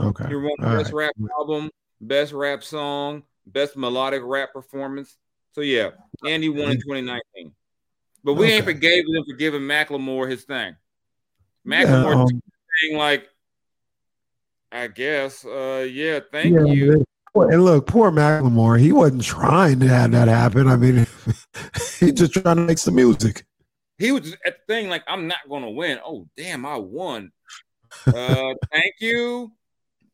Okay, 0.00 0.28
He 0.28 0.34
won 0.34 0.50
All 0.60 0.76
best 0.76 0.92
right. 0.92 1.12
rap 1.18 1.30
album, 1.38 1.70
best 2.00 2.32
rap 2.32 2.64
song, 2.64 3.22
best 3.46 3.76
melodic 3.76 4.22
rap 4.24 4.52
performance. 4.52 5.16
So 5.52 5.60
yeah, 5.60 5.90
Andy 6.26 6.48
won 6.48 6.72
in 6.72 6.80
2019. 6.80 7.54
But 8.24 8.34
we 8.34 8.46
ain't 8.46 8.62
Okay. 8.62 8.72
forgave 8.72 9.04
him 9.06 9.24
for 9.28 9.36
giving 9.36 9.62
Macklemore 9.62 10.28
his 10.30 10.44
thing. 10.44 10.76
Yeah, 11.64 11.84
Macklemore 11.84 12.14
um, 12.16 12.42
saying 12.80 12.96
like, 12.98 13.28
I 14.70 14.86
guess, 14.86 15.44
uh, 15.44 15.86
yeah, 15.90 16.20
thank 16.30 16.54
Yeah, 16.54 16.72
you. 16.72 17.04
And 17.34 17.64
look, 17.64 17.86
poor 17.86 18.10
Macklemore, 18.10 18.78
he 18.78 18.92
wasn't 18.92 19.24
trying 19.24 19.80
to 19.80 19.88
have 19.88 20.12
that 20.12 20.28
happen. 20.28 20.68
I 20.68 20.76
mean, 20.76 21.06
he's 21.98 22.12
just 22.12 22.32
trying 22.34 22.56
to 22.56 22.62
make 22.62 22.78
some 22.78 22.94
music. 22.94 23.44
He 23.98 24.12
was 24.12 24.32
at 24.44 24.58
the 24.58 24.74
thing 24.74 24.88
like, 24.88 25.02
I'm 25.06 25.26
not 25.26 25.38
gonna 25.48 25.70
win. 25.70 25.98
Oh 26.04 26.26
damn, 26.36 26.66
I 26.66 26.76
won. 26.76 27.32
Uh, 28.06 28.54
thank 28.72 28.94
you. 29.00 29.52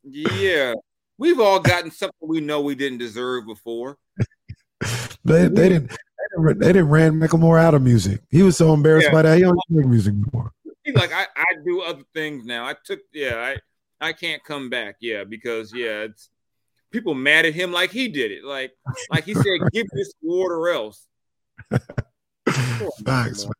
Yeah, 0.03 0.73
we've 1.17 1.39
all 1.39 1.59
gotten 1.59 1.91
something 1.91 2.27
we 2.27 2.41
know 2.41 2.61
we 2.61 2.75
didn't 2.75 2.99
deserve 2.99 3.45
before. 3.45 3.97
They, 5.29 5.47
they 5.47 5.69
didn't 5.69 5.89
they 5.89 5.95
didn't 6.31 6.45
didn't, 6.47 6.59
they 6.59 6.67
didn't 6.73 6.89
ran 6.89 7.13
Macklemore 7.19 7.59
out 7.59 7.73
of 7.73 7.81
music. 7.81 8.21
He 8.29 8.43
was 8.43 8.57
so 8.57 8.73
embarrassed 8.73 9.07
Yeah. 9.07 9.13
by 9.13 9.21
that. 9.23 9.37
He 9.37 9.43
don't 9.43 9.59
make 9.69 9.85
music 9.85 10.13
anymore. 10.13 10.51
He's 10.83 10.95
like, 10.95 11.13
I, 11.13 11.25
I 11.35 11.45
do 11.65 11.81
other 11.81 12.03
things 12.13 12.45
now. 12.45 12.65
I 12.65 12.75
took, 12.83 12.99
yeah, 13.13 13.55
I, 14.01 14.07
I 14.07 14.13
can't 14.13 14.43
come 14.43 14.69
back. 14.69 14.95
Yeah, 15.01 15.23
because 15.23 15.73
yeah, 15.73 16.01
it's 16.01 16.29
people 16.91 17.13
mad 17.13 17.45
at 17.45 17.53
him 17.53 17.71
like 17.71 17.91
he 17.91 18.07
did 18.07 18.31
it. 18.31 18.43
Like, 18.43 18.71
like 19.11 19.25
he 19.25 19.33
said, 19.33 19.59
give 19.71 19.87
this 19.93 20.13
award 20.23 20.51
or 20.51 20.69
else. 20.69 21.05
Thanks, 22.47 23.43
man. 23.45 23.53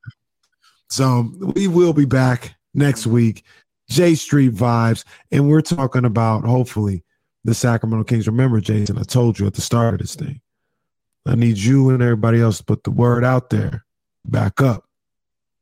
So 0.89 1.31
we 1.55 1.67
will 1.67 1.93
be 1.93 2.05
back 2.05 2.55
next 2.73 3.05
week. 3.05 3.43
J 3.89 4.15
Street 4.15 4.53
vibes, 4.53 5.03
and 5.31 5.49
we're 5.49 5.61
talking 5.61 6.05
about 6.05 6.45
hopefully 6.45 7.03
the 7.43 7.53
Sacramento 7.53 8.03
Kings. 8.03 8.27
Remember, 8.27 8.59
Jason, 8.61 8.97
I 8.97 9.03
told 9.03 9.39
you 9.39 9.47
at 9.47 9.53
the 9.55 9.61
start 9.61 9.95
of 9.95 9.99
this 9.99 10.15
thing. 10.15 10.41
I 11.29 11.35
need 11.35 11.57
you 11.57 11.89
and 11.91 12.01
everybody 12.01 12.41
else 12.41 12.57
to 12.57 12.63
put 12.63 12.83
the 12.83 12.91
word 12.91 13.23
out 13.23 13.49
there. 13.49 13.85
Back 14.25 14.61
up. 14.61 14.83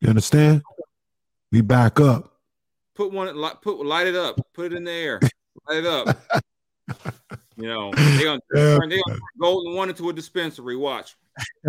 You 0.01 0.09
understand? 0.09 0.61
We 1.51 1.61
back 1.61 1.99
up. 1.99 2.33
Put 2.95 3.11
one, 3.11 3.27
put 3.61 3.85
light 3.85 4.07
it 4.07 4.15
up, 4.15 4.39
put 4.53 4.71
it 4.71 4.73
in 4.73 4.83
the 4.85 4.91
air, 4.91 5.19
light 5.67 5.77
it 5.79 5.85
up. 5.85 6.17
You 7.59 7.67
know, 7.67 7.91
they're 7.91 8.23
gonna 8.23 8.39
Yeah. 8.53 8.77
turn, 8.77 8.89
they 8.89 9.01
gonna 9.07 9.19
golden 9.41 9.75
one 9.75 9.89
into 9.89 10.07
a 10.09 10.13
dispensary. 10.13 10.75
Watch. 10.75 11.17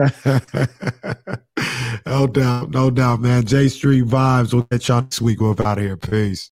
no 2.07 2.27
doubt, 2.27 2.71
no 2.71 2.91
doubt, 2.91 3.21
man. 3.23 3.47
J 3.47 3.69
Street 3.69 4.05
vibes. 4.05 4.53
We'll 4.53 4.65
catch 4.65 4.89
y'all 4.89 5.01
next 5.01 5.23
week. 5.23 5.41
We're 5.41 5.53
out 5.53 5.79
of 5.79 5.85
here. 5.85 5.97
Peace. 5.97 6.47